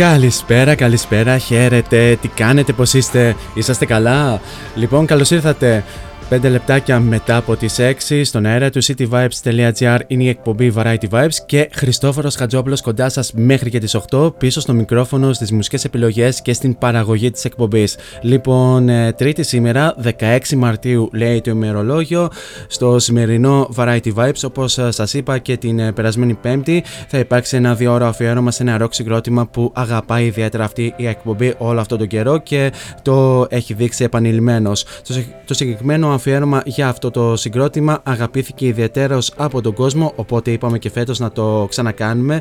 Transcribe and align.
Καλησπέρα, 0.00 0.74
καλησπέρα, 0.74 1.38
χαίρετε, 1.38 2.18
τι 2.20 2.28
κάνετε, 2.28 2.72
πώς 2.72 2.94
είστε, 2.94 3.36
είσαστε 3.54 3.86
καλά; 3.86 4.40
Λοιπόν, 4.74 5.06
καλώς 5.06 5.30
ήρθατε. 5.30 5.84
5 6.32 6.50
λεπτάκια 6.50 7.00
μετά 7.00 7.36
από 7.36 7.56
τις 7.56 7.76
6 8.08 8.20
στον 8.24 8.46
αέρα 8.46 8.70
του 8.70 8.84
cityvibes.gr 8.84 9.98
είναι 10.06 10.22
η 10.22 10.28
εκπομπή 10.28 10.72
Variety 10.76 11.08
Vibes 11.10 11.34
και 11.46 11.68
Χριστόφορος 11.72 12.34
Χατζόπουλος 12.34 12.80
κοντά 12.80 13.08
σας 13.08 13.32
μέχρι 13.32 13.70
και 13.70 13.78
τις 13.78 13.96
8 14.10 14.32
πίσω 14.38 14.60
στο 14.60 14.72
μικρόφωνο, 14.72 15.32
στις 15.32 15.52
μουσικές 15.52 15.84
επιλογές 15.84 16.42
και 16.42 16.52
στην 16.52 16.78
παραγωγή 16.78 17.30
της 17.30 17.44
εκπομπής. 17.44 17.96
Λοιπόν, 18.22 18.88
ε, 18.88 19.12
τρίτη 19.12 19.42
σήμερα, 19.42 19.94
16 20.18 20.56
Μαρτίου 20.56 21.08
λέει 21.12 21.40
το 21.40 21.50
ημερολόγιο, 21.50 22.28
στο 22.66 22.98
σημερινό 22.98 23.68
Variety 23.76 24.14
Vibes 24.14 24.40
όπως 24.44 24.78
ε, 24.78 24.90
σας 24.90 25.14
είπα 25.14 25.38
και 25.38 25.56
την 25.56 25.78
ε, 25.78 25.92
περασμένη 25.92 26.34
πέμπτη 26.34 26.84
θα 27.08 27.18
υπάρξει 27.18 27.56
ένα 27.56 27.74
δύο 27.74 27.92
ώρα 27.92 28.08
αφιέρωμα 28.08 28.50
σε 28.50 28.62
ένα 28.62 28.76
ροκ 28.78 28.94
συγκρότημα 28.94 29.46
που 29.46 29.72
αγαπάει 29.74 30.24
ιδιαίτερα 30.24 30.64
αυτή 30.64 30.94
η 30.96 31.06
εκπομπή 31.06 31.54
όλο 31.58 31.80
αυτό 31.80 31.96
τον 31.96 32.06
καιρό 32.06 32.38
και 32.38 32.72
το 33.02 33.46
έχει 33.50 33.74
δείξει 33.74 34.04
επανειλημμένος. 34.04 34.84
Το, 35.06 35.12
συ- 35.12 35.26
το 35.44 35.54
συγκεκριμένο 35.54 36.18
αφιέρωμα 36.20 36.62
για 36.64 36.88
αυτό 36.88 37.10
το 37.10 37.36
συγκρότημα. 37.36 38.00
Αγαπήθηκε 38.02 38.66
ιδιαίτερος 38.66 39.32
από 39.36 39.60
τον 39.60 39.74
κόσμο 39.74 40.12
οπότε 40.16 40.50
είπαμε 40.50 40.78
και 40.78 40.90
φέτος 40.90 41.18
να 41.18 41.30
το 41.32 41.66
ξανακάνουμε 41.68 42.40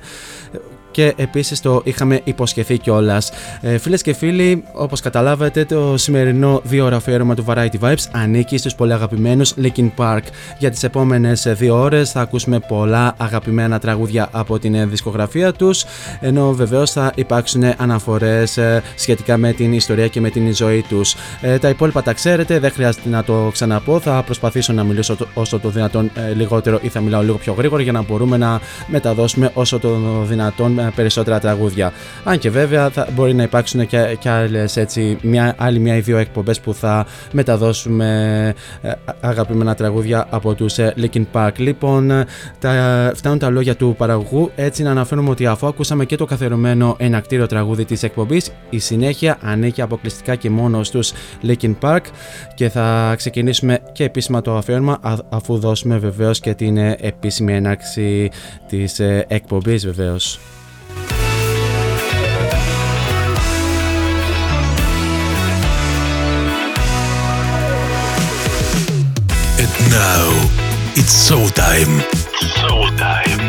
και 0.92 1.14
επίσης 1.18 1.62
το 1.62 1.82
είχαμε 1.84 2.22
υποσχεθεί 2.24 2.78
κιόλας. 2.78 3.32
Ε, 3.62 3.78
Φίλες 3.78 4.02
και 4.02 4.14
φίλοι, 4.14 4.64
όπως 4.74 5.00
καταλάβατε, 5.02 5.66
το 5.66 5.98
σημερινό 5.98 6.62
δύο 6.64 6.86
ώρα 6.86 6.96
αφιέρωμα 6.96 7.36
του 7.36 7.46
Variety 7.48 7.80
Vibes 7.82 8.04
ανήκει 8.12 8.58
στους 8.58 8.76
πολύ 8.76 8.94
αγαπημένους 8.94 9.54
Linkin 9.62 9.90
Park. 9.98 10.22
Για 10.58 10.70
τις 10.70 10.84
επόμενες 10.84 11.48
δύο 11.58 11.76
ώρες 11.82 12.12
θα 12.12 12.22
ακούσουμε 12.22 12.60
πολλά 12.60 13.14
αγαπημένα 13.18 13.80
τραγούδια 13.80 14.30
από 14.32 14.60
την 14.60 14.76
ε, 14.76 14.86
δισκογραφία 14.86 15.52
τους, 15.54 15.86
ενώ 16.20 16.52
βεβαίως 16.52 16.92
θα 16.92 17.12
υπάρξουν 17.16 17.64
αναφορές 17.78 18.60
σχετικά 18.96 19.38
με 19.38 19.52
την 19.54 19.74
ιστορία 19.74 20.08
και 20.08 20.20
με 20.20 20.30
την 20.30 20.56
ζωή 20.56 20.86
τους. 20.90 21.16
Ε, 21.42 21.58
τα 21.58 21.70
υπόλοιπα 21.70 22.04
τα 22.04 22.14
ξέρετε, 22.14 22.60
δεν 22.60 22.72
χρειάζεται 22.72 23.10
να 23.10 23.24
το 23.24 23.50
ξαναπώ. 23.52 24.00
Θα 24.00 24.22
προσπαθήσω 24.26 24.74
να 24.74 24.84
μιλήσω 24.84 25.16
το- 25.16 25.28
όσο 25.34 25.60
το 25.60 25.70
δυνατόν 25.70 26.12
ε, 26.14 26.34
λιγότερο 26.34 26.80
ή 26.82 26.88
θα 26.88 27.00
μιλάω 27.00 27.22
λίγο 27.22 27.38
πιο 27.38 27.54
γρήγορα 27.58 27.82
για 27.84 27.92
να 27.92 28.02
μπορούμε 28.02 28.38
να 28.38 28.60
μεταδώσουμε 28.88 29.52
όσο 29.54 29.80
το 29.80 29.98
δυνατόν 30.28 30.79
ε, 30.80 30.92
περισσότερα 30.96 31.40
τραγούδια. 31.40 31.94
Αν 32.24 32.38
και 32.40 32.50
βέβαια 32.50 32.90
θα 32.90 33.08
μπορεί 33.14 33.34
να 33.34 33.44
υπάρξουν 33.44 33.88
και, 33.88 34.18
και 34.20 34.30
άλλες 34.30 34.78
έτσι, 34.78 35.18
μια, 35.22 35.56
άλλη 35.58 35.80
μια 35.80 35.96
ή 35.96 36.00
δύο 36.00 36.18
εκπομπές 36.18 36.60
που 36.60 36.74
θα 36.74 37.06
μεταδώσουμε 37.32 38.54
ε, 38.82 38.92
αγαπημένα 39.22 39.76
τραγούδια 39.76 40.28
από 40.30 40.54
τους 40.54 40.78
ε, 40.78 40.94
Linkin 40.98 41.26
Park. 41.34 41.52
Λοιπόν, 41.58 42.12
ε, 42.12 42.26
τα, 42.60 43.12
φτάνουν 43.16 43.40
τα 43.40 43.50
λόγια 43.50 43.76
του 43.76 43.96
παραγωγού 43.98 44.52
έτσι 44.56 44.84
να 44.84 44.92
αναφέρουμε 44.92 45.30
ότι 45.30 45.46
αφού 45.46 45.68
ακούσαμε 45.68 46.06
και 46.06 46.16
το 46.16 46.26
καθερωμένο 46.26 46.96
ενακτήριο 47.00 47.48
τραγούδι 47.48 47.86
της 47.86 48.04
εκπομπής 48.04 48.52
η 48.70 48.80
συνέχεια 48.80 49.38
ανήκει 49.42 49.82
αποκλειστικά 49.82 50.36
και 50.36 50.50
μόνο 50.50 50.84
στους 50.84 51.12
Linkin 51.44 51.76
Park 51.82 52.02
και 52.56 52.70
θα 52.70 53.14
ξεκινήσουμε 53.18 53.80
και 53.92 54.04
επίσημα 54.04 54.42
το 54.42 54.58
αφιέρωμα 54.58 54.98
α- 55.02 55.16
αφού 55.30 55.58
δώσουμε 55.58 55.98
βεβαίως 55.98 56.40
και 56.40 56.54
την 56.54 56.78
ε, 56.78 56.96
επίσημη 57.00 57.54
έναρξη 57.54 58.30
της 58.68 59.00
ε, 59.00 59.26
εκπομπής 59.28 59.86
βεβαίως. 59.86 60.40
Now 69.90 70.26
it's 71.00 71.14
showtime. 71.28 71.94
Showtime. 72.58 73.42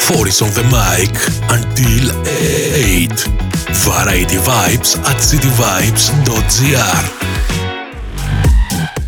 Four 0.00 0.28
is 0.28 0.40
on 0.42 0.50
the 0.58 0.64
mic 0.76 1.14
until 1.56 2.04
8. 2.26 3.44
Variety 3.88 4.38
Vibes 4.48 4.90
at 5.10 5.18
cityvibes.gr. 5.30 7.04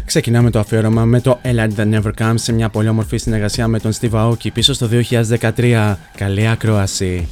Ξεκινάμε 0.05 0.51
το 0.51 0.59
αφιέρωμα 0.59 1.05
με 1.05 1.21
το 1.21 1.41
A 1.45 1.49
Light 1.49 1.71
That 1.77 1.95
Never 1.95 2.11
Comes 2.19 2.35
σε 2.35 2.53
μια 2.53 2.69
πολύ 2.69 2.89
όμορφη 2.89 3.17
συνεργασία 3.17 3.69
με 3.69 3.79
τον 3.81 3.93
Steve 4.01 4.11
Aoki 4.11 4.53
πίσω 4.53 4.73
στο 4.75 4.89
2013. 4.93 5.97
Καλή 6.17 6.49
ακρόαση. 6.49 7.29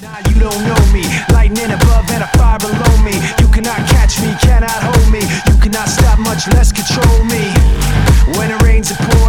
Now 0.00 0.18
you 0.28 0.34
don't 0.44 0.62
know 0.68 0.82
me, 0.94 1.02
lightning 1.36 1.72
above 1.78 2.06
and 2.14 2.22
a 2.22 2.30
fire 2.38 2.58
below 2.66 2.94
me. 3.06 3.14
You 3.40 3.48
cannot 3.54 3.80
catch 3.94 4.14
me, 4.22 4.30
cannot 4.46 4.80
hold 4.88 5.08
me. 5.14 5.22
You 5.48 5.56
cannot 5.62 5.88
stop, 5.96 6.18
much 6.28 6.44
less 6.54 6.70
control 6.78 7.18
me. 7.32 7.57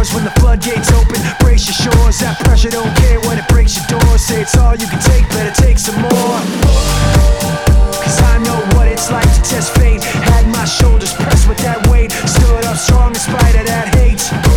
Pours. 0.00 0.14
When 0.14 0.24
the 0.24 0.30
floodgates 0.40 0.90
open, 0.92 1.20
brace 1.40 1.66
your 1.66 1.74
shores. 1.74 2.20
That 2.20 2.38
pressure 2.40 2.70
don't 2.70 2.94
care 2.96 3.20
when 3.20 3.38
it 3.38 3.46
breaks 3.48 3.76
your 3.76 4.00
doors. 4.00 4.22
Say 4.22 4.40
it's 4.40 4.56
all 4.56 4.74
you 4.74 4.86
can 4.86 5.00
take, 5.00 5.28
better 5.28 5.54
take 5.60 5.78
some 5.78 6.00
more. 6.00 6.40
Cause 8.00 8.18
I 8.32 8.40
know 8.42 8.58
what 8.76 8.88
it's 8.88 9.10
like 9.10 9.28
to 9.28 9.42
test 9.42 9.76
fate. 9.76 10.02
Had 10.02 10.46
my 10.48 10.64
shoulders 10.64 11.12
pressed 11.12 11.48
with 11.48 11.58
that 11.58 11.86
weight. 11.88 12.12
Stood 12.12 12.64
up 12.64 12.78
strong 12.78 13.10
in 13.10 13.20
spite 13.20 13.54
of 13.56 13.66
that 13.66 13.94
hate. 13.94 14.49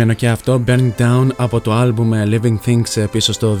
Αγαπημένο 0.00 0.20
και 0.20 0.28
αυτό, 0.28 0.62
Burning 0.66 0.92
Down 0.98 1.28
από 1.36 1.60
το 1.60 1.82
album 1.82 2.12
ε, 2.12 2.24
Living 2.26 2.56
Things 2.66 2.96
ε, 2.96 3.04
πίσω 3.10 3.32
στο 3.32 3.58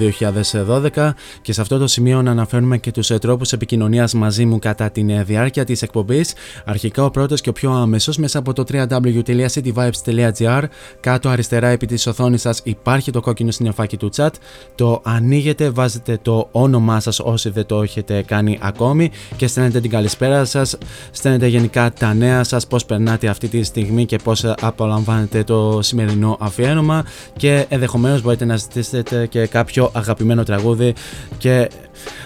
2012 0.94 1.10
και 1.42 1.52
σε 1.52 1.60
αυτό 1.60 1.78
το 1.78 1.86
σημείο 1.86 2.22
να 2.22 2.30
αναφέρουμε 2.30 2.78
και 2.78 2.90
τους 2.90 3.10
ε, 3.10 3.18
τρόπους 3.18 3.52
επικοινωνίας 3.52 4.14
μαζί 4.14 4.44
μου 4.44 4.58
κατά 4.58 4.90
την 4.90 5.24
διάρκεια 5.24 5.64
της 5.64 5.82
εκπομπής. 5.82 6.34
Αρχικά 6.64 7.04
ο 7.04 7.10
πρώτος 7.10 7.40
και 7.40 7.48
ο 7.48 7.52
πιο 7.52 7.70
άμεσος 7.70 8.16
μέσα 8.16 8.38
από 8.38 8.52
το 8.52 8.64
www.cityvibes.gr 8.72 10.62
κάτω 11.00 11.28
αριστερά 11.28 11.68
επί 11.68 11.86
της 11.86 12.06
οθόνης 12.06 12.40
σας 12.40 12.60
υπάρχει 12.64 13.10
το 13.10 13.20
κόκκινο 13.20 13.50
συνεφάκι 13.50 13.96
του 13.96 14.10
chat 14.16 14.30
το 14.74 15.00
ανοίγετε, 15.04 15.70
βάζετε 15.70 16.18
το 16.22 16.48
όνομά 16.52 17.00
σας 17.00 17.20
όσοι 17.20 17.50
δεν 17.50 17.66
το 17.66 17.82
έχετε 17.82 18.22
κάνει 18.26 18.58
ακόμη 18.62 19.10
και 19.36 19.46
στέλνετε 19.46 19.80
την 19.80 19.90
καλησπέρα 19.90 20.44
σας, 20.44 20.78
στέλνετε 21.10 21.46
γενικά 21.46 21.92
τα 21.92 22.14
νέα 22.14 22.44
σας, 22.44 22.66
πώς 22.66 22.84
περνάτε 22.84 23.28
αυτή 23.28 23.48
τη 23.48 23.62
στιγμή 23.62 24.06
και 24.06 24.16
πώς 24.16 24.44
απολαμβάνετε 24.44 25.44
το 25.44 25.78
σημερινό 25.82 26.27
σημερινό 26.28 26.36
αφιέρωμα 26.40 27.04
και 27.36 27.66
ενδεχομένως 27.68 28.22
μπορείτε 28.22 28.44
να 28.44 28.56
ζητήσετε 28.56 29.26
και 29.26 29.46
κάποιο 29.46 29.90
αγαπημένο 29.94 30.42
τραγούδι 30.42 30.94
και 31.38 31.68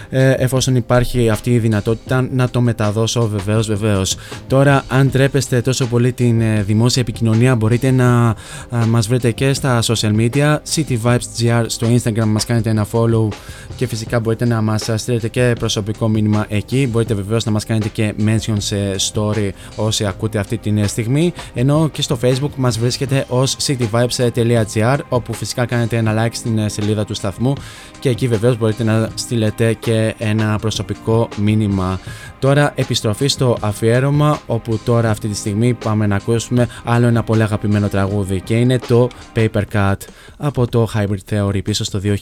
ε, 0.09 0.31
εφόσον 0.31 0.75
υπάρχει 0.75 1.29
αυτή 1.29 1.53
η 1.53 1.59
δυνατότητα 1.59 2.27
να 2.31 2.49
το 2.49 2.61
μεταδώσω 2.61 3.27
βεβαίως 3.27 3.67
βεβαίως. 3.67 4.15
Τώρα 4.47 4.83
αν 4.87 5.11
τρέπεστε 5.11 5.61
τόσο 5.61 5.85
πολύ 5.85 6.11
την 6.11 6.41
ε, 6.41 6.63
δημόσια 6.63 7.01
επικοινωνία 7.01 7.55
μπορείτε 7.55 7.91
να 7.91 8.35
ε, 8.71 8.85
μας 8.85 9.07
βρείτε 9.07 9.31
και 9.31 9.53
στα 9.53 9.79
social 9.81 10.15
media 10.15 10.57
City 10.75 11.17
στο 11.65 11.87
Instagram 11.87 12.25
μας 12.25 12.45
κάνετε 12.45 12.69
ένα 12.69 12.87
follow 12.91 13.27
και 13.75 13.87
φυσικά 13.87 14.19
μπορείτε 14.19 14.45
να 14.45 14.61
μας 14.61 14.89
στείλετε 14.95 15.27
και 15.27 15.55
προσωπικό 15.59 16.07
μήνυμα 16.07 16.45
εκεί 16.49 16.87
μπορείτε 16.91 17.13
βεβαίως 17.13 17.45
να 17.45 17.51
μας 17.51 17.65
κάνετε 17.65 17.87
και 17.87 18.13
mention 18.25 18.55
σε 18.57 18.95
story 19.13 19.49
όσοι 19.75 20.05
ακούτε 20.05 20.39
αυτή 20.39 20.57
την 20.57 20.77
ε, 20.77 20.87
στιγμή 20.87 21.33
ενώ 21.53 21.89
και 21.91 22.01
στο 22.01 22.17
facebook 22.21 22.51
μας 22.55 22.79
βρίσκεται 22.79 23.25
ως 23.27 23.57
cityvibes.gr 23.65 24.97
όπου 25.09 25.33
φυσικά 25.33 25.65
κάνετε 25.65 25.97
ένα 25.97 26.25
like 26.25 26.33
στην 26.33 26.57
ε, 26.57 26.69
σελίδα 26.69 27.05
του 27.05 27.13
σταθμού 27.13 27.53
και 27.99 28.09
εκεί 28.09 28.27
βεβαίως 28.27 28.57
μπορείτε 28.57 28.83
να 28.83 29.09
στείλετε 29.15 29.62
και 29.71 30.15
ένα 30.17 30.57
προσωπικό 30.57 31.29
μήνυμα. 31.37 31.99
Τώρα 32.39 32.71
επιστροφή 32.75 33.27
στο 33.27 33.57
αφιέρωμα 33.61 34.39
όπου 34.47 34.79
τώρα 34.85 35.09
αυτή 35.09 35.27
τη 35.27 35.35
στιγμή 35.35 35.73
πάμε 35.73 36.07
να 36.07 36.15
ακούσουμε 36.15 36.67
άλλο 36.83 37.07
ένα 37.07 37.23
πολύ 37.23 37.41
αγαπημένο 37.41 37.87
τραγούδι 37.87 38.41
και 38.41 38.53
είναι 38.53 38.79
το 38.79 39.07
Paper 39.35 39.63
Cut 39.73 39.95
από 40.37 40.67
το 40.67 40.87
Hybrid 40.95 41.33
Theory 41.33 41.63
πίσω 41.63 41.83
στο 41.83 41.99
2000. 42.03 42.13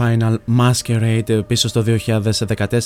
Final 0.00 0.39
Masquerade 0.70 1.40
πίσω 1.46 1.68
στο 1.68 1.84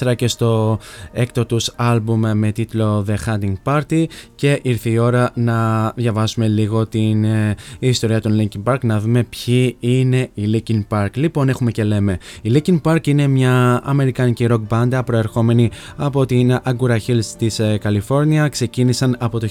2014 0.05 0.15
και 0.17 0.29
στο 0.29 0.79
έκτο 1.13 1.47
τους 1.47 1.73
άλμπουμ 1.77 2.21
με 2.35 2.53
τίτλο 2.53 3.07
The 3.09 3.15
Hunting 3.29 3.55
Party 3.65 4.05
και 4.35 4.61
ήρθε 4.63 4.91
η 4.91 4.99
ώρα 4.99 5.31
να 5.35 5.91
διαβάσουμε 5.97 6.49
λίγο 6.49 6.87
την 6.87 7.25
ε, 7.25 7.55
ιστορία 7.79 8.21
των 8.21 8.41
Linkin 8.41 8.73
Park 8.73 8.79
να 8.83 9.01
δούμε 9.01 9.23
ποιοι 9.23 9.77
είναι 9.81 10.31
οι 10.35 10.45
Linkin 10.53 10.85
Park. 10.89 11.09
Λοιπόν 11.15 11.49
έχουμε 11.49 11.71
και 11.71 11.85
λέμε 11.85 12.19
η 12.43 12.53
Linkin 12.55 12.81
Park 12.83 13.07
είναι 13.07 13.27
μια 13.27 13.81
αμερικανική 13.85 14.47
rock 14.51 14.61
μπάντα 14.69 15.05
προερχόμενη 15.05 15.71
από 15.97 16.27
την 16.27 16.59
Agoura 16.65 16.99
Hills 17.07 17.27
της 17.39 17.59
ε, 17.59 17.79
Καλιφόρνια 17.79 18.49
ξεκίνησαν 18.49 19.17
από 19.19 19.41
το 19.41 19.49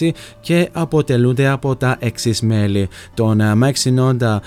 1996 0.00 0.10
και 0.40 0.68
αποτελούνται 0.72 1.48
από 1.48 1.76
τα 1.76 1.96
εξής 2.00 2.40
μέλη 2.40 2.88
τον 3.14 3.40
ε, 3.40 3.52
Mike 3.62 3.82
Sinoda 3.84 4.38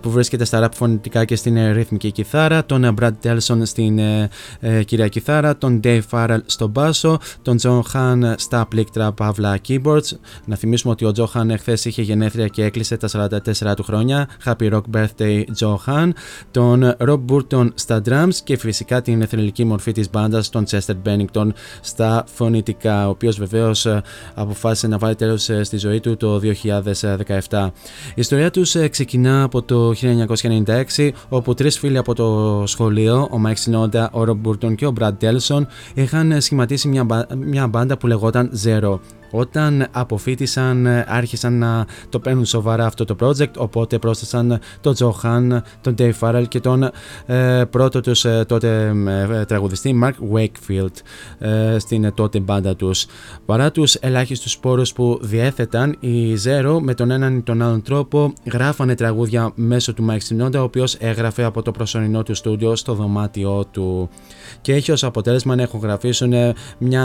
που 0.00 0.10
βρίσκεται 0.10 0.44
στα 0.44 0.66
rap 0.66 0.72
φωνητικά 0.74 1.24
και 1.24 1.36
στην 1.36 1.56
ε, 1.56 1.72
ρυθμική 1.72 2.10
κιθάρα, 2.22 2.64
τον 2.64 2.84
ε, 2.84 2.94
Brad 3.00 3.12
Delson 3.22 3.60
στην 3.62 3.98
ε, 3.98 4.28
ε, 4.60 4.82
κυρία 4.82 5.08
κιθάρα, 5.08 5.58
τον 5.58 5.80
Dave 5.84 6.00
Farrell 6.10 6.38
στο 6.46 6.66
μπάσο, 6.66 7.18
τον 7.42 7.58
John 7.62 7.80
Han 7.92 8.34
στα 8.36 8.66
πλήκτρα 8.66 9.12
παύλα 9.12 9.58
keyboards. 9.68 10.10
Να 10.44 10.56
θυμίσουμε 10.56 10.92
ότι 10.92 11.04
ο 11.04 11.12
Joe 11.16 11.40
Han 11.40 11.48
εχθές 11.48 11.84
είχε 11.84 12.02
γενέθλια 12.02 12.46
και 12.46 12.64
έκλεισε 12.64 12.96
τα 12.96 13.28
44 13.62 13.74
του 13.76 13.82
χρόνια. 13.82 14.28
Happy 14.44 14.72
Rock 14.72 14.82
Birthday 14.94 15.44
Joe 15.58 15.76
Han. 15.86 16.10
Τον 16.50 16.94
Rob 16.98 17.20
Burton 17.30 17.68
στα 17.74 18.02
drums 18.08 18.34
και 18.44 18.56
φυσικά 18.56 19.02
την 19.02 19.22
εθνική 19.22 19.64
μορφή 19.64 19.92
της 19.92 20.10
μπάντας, 20.10 20.48
τον 20.48 20.64
Chester 20.70 20.94
Bennington 21.04 21.48
στα 21.80 22.24
φωνητικά, 22.34 23.06
ο 23.06 23.10
οποίος 23.10 23.38
βεβαίως 23.38 23.86
αποφάσισε 24.34 24.86
να 24.86 24.98
βάλει 24.98 25.14
τέλος 25.14 25.50
στη 25.62 25.76
ζωή 25.76 26.00
του 26.00 26.16
το 26.16 26.40
2017. 27.48 27.70
Η 28.08 28.20
ιστορία 28.20 28.50
τους 28.50 28.76
ξεκινά 28.90 29.42
από 29.42 29.62
το 29.62 29.92
1996 30.96 31.10
όπου 31.28 31.54
τρεις 31.54 31.78
φίλοι 31.78 31.98
από 31.98 32.07
το 32.14 32.62
σχολείο, 32.66 33.28
ο 33.30 33.38
Μάικ 33.38 33.56
Σινόντα, 33.56 34.10
ο 34.12 34.24
Ρομπ 34.24 34.40
Μπούρντον 34.40 34.74
και 34.74 34.86
ο 34.86 34.90
Μπραντ 34.90 35.18
Ντέλσον 35.18 35.66
είχαν 35.94 36.40
σχηματίσει 36.40 36.88
μια, 36.88 37.26
μια 37.36 37.66
μπάντα 37.66 37.98
που 37.98 38.06
λεγόταν 38.06 38.50
Zero. 38.64 38.98
Όταν 39.30 39.86
αποφοίτησαν 39.90 40.86
άρχισαν 41.06 41.58
να 41.58 41.86
το 42.08 42.18
παίρνουν 42.18 42.44
σοβαρά 42.44 42.86
αυτό 42.86 43.04
το 43.04 43.16
project 43.20 43.52
οπότε 43.56 43.98
πρόσθεσαν 43.98 44.58
τον 44.80 44.94
Joe 44.98 45.21
Hahn, 45.21 45.60
τον 45.80 45.94
Dave 45.98 46.12
Farrell 46.20 46.44
και 46.48 46.60
τον 46.60 46.90
ε, 47.26 47.64
πρώτο 47.70 48.00
τους 48.00 48.24
ε, 48.24 48.44
τότε 48.48 48.94
ε, 49.30 49.44
τραγουδιστή 49.44 50.00
Mark 50.02 50.36
Wakefield 50.36 50.92
ε, 51.38 51.78
στην 51.78 52.14
τότε 52.14 52.40
μπάντα 52.40 52.76
τους. 52.76 53.06
Παρά 53.46 53.70
τους 53.70 53.94
ελάχιστους 53.94 54.52
σπόρους 54.52 54.92
που 54.92 55.18
διέθεταν 55.22 55.96
οι 56.00 56.34
Zero 56.44 56.78
με 56.80 56.94
τον 56.94 57.10
έναν 57.10 57.36
ή 57.36 57.42
τον 57.42 57.62
άλλον 57.62 57.82
τρόπο 57.82 58.32
γράφανε 58.52 58.94
τραγούδια 58.94 59.52
μέσω 59.54 59.94
του 59.94 60.06
Mike 60.10 60.44
Sinoda 60.44 60.54
ο 60.54 60.62
οποίος 60.62 60.94
έγραφε 60.94 61.44
από 61.44 61.62
το 61.62 61.70
προσωρινό 61.70 62.22
του 62.22 62.34
στούντιο 62.34 62.76
στο 62.76 62.94
δωμάτιό 62.94 63.64
του 63.70 64.08
και 64.60 64.74
έχει 64.74 64.92
ως 64.92 65.04
αποτέλεσμα 65.04 65.54
να 65.54 65.62
ηχογραφήσουν 65.62 66.32
μια 66.78 67.04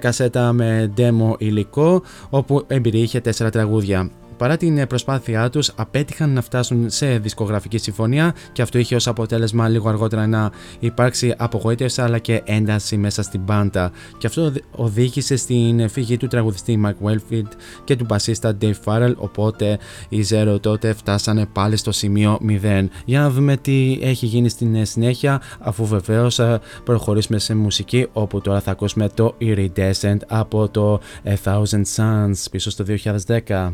κασέτα 0.00 0.52
με 0.52 0.92
demo 0.96 1.17
υλικό 1.38 2.02
όπου 2.30 2.64
εμπειριείχε 2.66 3.20
τέσσερα 3.20 3.50
τραγούδια. 3.50 4.10
Παρά 4.38 4.56
την 4.56 4.86
προσπάθειά 4.86 5.50
τους, 5.50 5.72
απέτυχαν 5.76 6.30
να 6.30 6.42
φτάσουν 6.42 6.90
σε 6.90 7.18
δισκογραφική 7.18 7.78
συμφωνία 7.78 8.34
και 8.52 8.62
αυτό 8.62 8.78
είχε 8.78 8.94
ως 8.94 9.06
αποτέλεσμα 9.06 9.68
λίγο 9.68 9.88
αργότερα 9.88 10.26
να 10.26 10.50
υπάρξει 10.78 11.34
απογοήτευση 11.36 12.00
αλλά 12.00 12.18
και 12.18 12.42
ένταση 12.44 12.96
μέσα 12.96 13.22
στην 13.22 13.40
μπάντα. 13.40 13.90
Και 14.18 14.26
αυτό 14.26 14.52
οδήγησε 14.70 15.36
στην 15.36 15.88
φυγή 15.88 16.16
του 16.16 16.26
τραγουδιστή 16.26 16.80
Mike 16.84 17.08
Wellfield 17.08 17.48
και 17.84 17.96
του 17.96 18.04
μπασίστα 18.04 18.56
Dave 18.60 18.74
Farrell. 18.84 19.14
Οπότε 19.16 19.78
οι 20.08 20.24
Zero 20.30 20.56
τότε 20.60 20.92
φτάσανε 20.92 21.46
πάλι 21.46 21.76
στο 21.76 21.92
σημείο 21.92 22.38
0. 22.48 22.86
Για 23.04 23.20
να 23.20 23.30
δούμε 23.30 23.56
τι 23.56 23.98
έχει 24.02 24.26
γίνει 24.26 24.48
στην 24.48 24.86
συνέχεια, 24.86 25.40
αφού 25.58 25.86
βεβαίως 25.86 26.40
προχωρήσουμε 26.84 27.38
σε 27.38 27.54
μουσική, 27.54 28.06
όπου 28.12 28.40
τώρα 28.40 28.60
θα 28.60 28.70
ακούσουμε 28.70 29.08
το 29.08 29.34
Iridescent 29.40 30.18
από 30.26 30.68
το 30.68 31.00
A 31.24 31.34
Thousand 31.44 31.82
Suns 31.96 32.44
πίσω 32.50 32.70
στο 32.70 32.84
2010. 33.26 33.72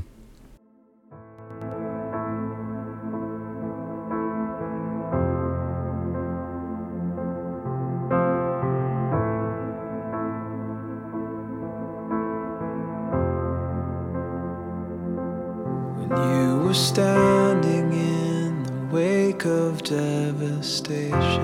Devastation. 20.85 21.43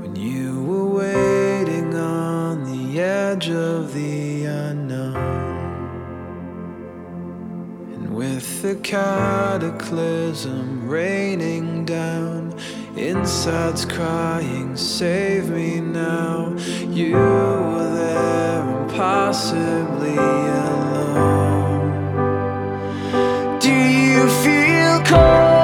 When 0.00 0.16
you 0.16 0.64
were 0.64 0.88
waiting 0.88 1.94
on 1.94 2.64
the 2.64 3.00
edge 3.00 3.50
of 3.50 3.92
the 3.92 4.44
unknown. 4.44 5.16
And 7.94 8.14
with 8.14 8.62
the 8.62 8.76
cataclysm 8.76 10.88
raining 10.88 11.84
down, 11.84 12.56
insides 12.96 13.84
crying, 13.84 14.76
Save 14.76 15.50
me 15.50 15.80
now. 15.80 16.54
You 16.88 17.14
were 17.14 17.94
there 17.94 18.82
impossibly 18.82 20.16
alone. 20.16 20.86
Do 23.58 23.72
you 23.72 24.28
feel 24.28 25.02
cold 25.04 25.55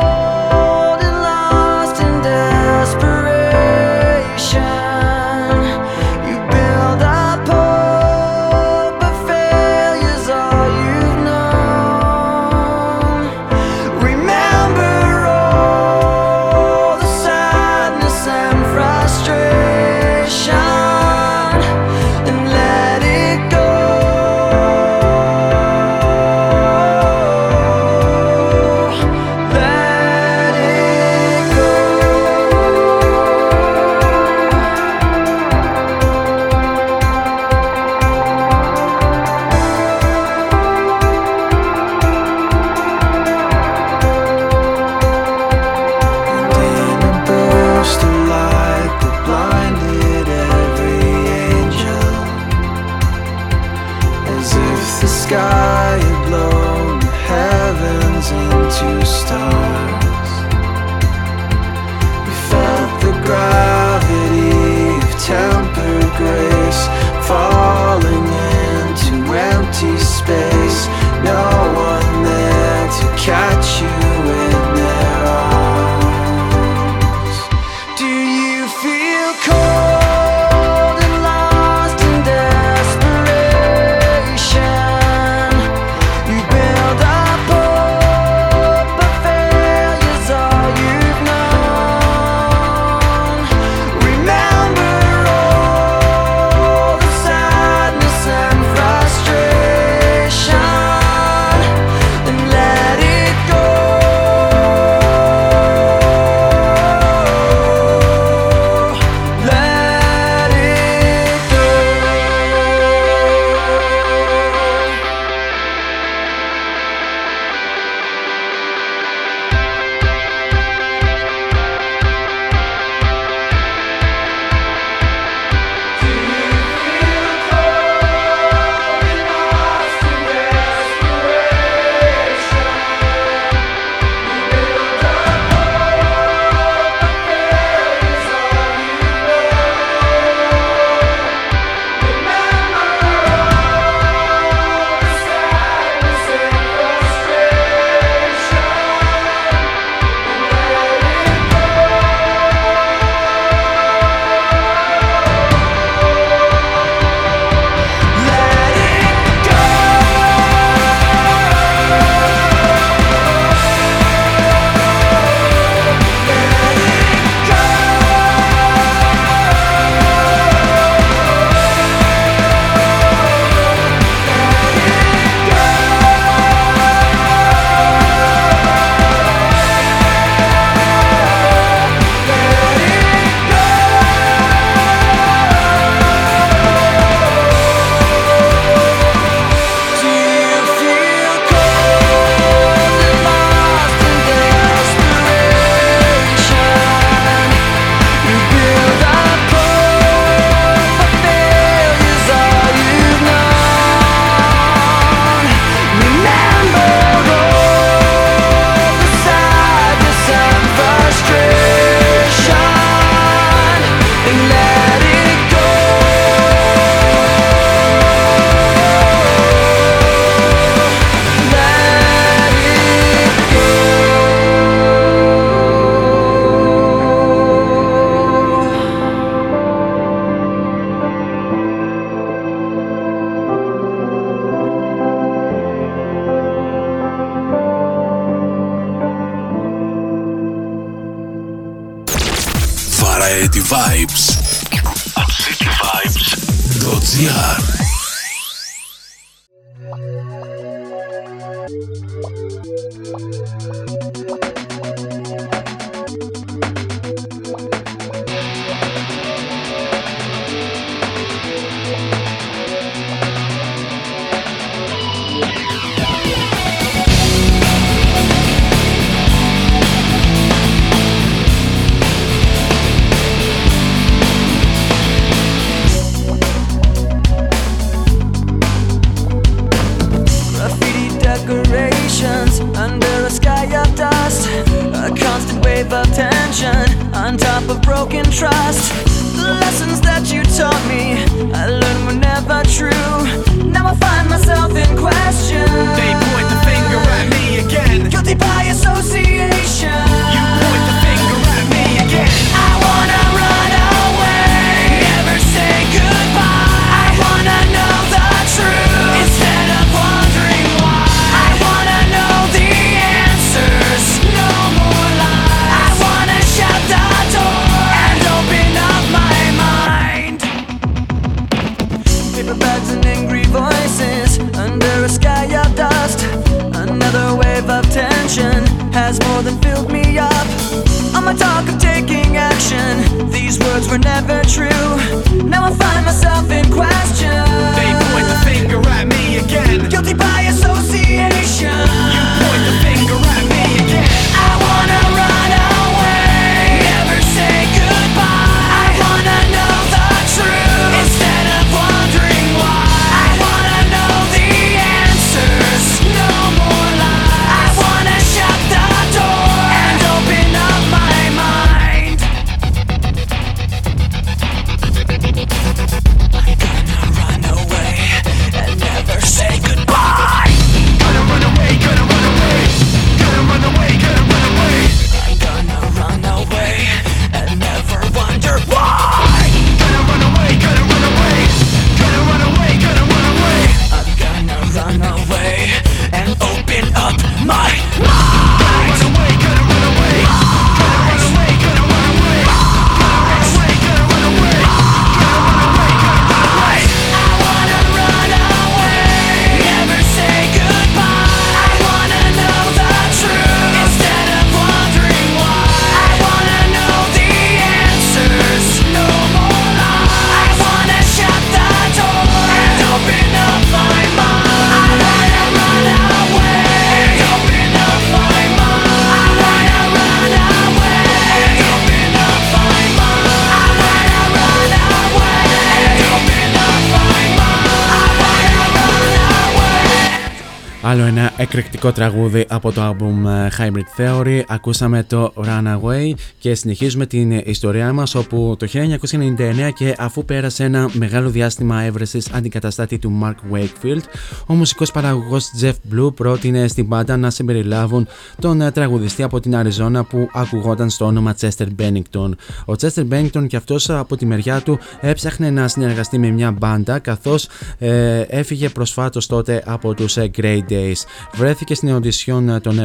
εκρηκτικό 431.89 432.11
τραγούδι 432.11 432.47
από 432.49 432.73
το 432.73 432.89
album 432.89 433.29
ε, 433.29 433.49
Hybrid 433.59 434.01
Theory. 434.01 434.43
Ακούσαμε 434.49 435.03
το 435.03 435.33
Runaway 435.37 436.13
και 436.39 436.55
συνεχίζουμε 436.55 437.07
την 437.07 437.31
ιστορία 437.31 437.93
μας 437.93 438.15
όπου 438.15 438.57
το 438.59 438.67
1999 438.73 439.71
και 439.75 439.95
αφού 439.99 440.25
πέρασε 440.25 440.65
ένα 440.65 440.91
μεγάλο 440.93 441.31
διάστημα 441.31 441.83
έβρεσης 441.83 442.31
αντικαταστάτη 442.33 442.99
του 442.99 443.21
Mark 443.23 443.55
Wakefield, 443.57 444.01
ο 444.47 444.55
μουσικός 444.55 444.91
παραγωγός 444.91 445.45
Jeff 445.63 445.73
Blue 445.95 446.15
πρότεινε 446.15 446.69
στην 446.69 446.89
πάντα 446.89 447.17
να 447.17 447.31
συμπεριλάβουν 447.31 448.07
τον 448.41 448.61
ε, 448.61 448.71
τραγουδιστή 448.71 449.23
από 449.23 449.41
την 449.41 449.57
Αριζόνα 449.57 450.05
που 450.05 450.29
ακουγόταν 450.33 450.91
στο 450.91 451.05
όνομα 451.05 451.35
Chester 451.41 451.67
Bennington. 451.79 452.31
Ο 452.65 452.73
Chester 452.81 453.09
Bennington 453.11 453.47
και 453.47 453.57
αυτός 453.57 453.91
από 453.91 454.17
τη 454.17 454.27
μεριά 454.27 454.61
του 454.61 454.79
έψαχνε 455.01 455.51
να 455.51 455.69
συνεργαστεί 455.69 456.19
με 456.19 456.31
μια 456.31 456.51
μπάντα 456.51 456.99
καθώς 456.99 457.49
ε, 457.79 458.21
έφυγε 458.21 458.69
προσφάτως 458.69 459.27
τότε 459.27 459.63
από 459.67 459.95
τους 459.95 460.17
ε, 460.17 460.31
Grey 460.37 460.61
Days 460.69 461.03
βρέθηκε 461.35 461.72
στην 461.75 461.95
οντισιόν 461.95 462.61
των, 462.63 462.79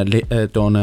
των 0.52 0.76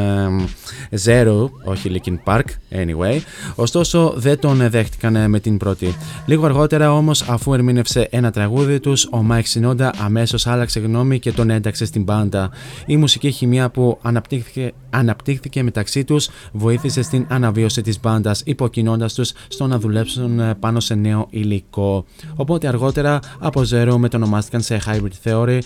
Zero, 1.04 1.50
όχι 1.64 2.00
Linkin 2.04 2.16
Park, 2.24 2.44
anyway, 2.70 3.18
ωστόσο 3.54 4.12
δεν 4.16 4.38
τον 4.38 4.70
δέχτηκαν 4.70 5.30
με 5.30 5.40
την 5.40 5.56
πρώτη. 5.56 5.94
Λίγο 6.26 6.44
αργότερα 6.44 6.92
όμως 6.92 7.22
αφού 7.22 7.54
ερμήνευσε 7.54 8.08
ένα 8.10 8.30
τραγούδι 8.30 8.80
τους, 8.80 9.04
ο 9.04 9.24
Mike 9.30 9.42
Sinoda 9.54 9.90
αμέσως 9.98 10.46
άλλαξε 10.46 10.80
γνώμη 10.80 11.18
και 11.18 11.32
τον 11.32 11.50
ένταξε 11.50 11.84
στην 11.84 12.02
μπάντα. 12.02 12.50
Η 12.86 12.96
μουσική 12.96 13.30
χημεία 13.30 13.70
που 13.70 13.98
αναπτύχθηκε, 14.02 14.72
αναπτύχθηκε 14.90 15.62
μεταξύ 15.62 16.04
τους 16.04 16.28
βοήθησε 16.52 17.02
στην 17.02 17.26
αναβίωση 17.28 17.82
της 17.82 18.00
μπάντας 18.00 18.42
υποκινώντας 18.44 19.14
τους 19.14 19.32
στο 19.48 19.66
να 19.66 19.78
δουλέψουν 19.78 20.58
πάνω 20.58 20.80
σε 20.80 20.94
νέο 20.94 21.26
υλικό. 21.30 22.04
Οπότε 22.36 22.68
αργότερα 22.68 23.20
από 23.38 23.62
Zero 23.70 23.94
μετονομάστηκαν 23.96 24.60
σε 24.60 24.80
Hybrid 24.86 25.28
Theory 25.30 25.58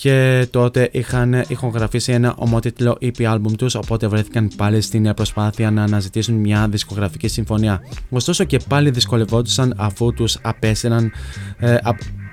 και 0.00 0.46
τότε 0.50 0.88
είχαν 0.92 1.44
ηχογραφήσει 1.48 2.12
ένα 2.12 2.34
ομότιτλο 2.36 2.98
EP 3.00 3.34
album 3.34 3.52
τους 3.58 3.74
οπότε 3.74 4.06
βρέθηκαν 4.06 4.50
πάλι 4.56 4.80
στην 4.80 5.14
προσπάθεια 5.14 5.70
να 5.70 5.82
αναζητήσουν 5.82 6.34
μια 6.34 6.68
δισκογραφική 6.68 7.28
συμφωνία. 7.28 7.80
Ωστόσο 8.10 8.44
και 8.44 8.60
πάλι 8.68 8.90
δυσκολευόντουσαν 8.90 9.74
αφού 9.76 10.12
τους 10.12 10.38
απέσυραν 10.42 11.12
ε, 11.58 11.76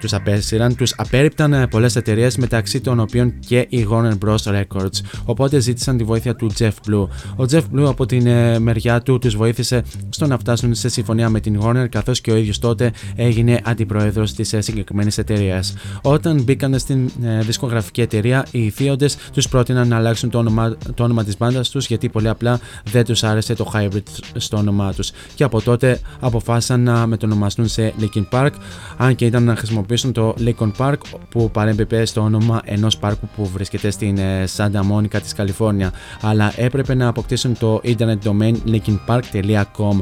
τους 0.05 0.13
απέσυραν, 0.13 0.75
τους 0.75 0.93
απέρριπταν 0.97 1.53
ε, 1.53 1.67
πολλές 1.67 1.95
εταιρείες 1.95 2.37
μεταξύ 2.37 2.81
των 2.81 2.99
οποίων 2.99 3.33
και 3.39 3.65
η 3.69 3.87
Warner 3.91 4.17
Bros. 4.25 4.35
Records, 4.35 4.99
οπότε 5.25 5.59
ζήτησαν 5.59 5.97
τη 5.97 6.03
βοήθεια 6.03 6.35
του 6.35 6.51
Jeff 6.57 6.69
Blue. 6.69 7.07
Ο 7.35 7.45
Jeff 7.51 7.61
Blue 7.75 7.85
από 7.85 8.05
την 8.05 8.27
ε, 8.27 8.59
μεριά 8.59 9.01
του 9.01 9.19
τους 9.19 9.35
βοήθησε 9.35 9.83
στο 10.09 10.27
να 10.27 10.37
φτάσουν 10.37 10.73
σε 10.73 10.89
συμφωνία 10.89 11.29
με 11.29 11.39
την 11.39 11.59
Warner 11.63 11.85
καθώς 11.89 12.21
και 12.21 12.31
ο 12.31 12.35
ίδιος 12.35 12.59
τότε 12.59 12.91
έγινε 13.15 13.59
αντιπρόεδρος 13.63 14.33
της 14.33 14.53
ε, 14.53 14.61
συγκεκριμένης 14.61 15.17
εταιρείας. 15.17 15.73
Όταν 16.01 16.41
μπήκαν 16.43 16.79
στην 16.79 17.09
δισκογραφική 17.41 18.01
εταιρεία, 18.01 18.45
οι 18.51 18.69
θείοντες 18.69 19.17
τους 19.33 19.47
πρότειναν 19.47 19.87
να 19.87 19.95
αλλάξουν 19.95 20.29
το 20.29 20.37
όνομα, 20.37 20.75
το 20.93 21.03
όνομα 21.03 21.23
της 21.23 21.37
μπάντας 21.37 21.69
τους 21.69 21.87
γιατί 21.87 22.09
πολύ 22.09 22.29
απλά 22.29 22.59
δεν 22.91 23.05
τους 23.05 23.23
άρεσε 23.23 23.53
το 23.53 23.71
hybrid 23.73 24.03
στο 24.35 24.57
όνομά 24.57 24.93
τους 24.93 25.11
και 25.35 25.43
από 25.43 25.61
τότε 25.61 25.99
αποφάσισαν 26.19 26.83
να 26.83 27.07
μετονομαστούν 27.07 27.67
σε 27.67 27.93
Linkin 27.99 28.25
Park 28.31 28.49
αν 28.97 29.15
και 29.15 29.25
ήταν 29.25 29.43
να 29.43 29.55
χρησιμοποιήσουν 29.55 29.94
χρησιμοποιήσουν 29.97 30.13
το 30.13 30.35
Lincoln 30.39 30.71
Park 30.77 31.17
που 31.29 31.51
παρέμπεπε 31.51 32.05
στο 32.05 32.21
όνομα 32.21 32.61
ενός 32.65 32.97
πάρκου 32.97 33.27
που 33.35 33.45
βρίσκεται 33.45 33.89
στην 33.89 34.17
Santa 34.57 34.81
Monica 34.91 35.21
της 35.21 35.33
Καλιφόρνια. 35.33 35.93
Αλλά 36.21 36.53
έπρεπε 36.55 36.93
να 36.93 37.07
αποκτήσουν 37.07 37.57
το 37.57 37.81
internet 37.83 38.17
domain 38.23 38.55
linkinpark.com 38.67 39.99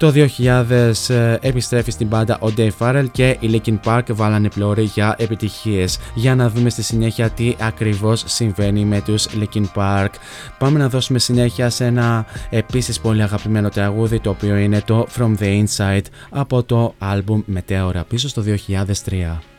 Το 0.00 0.12
2000 0.14 0.92
ε, 1.08 1.36
επιστρέφει 1.40 1.90
στην 1.90 2.06
μπάντα 2.06 2.38
ο 2.40 2.46
Dave 2.56 2.70
Farrell 2.78 3.06
και 3.12 3.36
οι 3.40 3.62
Linkin 3.64 3.78
Park 3.84 4.02
βάλανε 4.08 4.48
πλώρη 4.48 4.82
για 4.82 5.14
επιτυχίες. 5.18 5.98
Για 6.14 6.34
να 6.34 6.48
δούμε 6.48 6.70
στη 6.70 6.82
συνέχεια 6.82 7.30
τι 7.30 7.56
ακριβώς 7.60 8.24
συμβαίνει 8.26 8.84
με 8.84 9.00
τους 9.00 9.28
Linkin 9.28 9.64
Park. 9.74 10.08
Πάμε 10.58 10.78
να 10.78 10.88
δώσουμε 10.88 11.18
συνέχεια 11.18 11.70
σε 11.70 11.84
ένα 11.84 12.26
επίσης 12.50 13.00
πολύ 13.00 13.22
αγαπημένο 13.22 13.68
τραγούδι 13.68 14.20
το 14.20 14.30
οποίο 14.30 14.56
είναι 14.56 14.80
το 14.80 15.06
From 15.18 15.34
the 15.40 15.64
Inside 15.64 16.04
από 16.30 16.62
το 16.62 16.94
άλμπουμ 16.98 17.42
Μετέωρα 17.46 18.04
πίσω 18.04 18.28
στο 18.28 18.42
2003. 18.66 19.49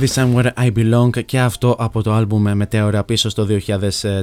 Τραγούδι, 0.00 0.52
Somewhere 0.56 0.64
I 0.64 0.72
Belong, 0.76 1.24
και 1.24 1.40
αυτό 1.40 1.76
από 1.78 2.02
το 2.02 2.12
άλμπουμ 2.12 2.46
Μετέωρα 2.54 3.04
πίσω 3.04 3.28
στο 3.28 3.46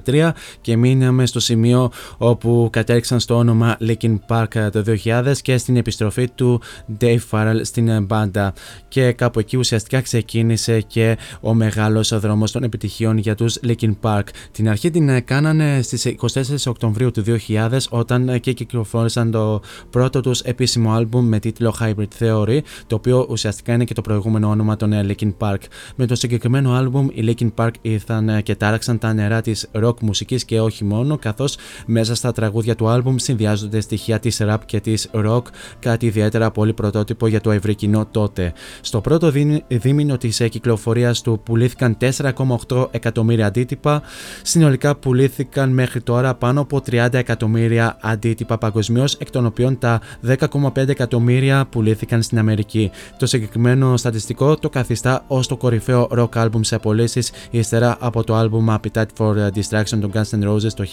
2003 0.06 0.32
και 0.62 0.78
μείναμε 0.78 1.26
στο 1.26 1.40
σημείο 1.40 1.92
όπου 2.18 2.70
κατέληξαν 2.72 3.20
στο 3.20 3.36
όνομα 3.36 3.78
Linkin 3.82 4.18
Park 4.28 4.70
το 4.72 4.84
2000 5.04 5.34
και 5.42 5.58
στην 5.58 5.76
επιστροφή 5.76 6.30
του 6.30 6.62
Dave 7.02 7.20
Farrell 7.32 7.60
στην 7.62 8.06
μπάντα 8.06 8.54
και 8.88 9.12
κάπου 9.12 9.40
εκεί 9.40 9.58
ουσιαστικά 9.58 10.02
ξεκίνησε 10.02 10.82
και 10.82 11.18
ο 11.42 11.54
μεγάλος 11.54 12.20
δρόμος 12.20 12.52
των 12.52 12.64
επιτυχιών 12.64 13.18
για 13.18 13.36
τους 13.36 13.60
Linkin 13.68 13.94
Park. 14.02 14.24
Την 14.52 14.70
αρχή 14.70 14.90
την 14.90 15.26
κάνανε 15.26 15.82
στις 15.82 16.16
24 16.34 16.42
Οκτωβρίου 16.66 17.12
του 17.12 17.24
2000 17.48 17.78
όταν 17.90 18.40
και 18.40 18.54
κυκλοφόρησαν 18.54 19.32
το 19.32 19.62
πρώτο 19.90 20.22
τους 20.22 20.40
επίσημο 20.42 20.94
άλμπουμ 20.94 21.28
με 21.28 21.40
τίτλο 21.40 21.76
Hybrid 21.80 22.08
Theory 22.20 22.60
το 22.88 22.96
οποίο 22.96 23.28
ουσιαστικά 23.30 23.74
είναι 23.74 23.84
και 23.84 23.94
το 23.94 24.02
προηγούμενο 24.02 24.50
όνομα 24.50 24.76
των 24.76 24.94
ε, 24.94 25.06
Linkin 25.08 25.32
Park. 25.40 25.58
Με 25.96 26.06
το 26.06 26.16
συγκεκριμένο 26.16 26.74
άλμπουμ 26.74 27.08
οι 27.14 27.36
Linkin 27.40 27.50
Park 27.56 27.72
ήρθαν 27.82 28.30
ε, 28.30 28.42
και 28.42 28.56
τάραξαν 28.56 28.98
τα 28.98 29.14
νερά 29.14 29.42
της 29.42 29.68
rock 29.74 30.00
μουσικής 30.02 30.46
και 30.46 30.60
όχι 30.60 30.84
μόνο, 30.84 31.18
καθώς 31.18 31.58
μέσα 31.86 32.16
στα 32.16 32.32
τραγούδια 32.32 32.76
του 32.76 32.88
άλμπουμ 32.88 33.16
συνδυάζονται 33.18 33.80
στοιχεία 33.80 34.20
της 34.20 34.42
rap 34.42 34.58
και 34.66 34.80
της 34.80 35.10
rock, 35.14 35.42
κάτι 35.80 36.06
ιδιαίτερα 36.06 36.52
πολύ 36.52 36.74
πρωτότυπο 36.74 37.28
για 37.28 37.42
το 37.42 37.52
ευρύ 37.52 37.76
κοινό 37.76 38.06
τότε. 38.12 38.54
Στο 38.82 39.02
πρώτο 39.02 39.32
δίμηνο 39.68 40.18
της 40.18 40.40
ε, 40.40 40.48
κυκλοφορίας 40.48 41.22
του 41.22 41.40
πουλήθηκαν 41.44 41.98
4,8 42.00 42.88
εκατομμύρια 42.92 43.46
αντίτυπα, 43.46 44.02
συνολικά 44.42 44.96
πουλήθηκαν 44.96 45.70
μέχρι 45.70 46.02
τώρα 46.02 46.36
πάνω 46.36 46.62
από 46.62 46.82
30 46.92 47.08
εκατομμύρια 47.14 47.98
αντίτυπα 48.02 48.58
παγκοσμίως, 48.58 49.16
εκ 49.16 49.30
των 49.30 49.46
οποίων 49.46 49.78
τα 49.78 50.02
10,5 50.28 50.88
εκατομμύρια 50.88 51.66
πουλήθηκαν 51.70 52.22
στην 52.22 52.40
Αμερική. 52.40 52.92
Το 53.18 53.26
συγκεκριμένο 53.26 53.98
στατιστικό 53.98 54.56
το 54.56 54.70
καθιστά 54.70 55.24
ως 55.28 55.48
το 55.48 55.57
κορυφαίο 55.58 56.08
rock 56.12 56.30
album 56.44 56.60
σε 56.62 56.78
πωλήσει 56.80 57.22
ύστερα 57.50 57.98
από 58.00 58.24
το 58.24 58.40
album 58.40 58.76
Appetite 58.76 59.06
for 59.18 59.50
Distraction 59.56 60.00
των 60.02 60.12
Guns 60.14 60.40
N' 60.40 60.50
Roses 60.50 60.74
το 60.76 60.86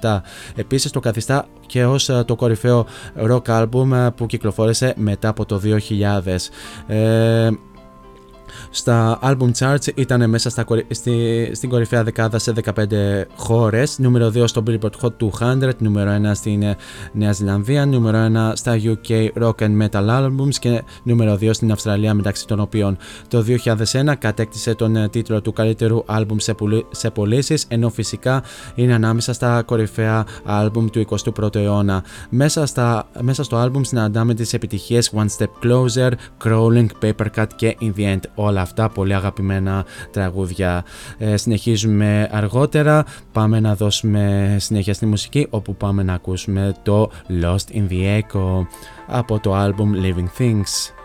1987. 0.00 0.20
Επίσης 0.54 0.90
το 0.90 1.00
καθιστά 1.00 1.46
και 1.66 1.84
ως 1.84 2.08
ε, 2.08 2.24
το 2.26 2.36
κορυφαίο 2.36 2.86
rock 3.16 3.42
album 3.42 3.92
ε, 3.92 4.08
που 4.16 4.26
κυκλοφόρησε 4.26 4.94
μετά 4.96 5.28
από 5.28 5.44
το 5.44 5.60
2000. 5.64 6.94
Ε, 6.94 7.50
στα 8.70 9.18
album 9.22 9.50
charts 9.58 9.86
ήταν 9.94 10.30
μέσα 10.30 10.50
στα, 10.50 10.64
στη, 10.90 11.50
στην 11.54 11.68
κορυφαία 11.68 12.04
δεκάδα 12.04 12.38
σε 12.38 12.52
15 12.74 12.84
χώρες. 13.36 13.98
Νούμερο 13.98 14.26
2 14.34 14.42
στο 14.44 14.62
Billboard 14.66 15.00
Hot 15.00 15.30
200, 15.40 15.70
νούμερο 15.78 16.30
1 16.30 16.30
στην 16.34 16.62
ε, 16.62 16.76
Νέα 17.12 17.32
Ζηλανδία, 17.32 17.86
νούμερο 17.86 18.50
1 18.50 18.52
στα 18.54 18.76
UK 18.82 19.28
Rock 19.42 19.54
and 19.58 19.82
Metal 19.82 20.08
Albums 20.08 20.54
και 20.58 20.82
νούμερο 21.02 21.38
2 21.40 21.50
στην 21.52 21.72
Αυστραλία 21.72 22.14
μεταξύ 22.14 22.46
των 22.46 22.60
οποίων 22.60 22.96
το 23.28 23.44
2001 23.46 24.12
κατέκτησε 24.18 24.74
τον 24.74 24.96
ε, 24.96 25.08
τίτλο 25.08 25.40
του 25.40 25.52
καλύτερου 25.52 26.04
album 26.06 26.36
σε, 26.36 26.54
σε 26.90 27.10
πωλήσεις 27.10 27.64
ενώ 27.68 27.90
φυσικά 27.90 28.42
είναι 28.74 28.94
ανάμεσα 28.94 29.32
στα 29.32 29.62
κορυφαία 29.62 30.26
album 30.46 30.90
του 30.92 31.06
21ου 31.08 31.54
αιώνα. 31.54 32.04
Μέσα, 32.30 32.66
στα, 32.66 33.08
μέσα 33.20 33.42
στο 33.42 33.64
album 33.64 33.80
συναντάμε 33.80 34.34
τις 34.34 34.52
επιτυχίες 34.52 35.12
One 35.14 35.26
Step 35.38 35.66
Closer, 35.66 36.10
Crawling, 36.44 36.86
Paper 37.02 37.26
Cut 37.36 37.46
και 37.56 37.76
In 37.80 37.92
The 37.98 38.14
End 38.14 38.20
όλα 38.34 38.57
αυτά 38.60 38.88
πολύ 38.88 39.14
αγαπημένα 39.14 39.84
τραγούδια. 40.10 40.84
Ε, 41.18 41.36
συνεχίζουμε 41.36 42.28
αργότερα, 42.32 43.04
πάμε 43.32 43.60
να 43.60 43.74
δώσουμε 43.74 44.56
συνέχεια 44.58 44.94
στη 44.94 45.06
μουσική 45.06 45.46
όπου 45.50 45.76
πάμε 45.76 46.02
να 46.02 46.12
ακούσουμε 46.12 46.74
το 46.82 47.10
Lost 47.42 47.74
in 47.74 47.86
the 47.90 48.20
Echo 48.20 48.66
από 49.06 49.38
το 49.38 49.64
album 49.64 50.04
Living 50.04 50.28
Things. 50.38 50.97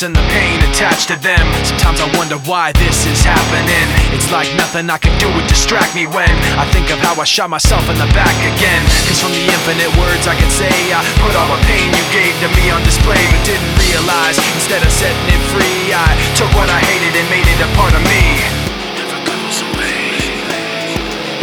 Thoughts 0.00 0.02
and 0.02 0.16
the 0.16 0.24
pain 0.32 0.58
attached 0.72 1.08
to 1.08 1.16
them. 1.20 1.44
Sometimes 1.64 2.00
I 2.00 2.08
wonder 2.16 2.36
why 2.48 2.72
this 2.72 3.06
is 3.06 3.20
happening. 3.22 3.86
It's 4.16 4.30
like 4.32 4.48
nothing 4.56 4.88
I 4.88 4.98
can 4.98 5.12
do 5.20 5.28
would 5.36 5.46
distract 5.46 5.94
me 5.94 6.06
when 6.06 6.30
I 6.56 6.64
think 6.72 6.90
of 6.90 6.98
how 7.00 7.20
I 7.20 7.24
shot 7.24 7.50
myself 7.50 7.84
in 7.88 7.96
the 7.98 8.08
back 8.16 8.36
again. 8.56 8.82
Cause 9.08 9.20
from 9.20 9.32
the 9.32 9.44
infinite 9.44 9.92
words 10.00 10.26
I 10.26 10.36
can 10.36 10.50
say, 10.50 10.72
I 10.92 11.00
put 11.20 11.34
all 11.36 11.48
the 11.52 11.60
pain 11.68 11.88
you 11.92 12.04
gave 12.12 12.34
to 12.40 12.48
me 12.56 12.70
on 12.70 12.80
display, 12.84 13.20
but 13.20 13.42
didn't 13.44 13.74
realize 13.76 14.36
instead 14.56 14.82
of 14.82 14.92
setting 14.92 15.28
it 15.28 15.42
free, 15.52 15.92
I 15.92 16.08
took 16.36 16.50
what 16.56 16.68
I 16.70 16.80
hated 16.80 17.12
and 17.16 17.26
made 17.28 17.48
it 17.48 17.60
a 17.60 17.68
part 17.76 17.92
of 17.92 18.02
me. 18.08 18.24
Never 18.96 19.20
goes 19.28 19.56
away. 19.68 20.00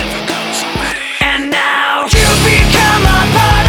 Never 0.01 0.21
goes 0.25 0.59
away. 0.65 0.97
And 1.21 1.51
now 1.53 2.09
you 2.09 2.29
become 2.45 3.03
a 3.05 3.21
part 3.37 3.66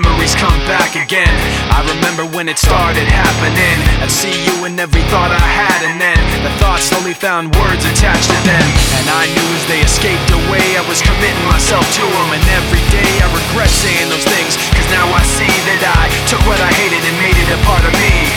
memories 0.00 0.32
come 0.40 0.56
back 0.64 0.96
again. 0.96 1.36
I 1.68 1.84
remember 1.84 2.24
when 2.24 2.48
it 2.48 2.56
started 2.56 3.04
happening. 3.04 3.76
I'd 4.00 4.08
see 4.08 4.32
you 4.48 4.64
in 4.64 4.80
every 4.80 5.04
thought 5.12 5.28
I 5.28 5.44
had, 5.44 5.84
and 5.84 6.00
then 6.00 6.16
the 6.40 6.48
thoughts 6.56 6.88
slowly 6.88 7.12
found 7.12 7.52
words 7.60 7.84
attached 7.84 8.32
to 8.32 8.40
them. 8.48 8.64
And 8.96 9.06
I 9.12 9.28
knew 9.36 9.48
as 9.52 9.64
they 9.68 9.84
escaped 9.84 10.32
away, 10.32 10.64
I 10.80 10.84
was 10.88 11.04
committing 11.04 11.44
myself 11.44 11.84
to 11.84 12.04
them. 12.08 12.28
And 12.32 12.40
every 12.56 12.80
day 12.88 13.10
I 13.20 13.28
regret 13.36 13.68
saying 13.68 14.08
those 14.08 14.24
things, 14.24 14.56
cause 14.72 14.88
now 14.88 15.04
I 15.12 15.20
see 15.28 15.52
that 15.68 15.84
I 15.84 16.08
took 16.24 16.40
what 16.48 16.56
I 16.64 16.72
hated 16.72 17.04
and 17.04 17.16
made 17.20 17.36
it 17.36 17.52
a 17.52 17.60
part 17.68 17.84
of 17.84 17.92
me. 18.00 18.32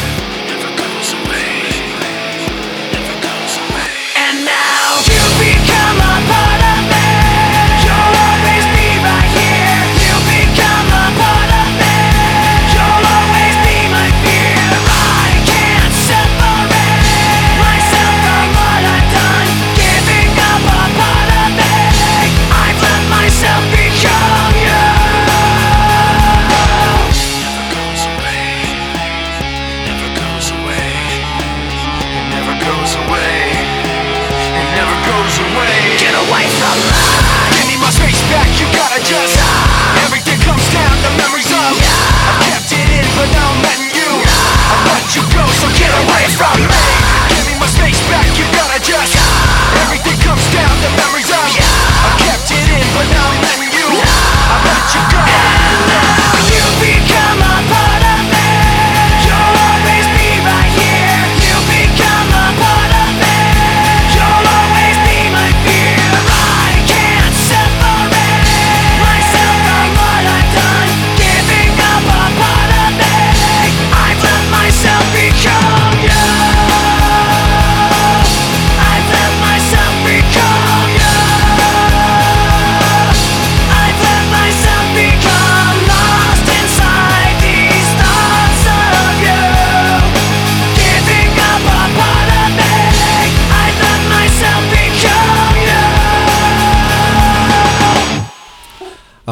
Never 0.51 0.72
goes 0.76 1.16
away. 1.24 1.56
And 4.20 4.43
now 4.43 4.88
you 5.08 5.24
become 5.39 5.97
a 6.03 6.16
part 6.28 6.55
back, 38.96 39.04
just 39.04 39.36
Everything 40.08 40.39
comes 40.39 40.64
down 40.72 40.96
to 41.04 41.10
memories 41.20 41.52
of 41.52 41.74
I 41.76 42.32
kept 42.48 42.72
it 42.72 42.88
in, 42.88 43.08
but 43.16 43.28
now 43.32 43.52
I'm 43.52 43.62
letting 43.64 43.91
you 43.91 44.12
I 44.24 44.76
let 44.88 45.06
you 45.16 45.24
go, 45.36 45.43
so 45.60 45.68
get 45.76 45.91
away 45.91 46.26
from 46.36 46.58
me. 46.64 46.84
Give 47.30 47.43
me 47.48 47.54
my 47.60 47.68
space 47.68 48.00
back, 48.08 48.28
you 48.39 48.46
gotta 48.56 48.80
just 48.80 49.16
Everything 49.84 50.18
comes 50.24 50.46
down 50.56 50.72
to 50.72 50.89
memories 50.96 51.32
of 51.32 51.43
I 51.43 52.12
kept 52.24 52.52
it 52.52 52.68
in, 52.72 52.86
but 52.96 53.08
now 53.12 53.26
I'm 53.28 53.39
letting 53.43 53.72
you 53.76 53.89
I 54.00 54.56
let 54.64 54.86
you 54.96 55.02
go 55.12 55.95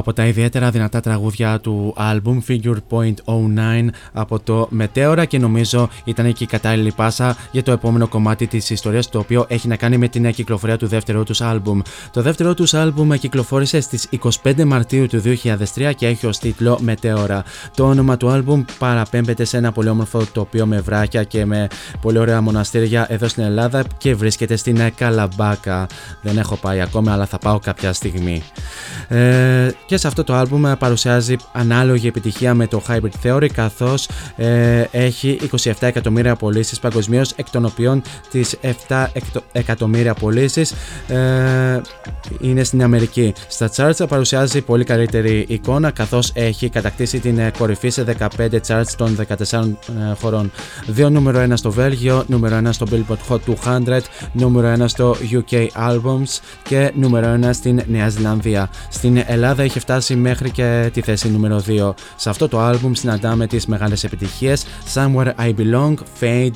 Από 0.04 0.14
τα 0.14 0.26
ιδιαίτερα 0.26 0.72
δυνατά 0.72 1.00
τραγούδια 1.00 1.60
του 1.60 1.96
album 1.98 2.38
Figure 2.48 2.78
Point 2.90 3.14
09 3.26 3.88
από 4.14 4.40
το 4.40 4.68
Μετέωρα 4.70 5.26
και 5.26 5.40
νομίζω 5.40 5.90
ήταν 6.04 6.34
και 6.34 6.44
η 6.44 6.48
κατάλληλη 6.48 6.92
πάσα 6.92 7.38
για 7.52 7.64
το 7.64 7.72
επόμενο 7.72 8.08
κομμάτι 8.08 8.48
της 8.48 8.70
ιστορίας 8.70 9.10
το 9.10 9.20
οποίο 9.20 9.46
έχει 9.48 9.68
να 9.68 9.76
κάνει 9.76 9.98
με 9.98 10.08
την 10.08 10.32
κυκλοφορία 10.32 10.78
του 10.78 10.88
δεύτερου 10.88 11.24
τους 11.24 11.40
album. 11.44 11.82
Το 12.12 12.22
δεύτερο 12.22 12.54
τους 12.54 12.72
album 12.76 13.18
κυκλοφόρησε 13.20 13.82
στις 13.82 14.10
25 14.44 14.64
Μαρτίου 14.64 15.08
του 15.08 15.22
2003 15.76 15.92
και 15.96 16.08
έχει 16.08 16.26
ως 16.26 16.38
τίτλο 16.38 16.80
Μετέωρα. 16.82 17.44
Το 17.76 17.88
όνομα 17.88 18.18
του 18.18 18.30
album 18.32 18.64
παραπέμπεται 18.80 19.44
σε 19.44 19.58
ένα 19.58 19.72
πολύ 19.72 19.90
όμορφο 19.90 20.26
τοπίο 20.32 20.66
με 20.66 20.82
βράχια 20.82 21.24
και 21.24 21.46
με 21.46 21.68
πολύ 22.02 22.18
ωραία 22.18 22.42
μοναστήρια 22.42 23.06
εδώ 23.10 23.28
στην 23.28 23.44
Ελλάδα 23.44 23.84
και 23.98 24.16
βρίσκεται 24.16 24.56
στην 24.56 24.92
Καλαμπάκα. 24.96 25.88
Δεν 26.22 26.38
έχω 26.38 26.56
πάει 26.56 26.82
ακόμα 26.82 27.14
αλλά 27.14 27.26
θα 27.26 27.38
πάω 27.38 27.60
κάποια 27.60 27.94
στιγμή. 27.94 28.44
Ε, 29.08 29.72
και 29.94 30.00
σε 30.00 30.08
αυτό 30.08 30.24
το 30.24 30.34
άλμπουμ 30.34 30.64
παρουσιάζει 30.80 31.36
ανάλογη 31.52 32.08
επιτυχία 32.08 32.54
με 32.54 32.68
το 32.68 32.82
Hybrid 32.88 33.10
Theory 33.24 33.48
καθώς 33.54 34.08
ε, 34.36 34.82
έχει 34.92 35.40
27 35.64 35.72
εκατομμύρια 35.80 36.36
πωλήσει 36.36 36.80
παγκοσμίως, 36.80 37.32
εκ 37.36 37.50
των 37.50 37.66
οποίων 37.66 38.02
τις 38.32 38.56
7 38.88 39.06
εκτο- 39.14 39.44
εκατομμύρια 39.52 40.14
πωλήσει 40.14 40.66
ε, 41.08 41.16
είναι 42.40 42.64
στην 42.64 42.84
Αμερική. 42.84 43.34
Στα 43.48 43.70
charts 43.76 44.08
παρουσιάζει 44.08 44.62
πολύ 44.62 44.84
καλύτερη 44.84 45.46
εικόνα 45.48 45.92
καθώς 45.92 46.32
έχει 46.34 46.70
κατακτήσει 46.70 47.20
την 47.20 47.38
ε, 47.38 47.52
κορυφή 47.58 47.90
σε 47.90 48.06
15 48.38 48.50
charts 48.68 48.92
των 48.98 49.18
14 49.28 49.36
ε, 49.52 50.14
χωρών. 50.22 50.52
Δύο 50.88 51.10
νούμερο 51.10 51.46
1 51.50 51.52
στο 51.54 51.72
Βέλγιο, 51.72 52.24
νούμερο 52.28 52.62
1 52.66 52.70
στο 52.72 52.86
Billboard 52.92 53.34
Hot 53.34 53.40
200, 53.90 54.00
νούμερο 54.32 54.84
1 54.84 54.86
στο 54.88 55.16
UK 55.32 55.68
Albums 55.90 56.40
και 56.64 56.92
νούμερο 56.96 57.40
1 57.48 57.50
στην 57.54 57.82
Νέα 57.88 58.10
Ζηλανδία. 58.10 58.70
Στην 58.90 59.24
Ελλάδα 59.26 59.64
έχει 59.64 59.78
φτάσει 59.84 60.16
μέχρι 60.16 60.52
και 60.52 60.90
τη 60.94 61.02
θέση 61.02 61.30
νούμερο 61.30 61.64
2. 61.68 61.94
Σε 62.16 62.30
αυτό 62.30 62.48
το 62.48 62.70
album 62.70 62.92
συναντάμε 62.92 63.48
τις 63.48 63.66
μεγάλες 63.66 64.04
επιτυχίες 64.04 64.66
Somewhere 64.94 65.32
I 65.40 65.54
Belong, 65.56 65.94
Fade, 66.20 66.54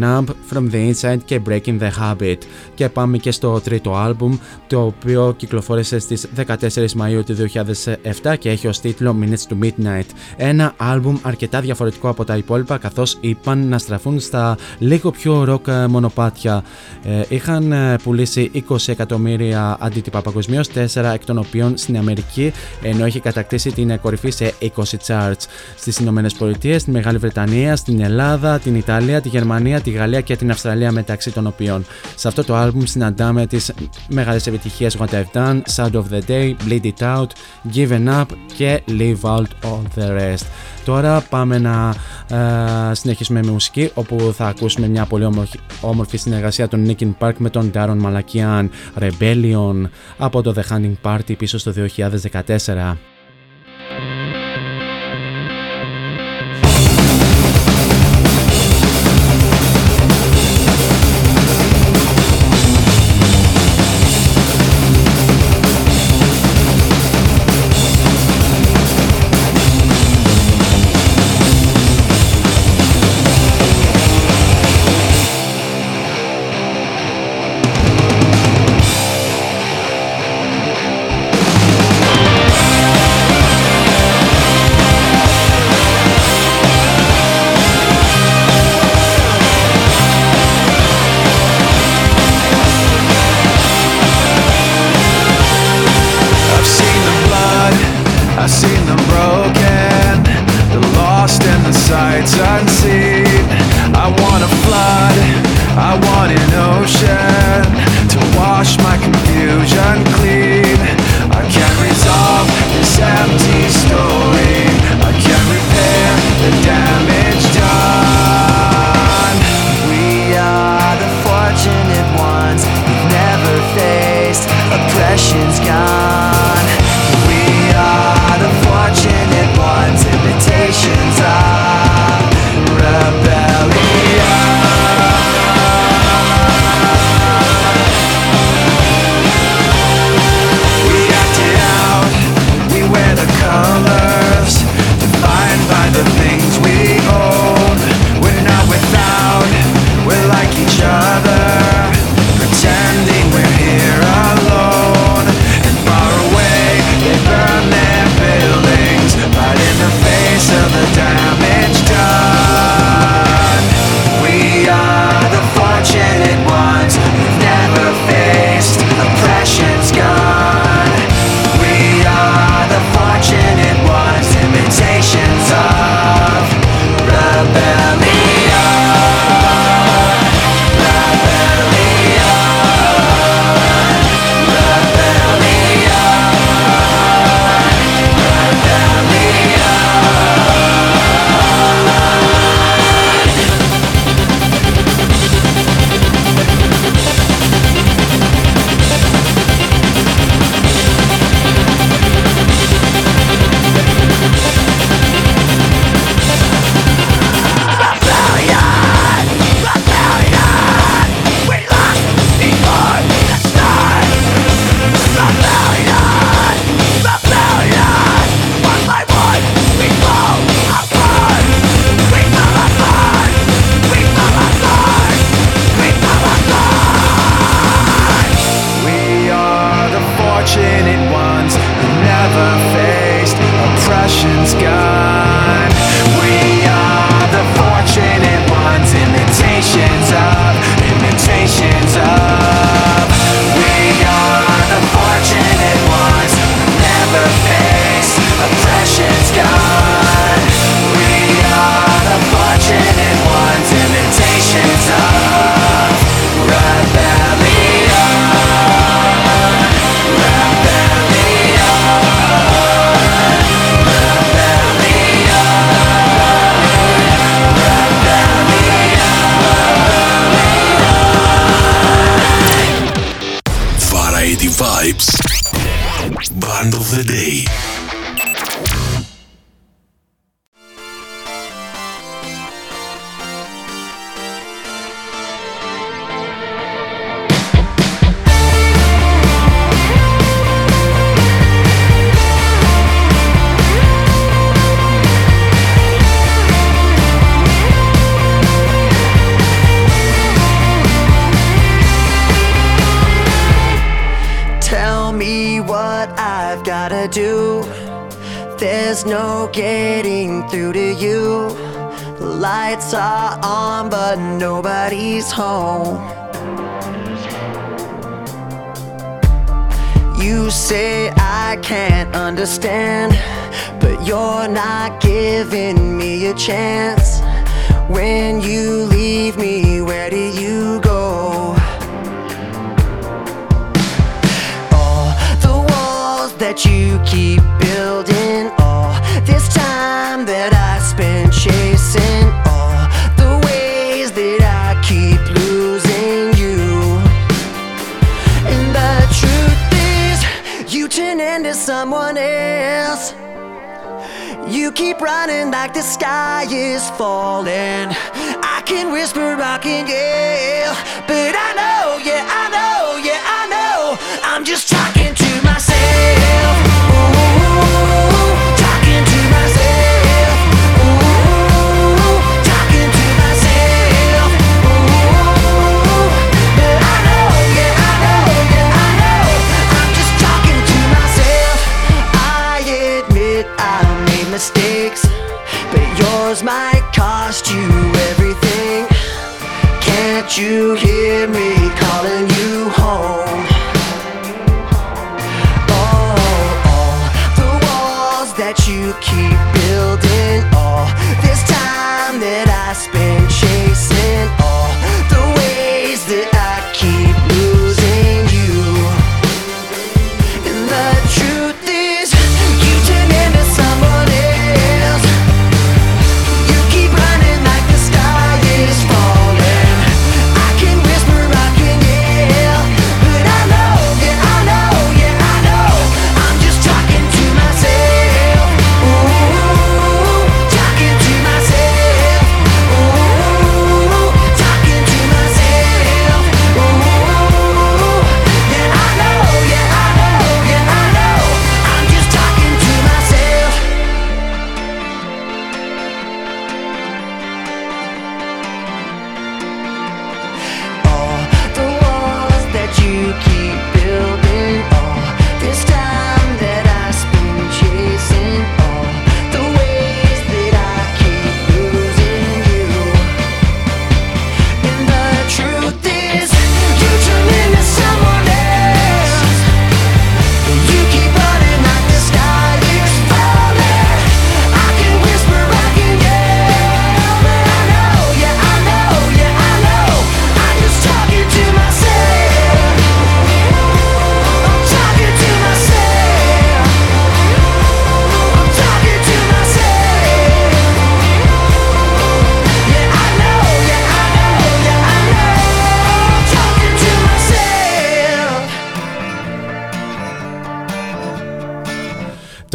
Numb, 0.00 0.24
From 0.52 0.70
the 0.72 0.92
Inside 0.92 1.18
και 1.24 1.40
Breaking 1.48 1.80
the 1.80 1.90
Habit. 2.00 2.36
Και 2.74 2.88
πάμε 2.88 3.18
και 3.18 3.30
στο 3.30 3.60
τρίτο 3.60 3.92
album, 4.06 4.38
το 4.66 4.84
οποίο 4.84 5.34
κυκλοφόρησε 5.36 5.98
στις 5.98 6.26
14 6.36 6.46
Μαΐου 7.00 7.24
του 7.26 7.36
2007 8.22 8.34
και 8.38 8.50
έχει 8.50 8.66
ως 8.66 8.80
τίτλο 8.80 9.16
Minutes 9.20 9.52
to 9.52 9.64
Midnight. 9.64 10.06
Ένα 10.36 10.74
album 10.80 11.14
αρκετά 11.22 11.60
διαφορετικό 11.60 12.08
από 12.08 12.24
τα 12.24 12.36
υπόλοιπα 12.36 12.78
καθώς 12.78 13.16
είπαν 13.20 13.68
να 13.68 13.78
στραφούν 13.78 14.20
στα 14.20 14.56
λίγο 14.78 15.10
πιο 15.10 15.46
rock 15.48 15.68
ε, 15.68 15.86
μονοπάτια. 15.86 16.62
Ε, 17.02 17.22
είχαν 17.28 17.72
ε, 17.72 17.96
πουλήσει 18.02 18.50
20 18.68 18.76
εκατομμύρια 18.86 19.76
αντίτυπα 19.80 20.22
παγκοσμίως, 20.22 20.68
4 20.94 21.02
εκ 21.14 21.24
των 21.24 21.38
οποίων 21.38 21.76
στην 21.76 21.96
Αμερική 21.98 22.52
ενώ 22.82 23.04
έχει 23.04 23.20
κατακτήσει 23.20 23.72
την 23.72 24.00
κορυφή 24.00 24.30
σε 24.30 24.54
20 24.60 24.66
charts 25.06 25.46
στις 25.76 25.98
Ηνωμένες 25.98 26.34
Πολιτείες, 26.34 26.80
στη 26.80 26.90
Μεγάλη 26.90 27.18
Βρετανία, 27.18 27.76
στην 27.76 28.00
Ελλάδα, 28.00 28.58
την 28.58 28.74
Ιταλία, 28.74 29.20
τη 29.20 29.28
Γερμανία, 29.28 29.80
τη 29.80 29.90
Γαλλία 29.90 30.20
και 30.20 30.36
την 30.36 30.50
Αυστραλία 30.50 30.92
μεταξύ 30.92 31.32
των 31.32 31.46
οποίων. 31.46 31.86
Σε 32.14 32.28
αυτό 32.28 32.44
το 32.44 32.62
album 32.62 32.82
συναντάμε 32.84 33.46
τις 33.46 33.72
μεγάλες 34.08 34.46
επιτυχίες 34.46 34.96
What 34.98 35.08
I've 35.08 35.38
Done, 35.38 35.60
Sound 35.76 35.92
of 35.92 36.04
the 36.12 36.20
Day, 36.28 36.54
Bleed 36.68 36.84
It 36.84 37.00
Out, 37.00 37.26
Given 37.74 38.08
Up 38.08 38.26
και 38.56 38.82
Leave 38.88 39.20
Out 39.22 39.46
All 39.62 39.82
the 39.98 40.08
Rest 40.18 40.46
τώρα 40.88 41.20
πάμε 41.20 41.58
να 41.58 41.94
ε, 42.90 42.94
συνεχίσουμε 42.94 43.42
με 43.42 43.50
μουσική 43.50 43.90
όπου 43.94 44.32
θα 44.36 44.46
ακούσουμε 44.46 44.88
μια 44.88 45.04
πολύ 45.04 45.28
όμορφη, 45.80 46.16
συνεργασία 46.16 46.68
των 46.68 46.86
Nikin 46.88 47.12
Park 47.18 47.32
με 47.38 47.50
τον 47.50 47.70
Darren 47.74 47.98
Malakian 48.02 48.68
Rebellion 48.98 49.88
από 50.18 50.42
το 50.42 50.54
The 50.56 50.72
Hunting 50.72 50.94
Party 51.02 51.36
πίσω 51.38 51.58
στο 51.58 51.72
2014. 51.72 53.17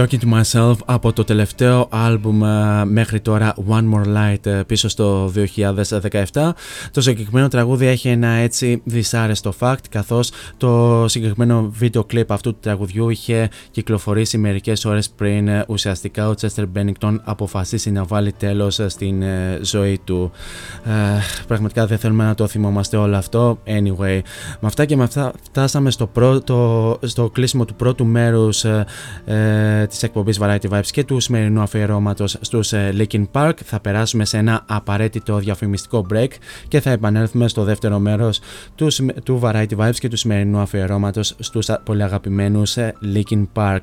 Talking 0.04 0.20
to 0.20 0.42
Myself 0.42 0.76
από 0.86 1.14
το 1.14 1.24
τελευταίο 1.24 1.88
άλμπουμ 1.92 2.44
ε, 2.44 2.86
μέχρι 2.86 3.20
τώρα 3.20 3.56
One 3.70 3.94
More 3.94 4.06
Light 4.06 4.46
ε, 4.46 4.62
πίσω 4.68 4.88
στο 4.88 5.32
2017. 6.32 6.52
Το 6.92 7.02
συγκεκριμένο 7.02 7.48
τραγούδι 7.48 7.86
έχει 7.86 8.08
ένα 8.08 8.28
έτσι 8.28 8.82
δυσάρεστο 8.84 9.54
fact 9.60 9.84
καθώς 9.90 10.32
το 10.58 11.06
συγκεκριμένο 11.08 11.70
βίντεο 11.74 12.04
κλιπ 12.04 12.32
αυτού 12.32 12.52
του 12.52 12.60
τραγουδιού 12.62 13.10
είχε 13.10 13.50
κυκλοφορήσει 13.72 14.38
μερικές 14.38 14.86
ώρες 14.86 15.10
πριν 15.10 15.48
ε, 15.48 15.66
ουσιαστικά 15.68 16.30
ο 16.30 16.34
Chester 16.42 16.66
Bennington 16.76 17.16
αποφασίσει 17.24 17.92
να 17.92 18.04
βάλει 18.04 18.32
τέλος 18.32 18.80
ε, 18.80 18.90
στην 18.90 19.22
ε, 19.22 19.60
ζωή 19.62 20.00
του. 20.04 20.32
Ε, 20.84 20.92
πραγματικά 21.48 21.86
δεν 21.86 21.98
θέλουμε 21.98 22.24
να 22.24 22.36
το 22.36 22.48
θυμόμαστε 22.48 22.98
όλο 22.98 23.16
αυτό. 23.16 23.60
Anyway, 23.66 24.20
με 24.60 24.68
αυτά 24.68 24.86
και 24.86 24.96
με 24.96 25.04
αυτά 25.04 25.34
φτάσαμε 25.44 25.92
στο, 25.92 26.08
πρώτο, 26.08 27.00
στο 27.04 27.30
κλείσιμο 27.30 27.66
του 27.66 27.76
πρώτου 27.76 28.06
μέρους 28.06 28.64
ε, 28.64 29.88
ε, 29.94 30.00
της 30.00 30.04
εκπομπής 30.04 30.40
Variety 30.42 30.70
Vibes 30.70 30.86
και 30.92 31.04
του 31.04 31.20
σημερινού 31.20 31.62
αφιερώματος 31.62 32.38
στους 32.42 32.74
ε, 32.74 32.94
Linkin 32.98 33.24
Park. 33.32 33.54
Θα 33.66 33.80
περάσουμε 33.80 34.26
σε 34.26 34.38
ένα 34.38 34.64
απαραίτητο 34.68 35.38
διαφημιστικό 35.38 36.06
break 36.14 36.28
και 36.68 36.80
θα 36.80 36.90
επανέλθουμε 36.90 37.48
στο 37.48 37.64
δεύτερο 37.64 38.00
μέρος 38.00 38.40
του, 38.76 38.90
σημε- 38.90 39.22
του 39.24 39.40
Variety 39.44 39.76
Vibes 39.78 39.96
και 39.96 40.08
του 40.08 40.18
σημερινού 40.18 40.60
αφιερώματος 40.60 41.36
στους 41.40 41.70
α- 41.70 41.80
πολύ 41.86 42.04
αγαπημένους 42.04 42.78
ε, 42.78 42.94
Linkin 43.16 43.46
Park. 43.54 43.80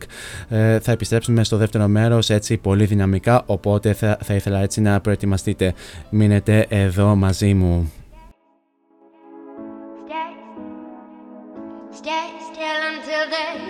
Ε, 0.48 0.78
θα 0.78 0.92
επιστρέψουμε 0.92 1.44
στο 1.44 1.56
δεύτερο 1.56 1.88
μέρος 1.88 2.30
έτσι 2.30 2.56
πολύ 2.56 2.84
δυναμικά 2.84 3.42
οπότε 3.46 3.92
θα, 3.92 4.18
θα 4.24 4.34
ήθελα 4.34 4.58
έτσι 4.60 4.80
να 4.80 5.00
προετοιμαστείτε. 5.00 5.74
Μείνετε 6.10 6.66
εδώ 6.68 7.14
μαζί 7.16 7.54
μου. 7.54 7.92
Stay, 10.08 10.30
stay 12.00 12.28
still 12.50 12.80
until 12.92 13.22
they 13.32 13.48
find 13.52 13.62
it 13.62 13.68
out. 13.68 13.69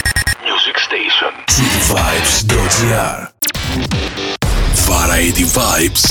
music 0.63 0.79
Station. 0.79 1.33
cityvibes.gr 1.47 3.31
Variety 4.85 5.43
Vibes. 5.43 6.05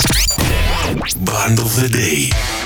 Band 1.24 1.58
of 1.60 1.76
the 1.76 1.88
Day 1.88 2.59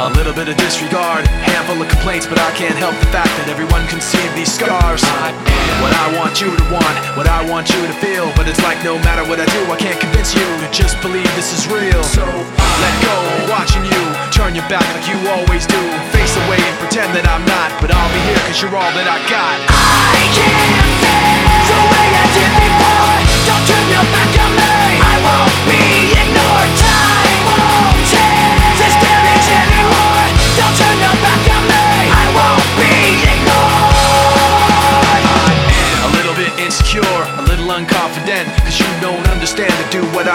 a 0.00 0.08
little 0.16 0.32
bit 0.32 0.48
of 0.48 0.56
disregard. 0.56 1.28
Handful 1.44 1.76
of 1.76 1.88
complaints, 1.92 2.24
but 2.24 2.40
I 2.40 2.48
can't 2.56 2.76
help 2.80 2.96
the 2.96 3.10
fact 3.12 3.28
that 3.36 3.52
everyone 3.52 3.84
can 3.92 4.00
see 4.00 4.22
these 4.32 4.48
scars. 4.48 5.04
I 5.04 5.28
am 5.28 5.76
what 5.84 5.92
I 5.92 6.16
want 6.16 6.40
you 6.40 6.48
to 6.48 6.66
want, 6.72 6.96
what 7.20 7.28
I 7.28 7.44
want 7.44 7.68
you 7.68 7.80
to 7.84 7.94
feel. 8.00 8.32
But 8.32 8.48
it's 8.48 8.62
like 8.64 8.80
no 8.80 8.96
matter 9.04 9.28
what 9.28 9.36
I 9.36 9.46
do, 9.52 9.60
I 9.68 9.76
can't 9.76 10.00
convince 10.00 10.32
you 10.32 10.44
to 10.64 10.66
just 10.72 10.96
believe 11.04 11.28
this 11.36 11.52
is 11.52 11.68
real. 11.68 12.00
So 12.00 12.24
I 12.24 12.70
let 12.80 12.96
go, 13.04 13.16
watching 13.52 13.84
you 13.84 14.02
turn 14.32 14.56
your 14.56 14.64
back 14.72 14.88
like 14.96 15.04
you 15.04 15.20
always 15.28 15.68
do. 15.68 15.80
Face 16.16 16.32
away 16.48 16.56
and 16.56 16.76
pretend 16.80 17.12
that 17.12 17.28
I'm 17.28 17.44
not, 17.44 17.68
but 17.84 17.92
I'll 17.92 18.12
be 18.16 18.20
here 18.24 18.40
cause 18.48 18.56
you're 18.56 18.72
all 18.72 18.92
that 18.96 19.04
I 19.04 19.20
got. 19.28 19.56
I 19.68 20.16
can't 20.32 20.80
feel 20.96 21.76
the 21.76 21.80
way 21.92 22.08
I 22.08 22.24
did 22.32 22.52
before. 22.56 23.16
Don't 23.52 23.64
turn 23.68 23.84
your 23.92 24.06
back 24.16 24.32
on 24.48 24.52
me. 24.56 24.72
I 24.96 25.14
won't 25.20 25.56
be 25.68 25.89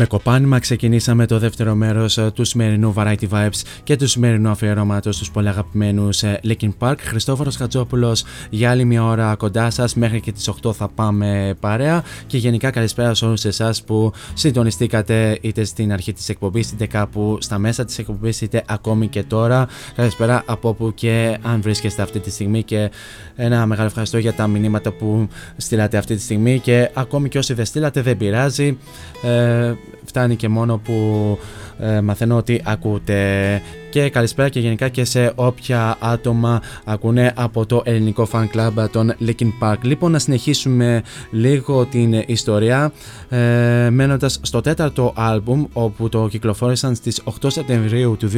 Με 0.00 0.06
κοπάνημα 0.06 0.58
ξεκινήσαμε 0.58 1.26
το 1.26 1.38
δεύτερο 1.38 1.74
μέρος 1.74 2.18
ε, 2.18 2.30
του 2.34 2.44
σημερινού 2.44 2.94
Variety 2.96 3.28
Vibes 3.30 3.62
και 3.82 3.96
του 3.96 4.06
σημερινού 4.06 4.48
αφιερώματος 4.48 5.14
στους 5.14 5.30
πολύ 5.30 5.48
αγαπημένους 5.48 6.22
ε, 6.22 6.40
Linkin 6.44 6.70
Park. 6.78 6.94
Χριστόφορος 6.98 7.56
Χατζόπουλος 7.56 8.24
για 8.50 8.70
άλλη 8.70 8.84
μια 8.84 9.04
ώρα 9.04 9.34
κοντά 9.34 9.70
σας, 9.70 9.94
μέχρι 9.94 10.20
και 10.20 10.32
τις 10.32 10.50
8 10.62 10.74
θα 10.74 10.88
πάμε 10.88 11.56
παρέα 11.60 12.04
και 12.26 12.38
γενικά 12.38 12.70
καλησπέρα 12.70 13.14
σε 13.14 13.24
όλους 13.24 13.44
εσάς 13.44 13.82
που 13.82 14.12
συντονιστήκατε 14.34 15.38
είτε 15.40 15.64
στην 15.64 15.92
αρχή 15.92 16.12
της 16.12 16.28
εκπομπής 16.28 16.70
είτε 16.70 16.86
κάπου 16.86 17.38
στα 17.40 17.58
μέσα 17.58 17.84
της 17.84 17.98
εκπομπής 17.98 18.40
είτε 18.40 18.62
ακόμη 18.66 19.08
και 19.08 19.22
τώρα. 19.22 19.68
Καλησπέρα 19.94 20.42
από 20.46 20.68
όπου 20.68 20.94
και 20.94 21.38
αν 21.42 21.62
βρίσκεστε 21.62 22.02
αυτή 22.02 22.20
τη 22.20 22.30
στιγμή 22.30 22.62
και 22.62 22.90
ένα 23.36 23.66
μεγάλο 23.66 23.86
ευχαριστώ 23.86 24.18
για 24.18 24.32
τα 24.32 24.46
μηνύματα 24.46 24.92
που 24.92 25.28
στείλατε 25.56 25.96
αυτή 25.96 26.14
τη 26.14 26.22
στιγμή 26.22 26.58
και 26.58 26.90
ακόμη 26.94 27.28
και 27.28 27.38
όσοι 27.38 27.54
δεν 27.54 27.64
στείλατε 27.64 28.02
δεν 28.02 28.16
πειράζει. 28.16 28.78
Ε, 29.22 29.72
φτάνει 30.10 30.36
και 30.36 30.48
μόνο 30.48 30.78
που 30.78 31.38
ε, 31.78 32.00
μαθαίνω 32.00 32.36
ότι 32.36 32.62
ακούτε 32.64 33.62
και 33.90 34.08
καλησπέρα 34.08 34.48
και 34.48 34.60
γενικά 34.60 34.88
και 34.88 35.04
σε 35.04 35.32
όποια 35.34 35.96
άτομα 36.00 36.62
ακούνε 36.84 37.32
από 37.36 37.66
το 37.66 37.82
ελληνικό 37.84 38.28
fan 38.32 38.46
club 38.54 38.86
των 38.90 39.14
Linkin 39.26 39.52
Park. 39.62 39.76
Λοιπόν, 39.82 40.10
να 40.10 40.18
συνεχίσουμε 40.18 41.02
λίγο 41.30 41.84
την 41.84 42.22
ιστορία 42.26 42.92
ε, 43.28 43.88
μένοντας 43.90 44.38
στο 44.42 44.60
τέταρτο 44.60 45.12
άλμπουμ 45.16 45.64
όπου 45.72 46.08
το 46.08 46.28
κυκλοφόρησαν 46.28 46.94
στις 46.94 47.22
8 47.24 47.46
Σεπτεμβρίου 47.46 48.16
του 48.16 48.30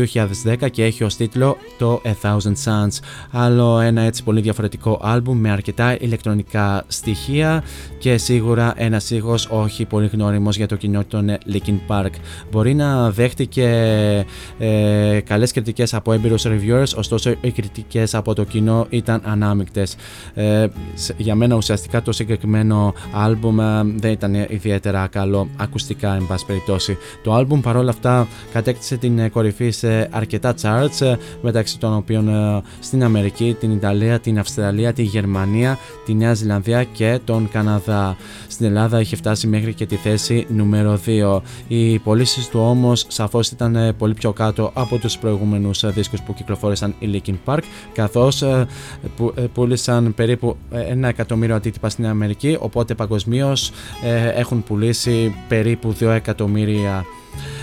2010 0.62 0.70
και 0.70 0.84
έχει 0.84 1.05
ως 1.05 1.16
τίτλο 1.16 1.57
το 1.78 2.03
A 2.05 2.28
Thousand 2.28 2.55
Suns. 2.64 2.98
Άλλο 3.30 3.80
ένα 3.80 4.03
έτσι 4.03 4.22
πολύ 4.22 4.40
διαφορετικό 4.40 5.00
άλμπουμ 5.03 5.38
με 5.38 5.50
αρκετά 5.50 5.96
ηλεκτρονικά 6.00 6.84
στοιχεία 6.86 7.64
και 7.98 8.16
σίγουρα 8.16 8.74
ένας 8.76 9.11
ήχος 9.11 9.46
όχι 9.50 9.84
πολύ 9.84 10.07
γνώριμος 10.07 10.57
για 10.57 10.66
το 10.68 10.76
κοινό 10.76 11.05
των 11.05 11.36
Linkin 11.53 11.78
Park. 11.88 12.11
Μπορεί 12.50 12.74
να 12.74 13.11
δέχτηκε 13.11 13.66
ε, 14.59 15.20
καλές 15.43 15.57
κριτικές 15.57 15.95
από 15.95 16.12
έμπειρους 16.12 16.45
reviewers, 16.47 16.97
ωστόσο 16.97 17.34
οι 17.40 17.51
κριτικές 17.51 18.14
από 18.14 18.34
το 18.34 18.45
κοινό 18.45 18.86
ήταν 18.90 19.20
ανάμεικτες. 19.24 19.97
Ε, 20.34 20.66
σ- 20.95 21.14
για 21.16 21.34
μένα 21.34 21.57
ουσιαστικά 21.57 22.03
το 22.03 22.12
συγκεκριμένο 22.12 22.95
άλμπουμ 23.12 23.61
ε, 23.61 23.82
δεν 23.97 24.12
ήταν 24.12 24.34
ιδιαίτερα 24.34 25.07
καλό 25.07 25.49
ακουστικά 25.57 26.14
εν 26.14 26.26
πάση 26.26 26.47
περιπτώσει. 26.47 26.97
Το 27.22 27.32
άλμπουμ 27.32 27.61
παρόλα 27.61 27.90
αυτά 27.90 28.28
κατέκτησε 28.53 28.97
την 28.97 29.18
ε, 29.18 29.28
κορυφή 29.28 29.70
σε 29.70 30.09
αρκετά 30.11 30.55
charts 30.62 31.01
ε, 31.01 31.14
μεταξύ 31.43 31.78
των 31.78 31.97
οποίων 31.97 32.28
ε, 32.28 32.62
στην 32.80 33.05
Αμερική, 33.05 33.57
την 33.61 33.70
Ιταλία, 33.70 34.20
την 34.20 34.38
Αυστραλία, 34.38 34.93
τη 34.93 35.03
Γερμανία, 35.03 35.78
τη 36.05 36.14
Νέα 36.14 36.34
Ζηλανδία 36.34 36.84
και 36.84 37.20
τον 37.24 37.49
Καναδά. 37.53 38.16
Στην 38.49 38.66
Ελλάδα 38.66 39.01
είχε 39.01 39.16
φτάσει 39.16 39.47
μέχρι 39.47 39.74
και 39.74 39.86
τη 39.86 39.97
θέση 39.97 40.47
νούμερο 40.49 40.99
2. 41.07 41.40
Οι 41.68 41.99
πωλήσεις 41.99 42.49
του 42.49 42.61
όμως 42.61 43.05
σαφώς 43.09 43.51
ήταν 43.51 43.76
ε, 43.76 43.93
πολύ 43.93 44.14
πιο 44.14 44.32
κάτω 44.32 44.70
από 44.74 44.99
τους 44.99 45.18
προηγούμενους 45.32 45.82
ε, 45.82 45.88
δίσκους 45.88 46.22
που 46.22 46.34
κυκλοφόρησαν 46.34 46.94
οι 46.98 47.10
Linkin 47.12 47.34
Park 47.44 47.62
καθώς 47.92 48.42
ε, 48.42 48.66
που, 49.16 49.32
ε, 49.36 49.40
πούλησαν 49.40 50.14
περίπου 50.14 50.56
ε, 50.70 50.80
ένα 50.80 51.08
εκατομμύριο 51.08 51.54
αντίτυπα 51.54 51.88
στην 51.88 52.06
Αμερική 52.06 52.56
οπότε 52.60 52.94
παγκοσμίως 52.94 53.72
έχουν 54.34 54.62
πουλήσει 54.62 55.34
περίπου 55.48 55.94
2 56.00 56.06
εκατομμύρια 56.06 57.04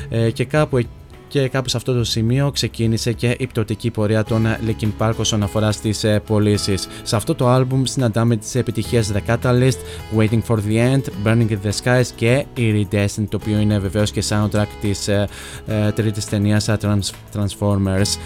ε, 0.09 0.31
και 0.31 0.45
κάπου 0.45 0.77
εκεί 0.77 0.89
και 1.29 1.47
κάπου 1.47 1.69
σε 1.69 1.77
αυτό 1.77 1.93
το 1.93 2.03
σημείο 2.03 2.51
ξεκίνησε 2.51 3.13
και 3.13 3.35
η 3.39 3.47
πτωτική 3.47 3.89
πορεία 3.91 4.23
των 4.23 4.45
Linkin 4.67 4.89
Park 4.97 5.13
όσον 5.17 5.43
αφορά 5.43 5.71
στις 5.71 6.03
ε, 6.03 6.21
πωλήσεις. 6.25 6.87
Σε 7.03 7.15
αυτό 7.15 7.35
το 7.35 7.47
άλμπουμ 7.47 7.83
συναντάμε 7.83 8.35
τις 8.35 8.55
επιτυχίες 8.55 9.11
The 9.13 9.35
Catalyst, 9.35 9.77
Waiting 10.17 10.41
for 10.47 10.57
the 10.67 10.93
End, 10.93 11.01
Burning 11.25 11.49
in 11.49 11.57
the 11.63 11.71
Skies 11.83 12.07
και 12.15 12.45
Iridescent 12.57 13.25
το 13.29 13.39
οποίο 13.41 13.59
είναι 13.59 13.79
βεβαίως 13.79 14.11
και 14.11 14.23
soundtrack 14.29 14.67
της 14.81 15.07
ε, 15.07 15.27
ε, 15.67 15.91
τρίτης 15.91 16.25
ταινίας 16.25 16.67
ε, 16.67 16.77
Trans- 16.81 17.37
Transformers. 17.39 18.17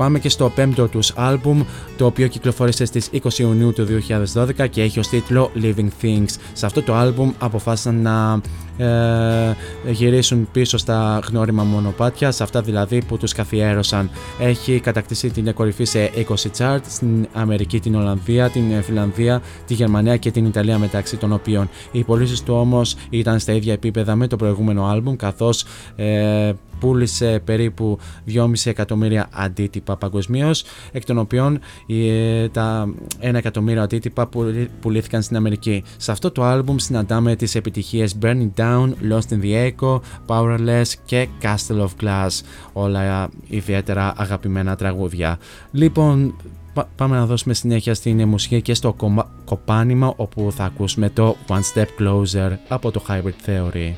Πάμε 0.00 0.18
και 0.18 0.28
στο 0.28 0.50
πέμπτο 0.54 0.88
τους 0.88 1.12
άλμπουμ, 1.16 1.62
το 1.96 2.06
οποίο 2.06 2.26
κυκλοφόρησε 2.26 2.84
στις 2.84 3.10
20 3.12 3.38
Ιουνίου 3.38 3.72
του 3.72 3.86
2012 4.34 4.68
και 4.70 4.82
έχει 4.82 4.98
ως 4.98 5.08
τίτλο 5.08 5.50
Living 5.62 5.88
Things. 6.02 6.34
Σε 6.52 6.66
αυτό 6.66 6.82
το 6.82 6.94
άλμπουμ 6.94 7.32
αποφάσισαν 7.38 8.02
να 8.02 8.40
ε, 8.84 9.54
γυρίσουν 9.90 10.48
πίσω 10.52 10.78
στα 10.78 11.20
γνώριμα 11.28 11.64
μονοπάτια, 11.64 12.30
σε 12.30 12.42
αυτά 12.42 12.60
δηλαδή 12.60 13.04
που 13.04 13.16
τους 13.16 13.32
καθιέρωσαν. 13.32 14.10
Έχει 14.40 14.80
κατακτήσει 14.80 15.30
την 15.30 15.54
κορυφή 15.54 15.84
σε 15.84 16.10
20 16.28 16.34
chart 16.58 16.80
στην 16.88 17.28
Αμερική, 17.32 17.80
την 17.80 17.94
Ολλανδία, 17.94 18.48
την 18.48 18.82
Φιλανδία, 18.82 19.42
τη 19.66 19.74
Γερμανία 19.74 20.16
και 20.16 20.30
την 20.30 20.46
Ιταλία 20.46 20.78
μεταξύ 20.78 21.16
των 21.16 21.32
οποίων. 21.32 21.68
Οι 21.90 22.04
πωλήσεις 22.04 22.42
του 22.42 22.54
όμως 22.54 22.96
ήταν 23.10 23.38
στα 23.38 23.52
ίδια 23.52 23.72
επίπεδα 23.72 24.14
με 24.14 24.26
το 24.26 24.36
προηγούμενο 24.36 24.86
άλμπουμ 24.86 25.16
καθώς 25.16 25.64
ε, 25.96 26.52
πούλησε 26.80 27.40
περίπου 27.44 27.98
2,5 28.34 28.46
εκατομμύρια 28.64 29.28
αντίτυπα 29.32 29.96
παγκοσμίως, 29.96 30.64
εκ 30.92 31.04
των 31.04 31.18
οποίων 31.18 31.58
ε, 31.86 32.48
τα 32.48 32.94
1 33.20 33.34
εκατομμύριο 33.34 33.82
αντίτυπα 33.82 34.26
πουλη- 34.26 34.68
πουλήθηκαν 34.80 35.22
στην 35.22 35.36
Αμερική. 35.36 35.82
Σε 35.96 36.10
αυτό 36.12 36.30
το 36.30 36.42
άλμπουμ 36.44 36.76
συναντάμε 36.76 37.36
τις 37.36 37.54
επιτυχίες 37.54 38.18
Burning 38.22 38.50
Down, 38.56 38.88
Lost 39.10 39.28
in 39.34 39.40
the 39.42 39.70
Echo, 39.70 40.00
Powerless 40.26 40.82
και 41.04 41.28
Castle 41.42 41.80
of 41.80 41.88
Glass, 42.02 42.28
όλα 42.72 43.28
ιδιαίτερα 43.48 44.12
αγαπημένα 44.16 44.76
τραγούδια. 44.76 45.38
Λοιπόν, 45.72 46.34
πα- 46.74 46.88
πάμε 46.96 47.16
να 47.16 47.26
δώσουμε 47.26 47.54
συνέχεια 47.54 47.94
στην 47.94 48.28
μουσική 48.28 48.62
και 48.62 48.74
στο 48.74 48.92
κομμα- 48.92 49.30
κοπάνημα 49.44 50.12
όπου 50.16 50.52
θα 50.56 50.64
ακούσουμε 50.64 51.10
το 51.10 51.36
One 51.48 51.60
Step 51.74 51.86
Closer 52.02 52.50
από 52.68 52.90
το 52.90 53.02
Hybrid 53.08 53.48
Theory. 53.50 53.92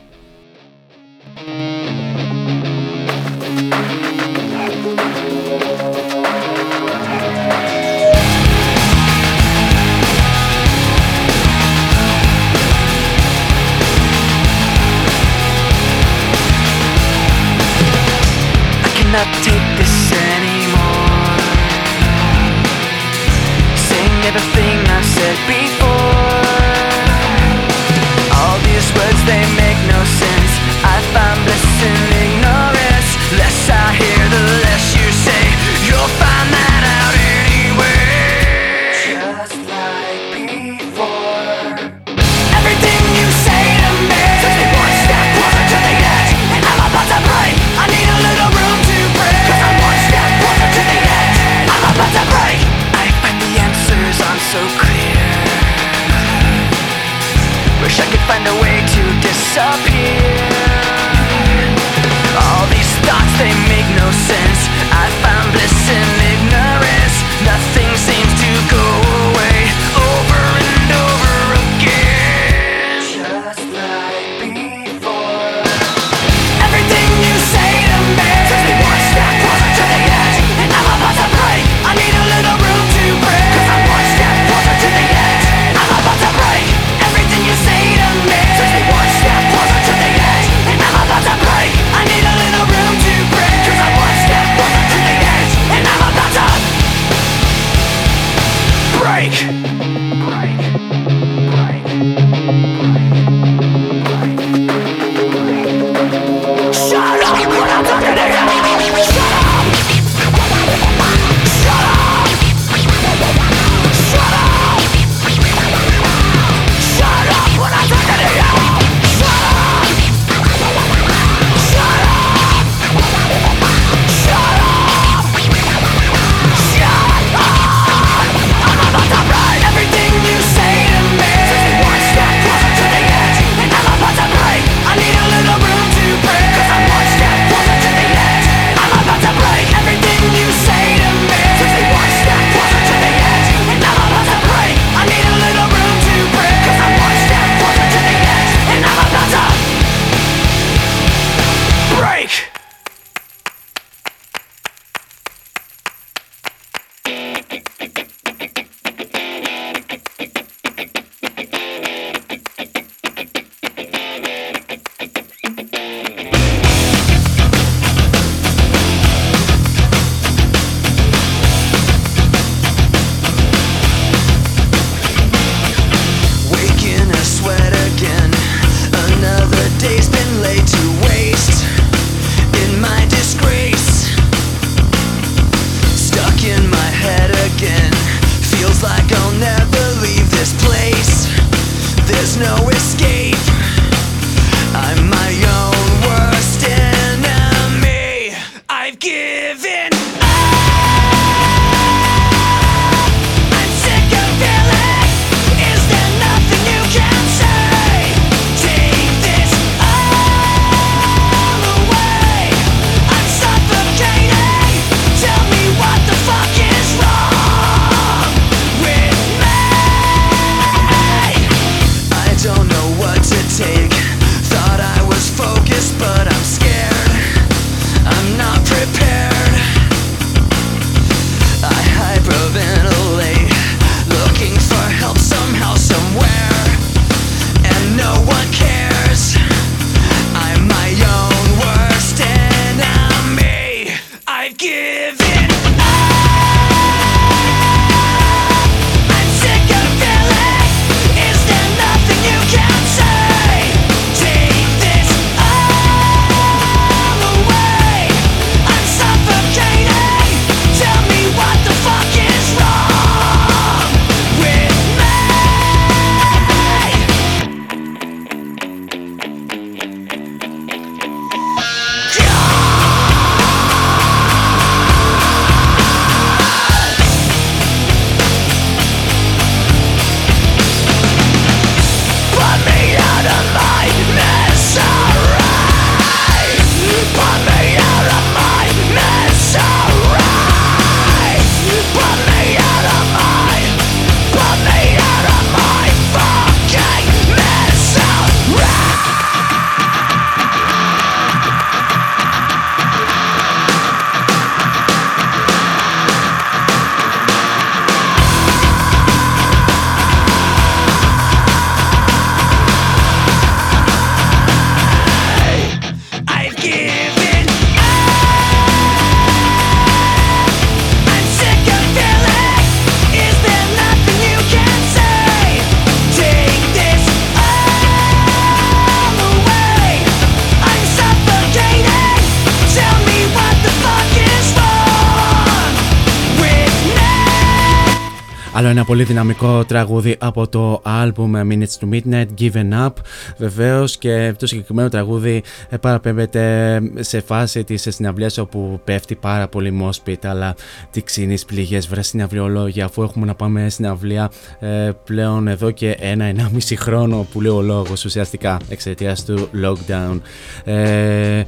Ένα 338.72 338.84
πολύ 338.84 339.04
δυναμικό 339.04 339.64
τραγούδι 339.64 340.16
από 340.18 340.48
το 340.48 340.82
album 340.84 341.30
Minutes 341.50 341.78
to 341.80 341.88
Midnight, 341.92 342.26
Given 342.40 342.86
Up. 342.86 342.90
Βεβαίως 343.38 343.96
και 343.96 344.34
το 344.38 344.46
συγκεκριμένο 344.46 344.88
τραγούδι 344.88 345.42
ε, 345.68 345.76
παραπέμπεται 345.76 346.80
σε 347.00 347.20
φάση 347.20 347.64
της 347.64 347.86
συναυλίας 347.90 348.38
όπου 348.38 348.80
πέφτει 348.84 349.14
πάρα 349.14 349.48
πολύ 349.48 349.70
μόσπιτ, 349.70 350.26
αλλά 350.26 350.54
τι 350.90 351.02
ξύνεις 351.02 351.44
πληγές, 351.44 351.88
βρε 351.88 352.02
συναυλιολόγια, 352.02 352.84
αφού 352.84 353.02
έχουμε 353.02 353.26
να 353.26 353.34
πάμε 353.34 353.68
συναυλία 353.68 354.30
ε, 354.60 354.90
πλέον 355.04 355.48
εδώ 355.48 355.70
και 355.70 355.96
ένα-ενάμιση 356.00 356.76
χρόνο 356.76 357.26
που 357.32 357.40
λέει 357.40 357.52
ο 357.52 357.62
λόγος 357.62 358.04
ουσιαστικά 358.04 358.60
εξαιτίας 358.68 359.24
του 359.24 359.48
lockdown. 359.62 360.20
Ε, 360.64 361.42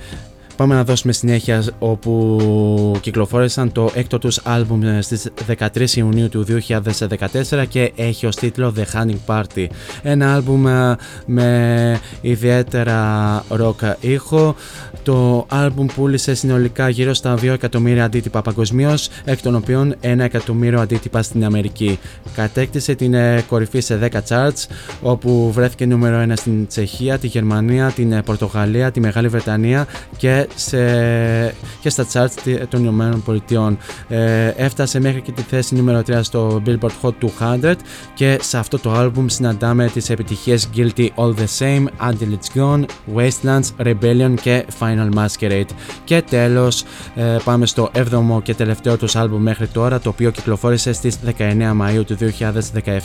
Πάμε 0.56 0.74
να 0.74 0.84
δώσουμε 0.84 1.12
συνέχεια 1.12 1.64
όπου 1.78 2.96
κυκλοφόρησαν 3.00 3.72
το 3.72 3.90
έκτο 3.94 4.18
τους 4.18 4.40
άλμπουμ 4.44 4.80
στις 5.00 5.30
13 5.74 5.90
Ιουνίου 5.90 6.28
του 6.28 6.46
2014 7.50 7.64
και 7.68 7.92
έχει 7.96 8.26
ως 8.26 8.36
τίτλο 8.36 8.74
The 8.76 8.98
Hunting 8.98 9.16
Party. 9.26 9.66
Ένα 10.02 10.34
άλμπουμ 10.34 10.66
ε, 10.66 10.96
με 11.26 12.00
ιδιαίτερα 12.20 13.44
rock 13.48 13.94
ήχο. 14.00 14.54
Το 15.02 15.46
άλμπουμ 15.48 15.86
πούλησε 15.94 16.34
συνολικά 16.34 16.88
γύρω 16.88 17.14
στα 17.14 17.34
2 17.34 17.42
εκατομμύρια 17.44 18.04
αντίτυπα 18.04 18.42
παγκοσμίως, 18.42 19.08
εκ 19.24 19.40
των 19.42 19.54
οποίων 19.54 19.94
1 20.00 20.18
εκατομμύριο 20.18 20.80
αντίτυπα 20.80 21.22
στην 21.22 21.44
Αμερική. 21.44 21.98
Κατέκτησε 22.34 22.94
την 22.94 23.14
ε, 23.14 23.44
κορυφή 23.48 23.80
σε 23.80 24.10
10 24.12 24.18
charts, 24.28 24.66
όπου 25.02 25.50
βρέθηκε 25.52 25.86
νούμερο 25.86 26.26
1 26.28 26.32
στην 26.36 26.66
Τσεχία, 26.66 27.18
τη 27.18 27.26
Γερμανία, 27.26 27.90
την 27.90 28.12
ε, 28.12 28.22
Πορτογαλία, 28.22 28.90
τη 28.90 29.00
Μεγάλη 29.00 29.28
Βρετανία 29.28 29.86
και 30.16 30.43
σε, 30.54 30.78
και 31.80 31.88
στα 31.88 32.06
charts 32.12 32.66
των 32.68 32.80
Ηνωμένων 32.80 33.22
Πολιτειών. 33.22 33.78
Ε, 34.08 34.48
έφτασε 34.48 35.00
μέχρι 35.00 35.20
και 35.20 35.32
τη 35.32 35.42
θέση 35.42 35.74
νούμερο 35.74 36.02
3 36.06 36.18
στο 36.22 36.62
Billboard 36.66 36.90
Hot 37.02 37.12
200 37.62 37.74
και 38.14 38.38
σε 38.42 38.58
αυτό 38.58 38.78
το 38.78 38.92
album 39.00 39.24
συναντάμε 39.26 39.86
τις 39.88 40.10
επιτυχίες 40.10 40.68
Guilty 40.76 41.08
All 41.14 41.34
The 41.34 41.46
Same, 41.58 41.84
Until 42.08 42.36
It's 42.36 42.58
Gone, 42.58 42.84
Wastelands, 43.16 43.86
Rebellion 43.86 44.34
και 44.42 44.64
Final 44.78 45.08
Masquerade. 45.14 45.68
Και 46.04 46.22
τέλος 46.30 46.84
ε, 47.14 47.36
πάμε 47.44 47.66
στο 47.66 47.90
7ο 47.94 48.42
και 48.42 48.54
τελευταίο 48.54 48.96
τους 48.96 49.12
album 49.16 49.38
μέχρι 49.38 49.66
τώρα 49.66 50.00
το 50.00 50.08
οποίο 50.08 50.30
κυκλοφόρησε 50.30 50.92
στις 50.92 51.18
19 51.38 51.42
Μαΐου 51.80 52.04
του 52.06 52.16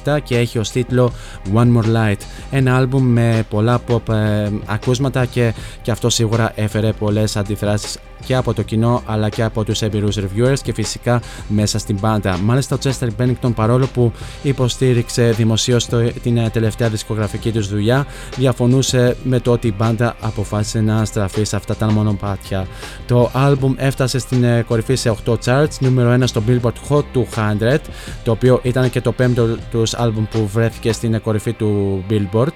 2017 0.05 0.17
και 0.23 0.37
έχει 0.37 0.57
ως 0.57 0.71
τίτλο 0.71 1.11
One 1.53 1.77
More 1.77 1.95
Light. 1.95 2.19
Ένα 2.51 2.81
album 2.81 2.99
με 2.99 3.45
πολλά 3.49 3.81
pop 3.87 4.13
ε, 4.13 4.49
ακούσματα 4.65 5.25
και, 5.25 5.53
και 5.81 5.91
αυτό 5.91 6.09
σίγουρα 6.09 6.51
έφερε 6.55 6.91
πολλές 7.33 7.35
αντιδράσεις 7.35 7.97
και 8.25 8.35
από 8.35 8.53
το 8.53 8.61
κοινό 8.61 9.01
αλλά 9.05 9.29
και 9.29 9.43
από 9.43 9.63
τους 9.63 9.81
έμπειρους 9.81 10.17
reviewers 10.17 10.59
και 10.63 10.73
φυσικά 10.73 11.21
μέσα 11.47 11.79
στην 11.79 11.97
μπάντα. 12.01 12.37
Μάλιστα 12.37 12.75
ο 12.75 12.79
Chester 12.83 13.07
Bennington 13.19 13.53
παρόλο 13.55 13.87
που 13.93 14.11
υποστήριξε 14.43 15.31
δημοσίως 15.31 15.85
το, 15.85 16.11
την 16.23 16.37
ε, 16.37 16.49
τελευταία 16.49 16.89
δισκογραφική 16.89 17.51
τους 17.51 17.67
δουλειά 17.67 18.05
διαφωνούσε 18.37 19.17
με 19.23 19.39
το 19.39 19.51
ότι 19.51 19.67
η 19.67 19.73
μπάντα 19.77 20.15
αποφάσισε 20.21 20.81
να 20.81 21.05
στραφεί 21.05 21.43
σε 21.43 21.55
αυτά 21.55 21.75
τα 21.75 21.91
μονοπάτια. 21.91 22.67
Το 23.07 23.31
album 23.33 23.73
έφτασε 23.77 24.19
στην 24.19 24.43
ε, 24.43 24.63
κορυφή 24.67 24.95
σε 24.95 25.15
8 25.25 25.35
charts, 25.45 25.79
νούμερο 25.79 26.13
1 26.13 26.23
στο 26.25 26.43
Billboard 26.47 26.89
Hot 26.89 27.03
200 27.35 27.77
το 28.23 28.31
οποίο 28.31 28.59
ήταν 28.63 28.89
και 28.89 29.01
το 29.01 29.11
πέμπτο 29.11 29.57
τους 29.71 29.95
album 29.97 30.27
που 30.31 30.47
βρέθηκε 30.47 30.91
στην 30.91 31.13
ε, 31.13 31.19
κορυφή 31.19 31.53
του 31.53 32.03
Billboard. 32.09 32.53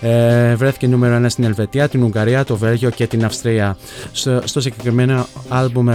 Ε, 0.00 0.54
βρέθηκε 0.54 0.86
νούμερο 0.86 1.24
1 1.24 1.26
στην 1.28 1.44
Ελβετία, 1.44 1.88
την 1.88 2.02
Ουγγαρία, 2.02 2.44
το 2.44 2.56
Βέλγιο 2.56 2.90
και 2.90 3.06
την 3.06 3.24
Αυστρία. 3.24 3.76
Στο, 4.12 4.40
στο 4.44 4.60
συγκεκριμένο 4.60 5.05
άλμπουμ 5.48 5.88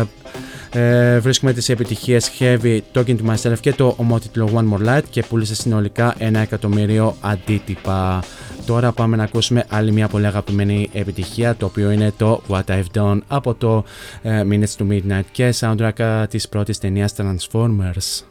ε, 0.74 1.20
βρίσκουμε 1.20 1.54
τις 1.54 1.70
επιτυχίες 1.70 2.32
Heavy 2.40 2.80
Talking 2.94 3.16
to 3.18 3.34
Myself 3.34 3.60
και 3.60 3.74
το 3.74 3.94
ομότιτλο 3.98 4.50
One 4.54 4.74
More 4.74 4.88
Light 4.88 5.04
και 5.10 5.24
πούλησε 5.24 5.56
συνολικά 5.56 6.16
ένα 6.18 6.40
εκατομμύριο 6.40 7.16
αντίτυπα. 7.22 8.24
Τώρα 8.66 8.92
πάμε 8.92 9.16
να 9.16 9.24
ακούσουμε 9.24 9.66
άλλη 9.70 9.92
μια 9.92 10.08
πολύ 10.08 10.26
αγαπημένη 10.26 10.90
επιτυχία 10.94 11.56
το 11.56 11.66
οποίο 11.66 11.92
είναι 11.92 12.14
το 12.18 12.42
What 12.48 12.64
I've 12.68 12.98
Done 13.02 13.18
από 13.28 13.54
το 13.54 13.84
ε, 14.22 14.44
Minutes 14.50 14.78
to 14.78 14.88
Midnight 14.92 15.26
και 15.32 15.54
soundtrack 15.60 16.00
ε, 16.00 16.28
της 16.28 16.50
πρώτης 16.50 16.78
ταινίας 16.78 17.14
Transformers. 17.18 18.31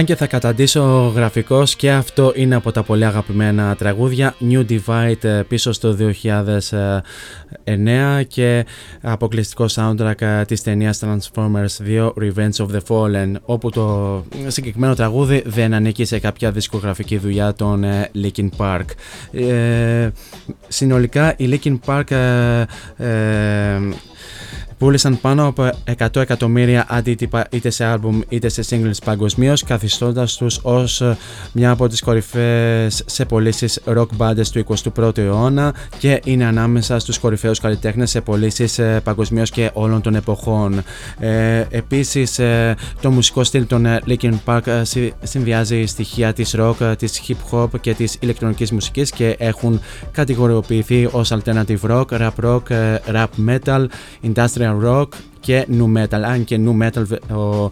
Αν 0.00 0.06
και 0.06 0.16
θα 0.16 0.26
καταντήσω 0.26 1.12
γραφικός 1.14 1.76
και 1.76 1.90
αυτό 1.90 2.32
είναι 2.34 2.54
από 2.54 2.72
τα 2.72 2.82
πολύ 2.82 3.04
αγαπημένα 3.04 3.76
τραγούδια 3.76 4.34
New 4.50 4.64
Divide 4.68 5.24
ε, 5.24 5.42
πίσω 5.48 5.72
στο 5.72 5.96
2009 7.64 8.22
και 8.28 8.66
αποκλειστικό 9.00 9.66
soundtrack 9.74 10.20
ε, 10.20 10.44
της 10.44 10.62
ταινίας 10.62 11.02
Transformers 11.04 11.76
2 11.88 12.12
Revenge 12.12 12.56
of 12.56 12.66
the 12.66 12.80
Fallen 12.88 13.32
όπου 13.42 13.70
το 13.70 14.24
συγκεκριμένο 14.46 14.94
τραγούδι 14.94 15.42
δεν 15.46 15.74
ανήκει 15.74 16.04
σε 16.04 16.18
κάποια 16.18 16.50
δισκογραφική 16.50 17.18
δουλειά 17.18 17.54
των 17.54 17.84
ε, 17.84 18.10
Linkin 18.14 18.48
Park. 18.56 18.84
Συνολικά 20.68 21.34
η 21.36 21.60
Linkin 21.64 21.78
Park 21.86 22.04
πούλησαν 24.80 25.20
πάνω 25.20 25.46
από 25.46 25.70
100 25.98 26.16
εκατομμύρια 26.16 26.86
αντίτυπα 26.88 27.46
είτε 27.50 27.70
σε 27.70 27.84
άλμπουμ 27.84 28.20
είτε 28.28 28.48
σε 28.48 28.62
singles 28.70 28.96
παγκοσμίως, 29.04 29.64
καθιστώντας 29.64 30.36
τους 30.36 30.58
ως 30.62 31.02
μια 31.52 31.70
από 31.70 31.88
τις 31.88 32.00
κορυφαίες 32.02 33.02
σε 33.06 33.24
πωλήσεις 33.24 33.80
rock 33.86 34.06
bands 34.18 34.46
του 34.52 34.64
21ου 34.94 35.18
αιώνα 35.18 35.74
και 35.98 36.20
είναι 36.24 36.44
ανάμεσα 36.44 36.98
στους 36.98 37.18
κορυφαίους 37.18 37.60
καλλιτέχνες 37.60 38.10
σε 38.10 38.20
πωλήσεις 38.20 38.80
παγκοσμίως 39.04 39.50
και 39.50 39.70
όλων 39.72 40.00
των 40.00 40.14
εποχών. 40.14 40.82
Ε, 41.18 41.64
Επίσης, 41.70 42.40
το 43.00 43.10
μουσικό 43.10 43.44
στυλ 43.44 43.66
των 43.66 43.86
ε, 43.86 44.00
Linkin 44.06 44.34
Park 44.44 44.66
ε, 44.66 44.84
συ- 44.84 45.12
συνδυάζει 45.22 45.86
στοιχεία 45.86 46.32
της 46.32 46.54
rock, 46.58 46.80
ε, 46.80 46.94
της 46.96 47.22
hip 47.28 47.34
hop 47.52 47.68
και 47.80 47.94
της 47.94 48.16
ηλεκτρονικής 48.20 48.72
μουσικής 48.72 49.10
και 49.10 49.36
έχουν 49.38 49.80
κατηγοριοποιηθεί 50.12 51.08
ως 51.12 51.32
alternative 51.32 51.80
rock, 51.90 52.04
rap 52.08 52.30
rock, 52.44 52.70
ε, 52.70 52.96
rap 53.12 53.26
metal, 53.48 53.86
industrial 54.24 54.69
rock 54.84 55.08
και 55.40 55.66
nu 55.68 55.92
metal. 55.96 56.20
Αν 56.22 56.44
και 56.44 56.56
nu 56.56 56.78
metal, 56.82 57.02
βε- 57.04 57.30
ο, 57.30 57.70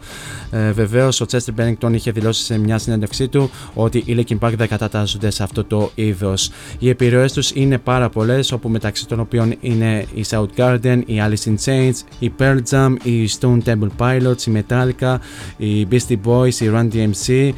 ε, 0.51 0.73
βεβαίως 0.73 1.20
ο 1.20 1.27
Chester 1.31 1.51
Bennington 1.61 1.93
είχε 1.93 2.11
δηλώσει 2.11 2.45
σε 2.45 2.59
μια 2.59 2.79
συνέντευξή 2.79 3.29
του 3.29 3.51
ότι 3.75 4.03
οι 4.07 4.16
Linkin 4.29 4.39
Park 4.39 4.53
δεν 4.57 4.69
κατατάσσονται 4.69 5.31
σε 5.31 5.43
αυτό 5.43 5.65
το 5.65 5.91
είδος. 5.95 6.51
Οι 6.79 6.89
επιρροές 6.89 7.33
τους 7.33 7.51
είναι 7.51 7.79
πάρα 7.79 8.09
πολλές, 8.09 8.53
όπου 8.53 8.69
μεταξύ 8.69 9.07
των 9.07 9.20
οποίων 9.20 9.55
είναι 9.61 10.07
η 10.15 10.25
Soundgarden, 10.31 11.01
η 11.07 11.20
Alice 11.29 11.49
in 11.49 11.55
Chains, 11.65 11.95
η 12.19 12.33
Pearl 12.39 12.59
Jam, 12.70 12.95
η 13.03 13.29
Stone 13.41 13.59
Temple 13.65 13.89
Pilots, 13.99 14.43
η 14.47 14.53
Metallica, 14.55 15.16
η 15.57 15.87
Beastie 15.91 16.19
Boys, 16.25 16.55
η 16.55 16.70
Run 16.75 16.89
DMC 16.93 17.53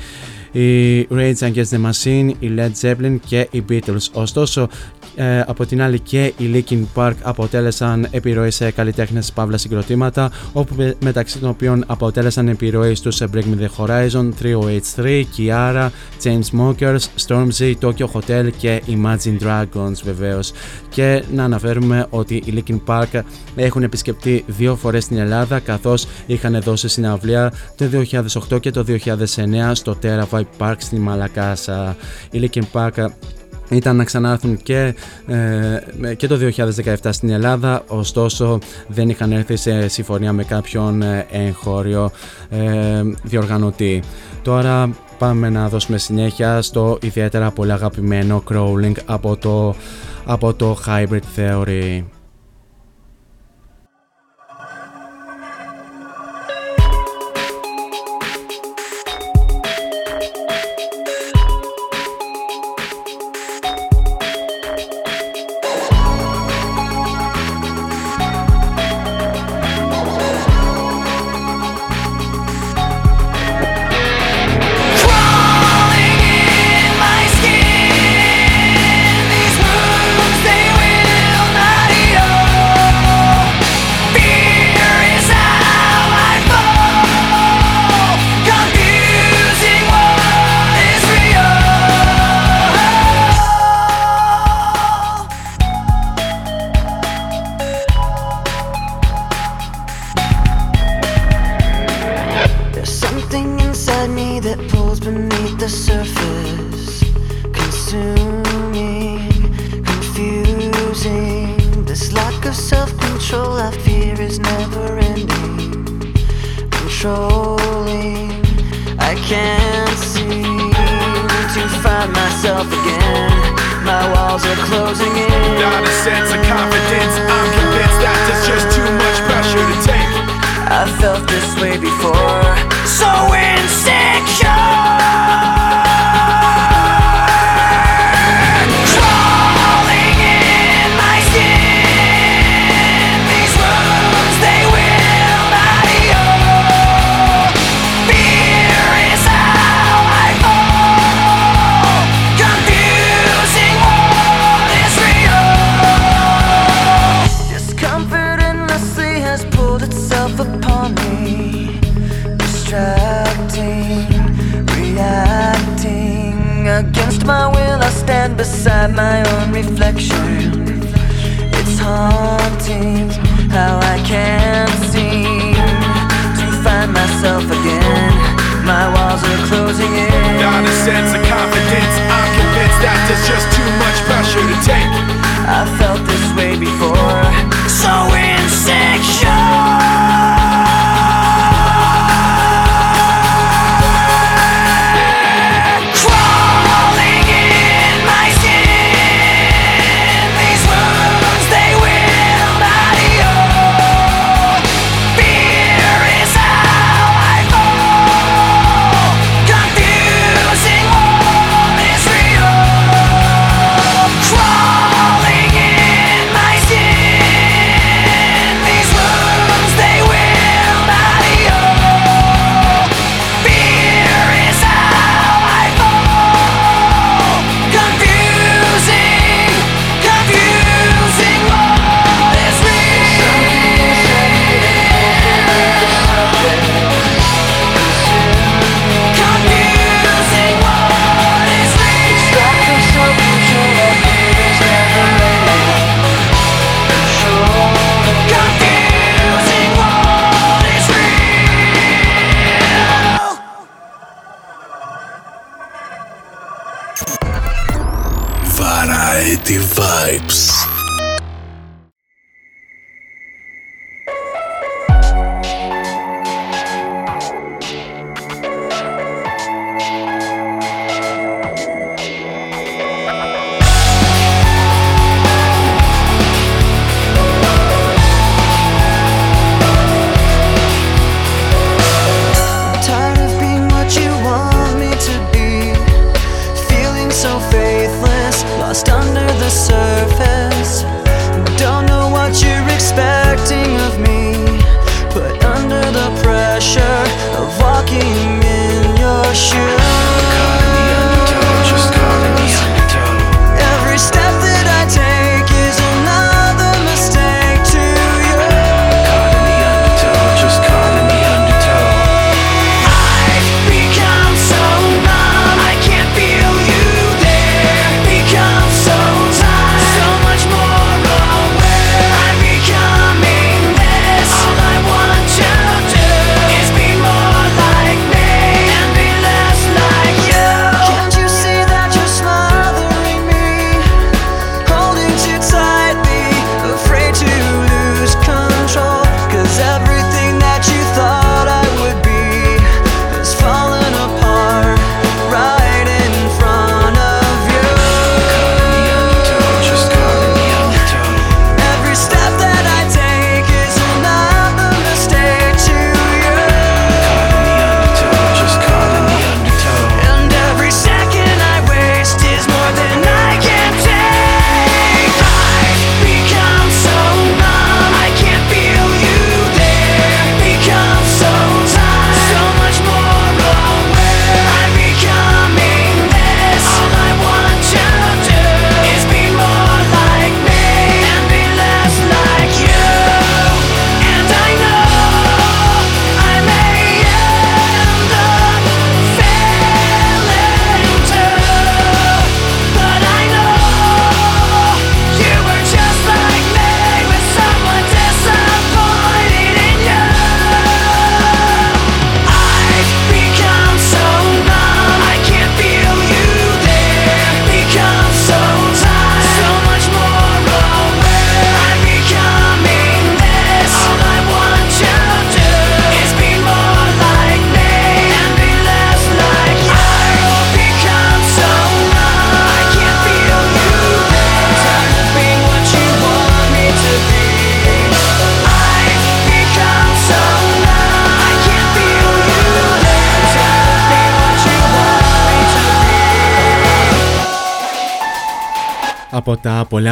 η 0.53 1.03
Rage 1.03 1.39
Against 1.39 1.71
the 1.71 1.91
Machine, 1.91 2.31
η 2.39 2.51
Led 2.57 2.71
Zeppelin 2.81 3.17
και 3.27 3.49
οι 3.51 3.65
Beatles. 3.71 4.07
Ωστόσο, 4.13 4.69
ε, 5.15 5.41
από 5.41 5.67
την 5.67 5.83
άλλη 5.83 5.99
και 6.01 6.33
οι 6.37 6.51
Linkin 6.69 6.83
Park 6.95 7.13
αποτέλεσαν 7.23 8.07
επιρροή 8.11 8.51
σε 8.51 8.71
καλλιτέχνες 8.71 9.33
παύλα 9.33 9.57
συγκροτήματα, 9.57 10.31
όπου 10.53 10.75
με- 10.77 10.95
μεταξύ 11.05 11.39
των 11.39 11.49
οποίων 11.49 11.85
αποτέλεσαν 11.87 12.49
επιρροή 12.49 12.95
στους 12.95 13.23
Break 13.35 13.39
Me 13.43 13.61
The 13.63 13.69
Horizon, 13.77 14.29
308 14.43 15.27
Kiara, 15.37 15.89
Chainsmokers, 16.23 16.99
Stormzy, 17.27 17.75
Tokyo 17.81 18.07
Hotel 18.13 18.49
και 18.59 18.83
Imagine 18.87 19.43
Dragons 19.47 19.93
βεβαίως. 20.05 20.53
Και 20.89 21.23
να 21.35 21.45
αναφέρουμε 21.45 22.07
ότι 22.11 22.35
οι 22.35 22.63
Linkin 22.67 22.79
Park 22.87 23.21
έχουν 23.57 23.83
επισκεφτεί 23.83 24.45
δύο 24.47 24.77
φορές 24.77 25.05
στην 25.05 25.17
Ελλάδα 25.19 25.59
καθώς 25.59 26.07
είχαν 26.27 26.61
δώσει 26.63 26.89
συναυλία 26.89 27.53
το 27.77 27.85
2008 27.87 28.59
και 28.61 28.71
το 28.71 28.83
2009 28.83 29.75
στο 29.75 29.97
Terra 30.03 30.25
Vibe 30.41 30.67
Park 30.67 30.75
στην 30.79 30.99
Μαλακάσα. 31.01 31.97
Οι 32.31 32.51
Linkin 32.53 32.63
Park 32.73 33.07
ήταν 33.71 33.97
να 33.97 34.05
ξανάρθουν 34.05 34.57
και, 34.57 34.95
ε, 35.27 36.15
και 36.15 36.27
το 36.27 36.37
2017 36.37 36.95
στην 37.11 37.31
Ελλάδα, 37.31 37.85
ωστόσο 37.87 38.59
δεν 38.87 39.09
είχαν 39.09 39.33
έρθει 39.33 39.57
σε 39.57 39.89
συμφωνία 39.89 40.33
με 40.33 40.45
κάποιον 40.45 41.03
ε, 41.03 41.27
εγχώριο 41.31 42.11
ε, 42.51 43.03
διοργανωτή. 43.23 44.03
Τώρα 44.43 44.97
πάμε 45.19 45.49
να 45.49 45.69
δώσουμε 45.69 45.99
συνέχεια 45.99 46.63
στο 46.63 46.99
ιδιαίτερα 47.03 47.51
πολύ 47.51 47.73
αγαπημένο 47.73 48.43
Crawling 48.51 48.95
από 49.05 49.37
το, 49.37 49.75
από 50.25 50.55
το 50.55 50.79
Hybrid 50.87 51.21
Theory. 51.37 52.03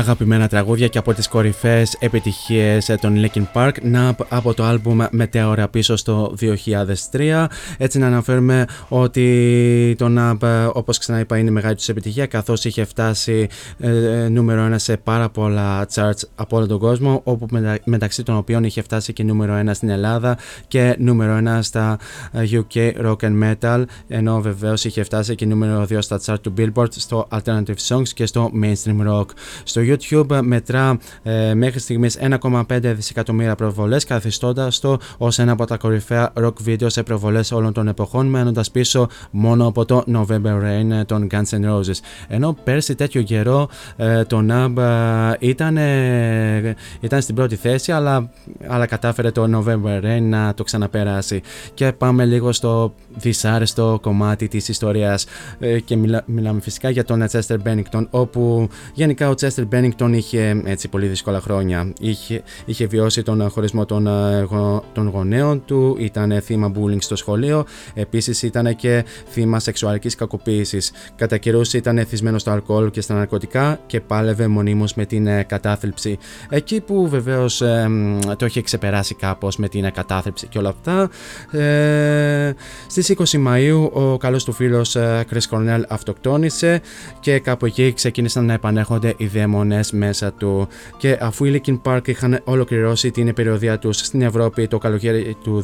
Αγαπημένα 0.09 0.48
τραγούδια 0.48 0.89
και 0.89 0.98
από 0.98 1.14
τις 1.14 1.28
κορυφαίες 1.28 1.97
επιτυχίες 2.01 2.89
ε, 2.89 2.94
των 3.01 3.14
Linkin 3.24 3.43
Park 3.52 3.70
να 3.82 4.16
από 4.28 4.55
το 4.55 4.64
άλμπουμ 4.64 4.98
Μετέωρα 5.10 5.68
πίσω 5.68 5.97
στο 5.97 6.35
2003 7.10 7.47
έτσι 7.78 7.98
να 7.98 8.06
αναφέρουμε 8.06 8.64
ότι 8.89 9.94
το 9.98 10.06
NAB 10.18 10.70
όπως 10.72 10.98
ξαναείπα 10.98 11.39
είναι 11.39 11.51
μεγάλη 11.51 11.74
τους 11.74 11.89
επιτυχία 11.89 12.26
καθώς 12.26 12.64
είχε 12.64 12.85
φτάσει 12.85 13.48
ε, 13.78 14.22
ε, 14.22 14.28
νούμερο 14.28 14.68
1 14.72 14.74
σε 14.76 14.97
πάρα 14.97 15.28
πολλά 15.28 15.86
charts 15.94 16.20
από 16.35 16.56
όλο 16.56 16.66
τον 16.66 16.78
κόσμο 16.78 17.20
όπου 17.24 17.47
μετα- 17.51 17.78
μεταξύ 17.85 18.22
των 18.22 18.36
οποίων 18.36 18.64
είχε 18.64 18.82
φτάσει 18.82 19.12
και 19.12 19.22
νούμερο 19.22 19.62
1 19.66 19.70
στην 19.72 19.89
Ελλάδα 19.89 20.39
και 20.68 20.97
νούμερο 20.98 21.40
1 21.56 21.59
στα 21.60 21.98
ε, 22.32 22.43
UK 22.52 22.93
Rock 23.06 23.16
and 23.20 23.43
Metal 23.60 23.82
ενώ 24.09 24.40
βεβαίως 24.40 24.85
είχε 24.85 25.02
φτάσει 25.02 25.35
και 25.35 25.47
νούμερο 25.47 25.86
2 25.90 25.97
στα 25.98 26.20
chart 26.26 26.40
του 26.40 26.52
Billboard 26.59 26.86
στο 26.90 27.28
Alternative 27.30 27.76
Songs 27.89 28.09
και 28.09 28.26
στο 28.26 28.51
Mainstream 28.62 29.06
Rock. 29.09 29.24
Στο 29.64 29.80
YouTube 29.85 29.98
μετρά 30.43 30.99
ε, 31.23 31.55
μέχρι 31.55 31.79
στιγμής 31.81 32.19
1,5 32.41 32.62
δισεκατομμύρια 32.83 33.55
προβολές 33.55 34.05
καθιστώντας 34.05 34.81
το 34.81 34.99
ως 35.19 35.39
ένα 35.39 35.53
από 35.53 35.65
τα 35.65 35.77
κορυφαία 35.77 36.33
rock 36.41 36.55
βίντεο 36.61 36.89
σε 36.89 37.03
προβολές 37.03 37.53
όλων 37.53 37.73
των 37.73 37.89
εποχών 37.89 38.27
μένοντας 38.27 38.70
πίσω 38.70 39.09
μόνο 39.31 39.66
από 39.66 39.85
το 39.85 40.05
November 40.15 40.62
Rain 40.62 41.07
των 41.07 41.27
Guns 41.31 41.49
N' 41.51 41.70
Roses. 41.70 41.99
Ενώ 42.29 42.57
πέρσι 42.65 42.95
τέτοιο 42.95 43.23
καιρό 43.23 43.69
ε, 43.97 44.25
το 44.25 44.45
NAB 44.51 44.77
ε, 44.77 45.37
ήταν, 45.39 45.77
ε, 45.77 46.75
ήταν 47.01 47.20
στην 47.20 47.35
πρώτη 47.35 47.57
θέση 47.57 47.93
αλλά, 47.93 48.31
αλλά 48.66 48.87
κατάφερε 48.87 49.31
το 49.31 49.45
November 49.55 50.05
Rain 50.05 50.23
να 50.23 50.55
το 50.55 50.62
ξαναπεράσει. 50.62 51.41
Και 51.75 51.93
πάμε 51.93 52.25
λίγο 52.25 52.53
στο 52.53 52.95
δυσάρεστο 53.15 53.99
κομμάτι 54.03 54.49
της 54.49 54.69
ιστορίας 54.69 55.27
ε, 55.59 55.81
και 55.81 55.97
μιλά, 55.97 56.23
μιλάμε 56.27 56.61
φυσικά 56.61 56.91
για 56.91 57.05
τον 57.05 57.27
Chester 57.31 57.57
Bennington 57.65 58.07
όπου 58.11 58.69
γενικά 58.95 59.29
ο 59.29 59.35
Chester 59.41 59.65
Bennington 59.73 59.88
είχε 60.12 60.62
έτσι 60.65 60.89
πολύ 60.89 61.06
δύσκολα 61.06 61.40
χρόνια. 61.40 61.93
Είχε, 62.01 62.43
είχε 62.65 62.86
βιώσει 62.86 63.23
τον 63.23 63.48
χωρισμό 63.51 63.85
των, 63.85 64.06
ε, 64.06 64.43
γο- 64.43 64.85
των 64.93 65.09
γονέων 65.09 65.65
του, 65.65 65.97
ήταν 65.98 66.40
θύμα 66.40 66.73
bullying 66.74 66.97
στο 67.02 67.16
σχολείο, 67.16 67.65
επίσης 67.94 68.43
ήταν 68.43 68.77
και 68.77 69.05
θύμα 69.28 69.60
σεξουαλικής 69.60 70.15
κακοποίησης. 70.15 70.93
Κατά 71.16 71.36
καιρούς 71.36 71.73
ήταν 71.73 71.98
εθισμένος 71.98 72.40
στο 72.40 72.51
αλκοόλ 72.51 72.90
και 72.90 73.01
στα 73.01 73.15
ναρκωτικά 73.15 73.81
και 73.86 74.01
πάλευε 74.01 74.47
μονίμως 74.47 74.94
με 74.94 75.05
την 75.06 75.27
ε, 75.27 75.43
κατάθλιψη. 75.43 76.19
Εκεί 76.51 76.81
που 76.81 77.09
βεβαίως 77.09 77.60
ε, 77.60 77.89
μ, 77.89 78.19
το 78.36 78.47
είχε 78.47 78.62
ξεπεράσει 78.62 79.15
κάπως 79.15 79.56
με 79.56 79.69
την 79.69 79.85
ε, 79.85 79.90
κατάθλιψη 79.90 80.47
και 80.47 80.59
όλα 80.59 80.69
αυτά, 80.69 81.10
ε, 81.59 82.52
στις 82.86 83.15
20 83.16 83.47
Μαΐου 83.47 83.90
ο 83.93 84.16
καλός 84.16 84.44
του 84.44 84.52
φίλος 84.52 84.97
ε, 84.97 85.24
Chris 85.32 85.56
Cornell 85.56 85.82
αυτοκτόνησε 85.89 86.81
και 87.20 87.39
κάπου 87.39 87.66
εκεί 87.66 87.93
ξεκίνησαν 87.93 88.44
να 88.44 88.52
επανέρχονται 88.52 89.15
οι 89.16 89.27
δαίμονες 89.79 89.93
μέσα 89.93 90.33
του 90.33 90.69
και 90.97 91.19
αφού 91.21 91.45
οι 91.45 91.63
Linkin 91.65 91.81
Park 91.83 92.09
είχαν 92.09 92.41
ολοκληρώσει 92.45 93.11
την 93.11 93.35
περιοδία 93.35 93.79
τους 93.79 93.97
στην 93.97 94.23
Ευρώπη 94.23 94.67
το 94.67 94.79
καλοκαίρι 94.79 95.37
του 95.43 95.63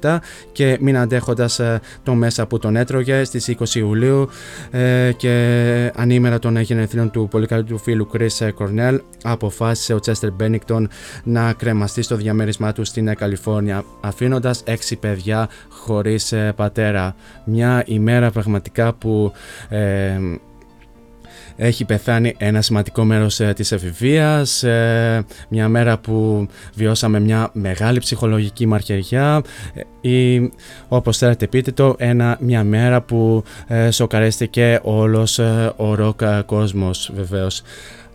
2017 0.00 0.16
και 0.52 0.78
μην 0.80 0.96
αντέχοντας 0.96 1.58
ε, 1.58 1.80
το 2.02 2.14
μέσα 2.14 2.46
που 2.46 2.58
τον 2.58 2.76
έτρωγε 2.76 3.24
στις 3.24 3.56
20 3.58 3.74
Ιουλίου 3.74 4.28
ε, 4.70 5.12
και 5.16 5.92
ανήμερα 5.96 6.38
των 6.38 6.60
γενεθλίων 6.60 7.10
του 7.10 7.28
πολύ 7.30 7.46
καλού 7.46 7.64
του 7.64 7.78
φίλου 7.78 8.08
Chris 8.12 8.48
Cornell 8.58 8.98
αποφάσισε 9.22 9.94
ο 9.94 9.98
Chester 10.06 10.28
Bennington 10.40 10.84
να 11.24 11.52
κρεμαστεί 11.52 12.02
στο 12.02 12.16
διαμέρισμά 12.16 12.72
του 12.72 12.84
στην 12.84 13.08
ε, 13.08 13.14
Καλιφόρνια 13.14 13.84
αφήνοντας 14.00 14.62
έξι 14.64 14.96
παιδιά 14.96 15.48
χωρίς 15.68 16.32
ε, 16.32 16.52
πατέρα. 16.56 17.14
Μια 17.44 17.82
ημέρα 17.86 18.30
πραγματικά 18.30 18.92
που 18.92 19.32
ε, 19.68 20.18
έχει 21.60 21.84
πεθάνει 21.84 22.34
ένα 22.38 22.62
σημαντικό 22.62 23.04
μέρος 23.04 23.40
ε, 23.40 23.52
της 23.52 23.72
εφηβείας, 23.72 24.62
ε, 24.62 25.24
μια 25.48 25.68
μέρα 25.68 25.98
που 25.98 26.48
βιώσαμε 26.74 27.20
μια 27.20 27.50
μεγάλη 27.52 27.98
ψυχολογική 27.98 28.66
μαρχεριά 28.66 29.42
ε, 29.74 30.08
ή 30.08 30.50
όπως 30.88 31.18
θέλετε 31.18 31.46
πείτε 31.46 31.72
το, 31.72 31.94
ένα, 31.98 32.36
μια 32.40 32.64
μέρα 32.64 33.02
που 33.02 33.42
ε, 33.66 33.90
σοκαρέστηκε 33.90 34.80
όλος 34.82 35.38
ε, 35.38 35.72
ο 35.76 35.94
ροκ 35.94 36.20
ε, 36.22 36.42
κόσμος 36.46 37.10
βεβαίως. 37.14 37.62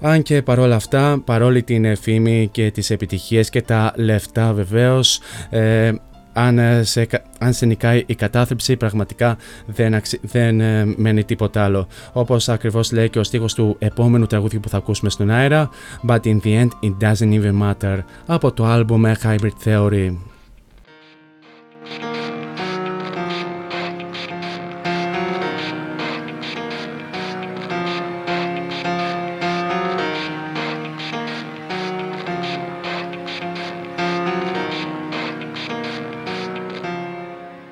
Αν 0.01 0.21
και 0.21 0.41
παρόλα 0.41 0.75
αυτά, 0.75 1.21
παρόλη 1.25 1.63
την 1.63 1.97
φήμη 1.97 2.49
και 2.51 2.71
τις 2.71 2.89
επιτυχίες 2.89 3.49
και 3.49 3.61
τα 3.61 3.93
λεφτά 3.95 4.53
βεβαίως, 4.53 5.19
ε, 5.49 5.91
αν, 6.33 6.57
ε, 6.57 6.83
σε, 6.83 7.05
κα- 7.05 7.21
αν 7.39 7.53
σε 7.53 7.65
νικάει 7.65 8.03
η 8.05 8.15
κατάθλιψη 8.15 8.75
πραγματικά 8.77 9.37
δεν, 9.65 9.93
αξι- 9.93 10.19
δεν 10.21 10.59
ε, 10.61 10.93
μένει 10.97 11.23
τίποτα 11.23 11.63
άλλο. 11.63 11.87
Όπως 12.13 12.49
ακριβώς 12.49 12.91
λέει 12.91 13.09
και 13.09 13.19
ο 13.19 13.23
στίχος 13.23 13.53
του 13.53 13.75
επόμενου 13.79 14.25
τραγούδιου 14.25 14.59
που 14.59 14.69
θα 14.69 14.77
ακούσουμε 14.77 15.09
στον 15.09 15.29
αέρα 15.29 15.69
But 16.07 16.19
in 16.19 16.39
the 16.43 16.61
end 16.61 16.67
it 16.83 16.93
doesn't 17.03 17.41
even 17.41 17.61
matter 17.61 17.99
από 18.25 18.51
το 18.51 18.65
άλμπουμ 18.65 19.01
Hybrid 19.23 19.51
Theory. 19.65 20.15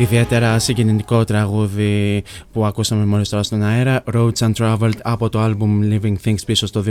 Ιδιαίτερα 0.00 0.58
συγκινητικό 0.58 1.24
τραγούδι 1.24 2.22
που 2.52 2.64
ακούσαμε 2.64 3.04
μόλις 3.04 3.28
τώρα 3.28 3.42
στον 3.42 3.62
αέρα 3.62 4.02
Roads 4.14 4.50
Untraveled 4.52 4.98
από 5.02 5.28
το 5.28 5.44
album 5.44 5.92
Living 5.92 6.14
Things 6.24 6.44
πίσω 6.46 6.66
στο 6.66 6.84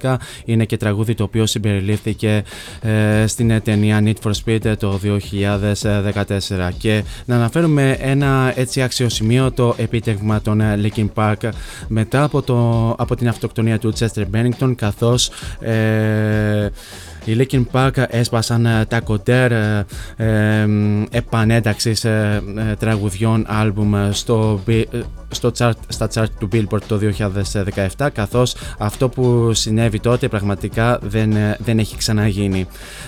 2012 0.00 0.14
είναι 0.44 0.64
και 0.64 0.76
τραγούδι 0.76 1.14
το 1.14 1.22
οποίο 1.22 1.46
συμπεριλήφθηκε 1.46 2.42
ε, 2.80 3.26
στην 3.26 3.62
ταινία 3.62 4.02
Need 4.04 4.14
for 4.24 4.32
Speed 4.44 4.74
το 4.78 5.00
2014 5.02 6.70
και 6.78 7.04
να 7.24 7.34
αναφέρουμε 7.34 7.96
ένα 8.00 8.52
έτσι 8.56 8.82
αξιοσημείωτο 8.82 9.74
επίτευγμα 9.76 10.40
των 10.40 10.60
ε, 10.60 10.80
Linkin 10.82 11.08
Park 11.14 11.48
μετά 11.88 12.22
από, 12.22 12.42
το, 12.42 12.90
από 12.98 13.16
την 13.16 13.28
αυτοκτονία 13.28 13.78
του 13.78 13.92
Chester 13.98 14.24
Bennington 14.34 14.74
καθώς 14.76 15.30
ε, 15.60 16.70
οι 17.24 17.36
Linkin 17.38 17.62
Park 17.72 17.90
έσπασαν 18.08 18.66
ε, 18.66 18.84
τα 18.88 19.00
κοντέρ 19.00 19.52
ε, 19.52 19.84
ε, 20.16 20.66
επανένταξης 21.10 22.04
ε, 22.04 22.42
ε, 22.70 22.74
τραγουδιών 22.74 23.44
άλμπουμ 23.48 23.92
στο, 24.10 24.60
μπι- 24.66 24.94
ε, 24.94 25.00
στο 25.32 25.52
chart, 25.58 25.72
στα 25.88 26.08
chart 26.14 26.26
του 26.38 26.48
Billboard 26.52 26.82
το 26.86 26.98
2017 27.98 28.08
καθώς 28.12 28.54
αυτό 28.78 29.08
που 29.08 29.52
συνέβη 29.52 30.00
τότε 30.00 30.28
πραγματικά 30.28 30.98
δεν, 31.02 31.32
ε, 31.32 31.56
δεν 31.64 31.78
έχει 31.78 31.96
ξαναγίνει. 31.96 32.66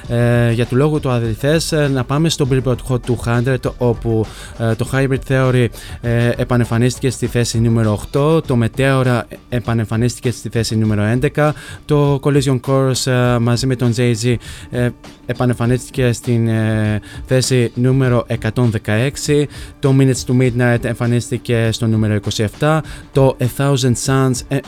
Ε, 0.08 0.52
για 0.52 0.66
του 0.66 0.76
λόγου 0.76 1.00
του 1.00 1.10
αδελφές 1.10 1.72
ε, 1.72 1.88
να 1.88 2.04
πάμε 2.04 2.28
στο 2.28 2.48
Billboard 2.50 2.76
Hot 2.88 2.98
200 3.24 3.56
όπου 3.78 4.26
ε, 4.58 4.74
το 4.74 4.88
Hybrid 4.92 5.18
Theory 5.28 5.66
ε, 6.00 6.30
επανεμφανίστηκε 6.36 7.10
στη 7.10 7.26
θέση 7.26 7.60
νούμερο 7.60 8.00
8, 8.12 8.44
το 8.46 8.58
Meteora 8.62 9.20
επανεμφανίστηκε 9.48 10.30
στη 10.30 10.48
θέση 10.48 10.76
νούμερο 10.76 11.18
11, 11.34 11.50
το 11.84 12.20
Collision 12.22 12.60
Course 12.66 13.12
ε, 13.12 13.38
μαζί 13.38 13.66
με 13.66 13.76
τον 13.76 13.94
Jay-Z 13.96 14.34
ε, 14.70 14.88
επανεμφανίστηκε 15.26 16.12
στην 16.12 16.48
ε, 16.48 17.00
θέση 17.26 17.72
νούμερο 17.74 18.26
116, 18.42 19.44
το 19.78 19.94
Minutes 19.98 20.24
to 20.26 20.40
Midnight 20.40 20.84
εμφανίστηκε 20.84 21.68
στο 21.72 21.86
νούμερο 21.86 22.18
27, 22.60 22.80
το 23.12 23.36
A 23.40 23.60
Thousand 23.60 23.94
Suns 24.06 24.40
ε, 24.48 24.58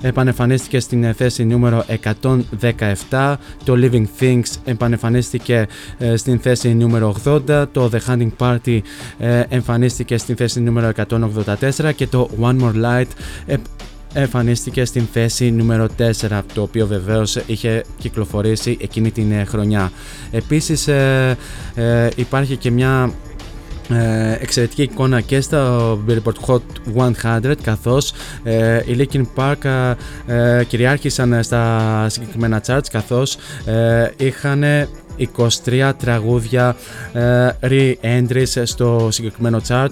επανεμφανίστηκε 0.00 0.80
στην 0.80 1.04
ε, 1.04 1.12
θέση 1.12 1.44
νούμερο 1.44 1.84
117, 3.10 3.34
το 3.64 3.74
Living 3.76 4.04
Things 4.20 4.56
επανεμφανίστηκε 4.64 5.66
ε, 5.98 6.16
στην 6.16 6.38
θέση 6.38 6.74
νούμερο 6.74 7.16
80, 7.24 7.66
το 7.72 7.90
The 7.92 7.98
Hunting 8.08 8.30
Party 8.38 8.80
ε, 9.18 9.42
εμφανίστηκε 9.48 10.16
στην 10.16 10.36
θέση 10.36 10.60
νούμερο 10.60 10.92
184 11.08 11.92
και 11.96 12.06
το 12.06 12.30
One 12.40 12.60
More 12.60 12.84
Light 12.84 13.08
ε, 13.46 13.56
εμφανίστηκε 14.12 14.84
στην 14.84 15.08
θέση 15.12 15.50
νούμερο 15.50 15.86
4 16.28 16.40
το 16.54 16.62
οποίο 16.62 16.86
βεβαίως 16.86 17.36
είχε 17.46 17.84
κυκλοφορήσει 17.98 18.76
εκείνη 18.80 19.10
την 19.10 19.32
ε, 19.32 19.44
χρονιά. 19.44 19.92
Επίσης 20.30 20.88
ε, 20.88 21.36
ε, 21.74 22.08
υπάρχει 22.16 22.56
και 22.56 22.70
μια 22.70 23.12
ε, 23.88 24.36
εξαιρετική 24.40 24.82
εικόνα 24.82 25.20
και 25.20 25.40
στο 25.40 25.98
Billboard 26.08 26.46
Hot 26.46 26.60
100 27.22 27.52
καθώς 27.62 28.12
ε, 28.42 28.80
οι 28.86 28.96
Linkin 28.98 29.22
Park 29.36 29.94
ε, 30.26 30.64
κυριάρχησαν 30.64 31.42
στα 31.42 32.06
συγκεκριμένα 32.08 32.62
charts 32.66 32.86
καθώς 32.90 33.36
ε, 33.64 34.10
είχαν 34.16 34.64
23 35.64 35.92
τραγούδια 35.98 36.76
ε, 37.12 37.48
re-entries 37.60 38.62
στο 38.64 39.08
συγκεκριμένο 39.10 39.60
chart 39.68 39.90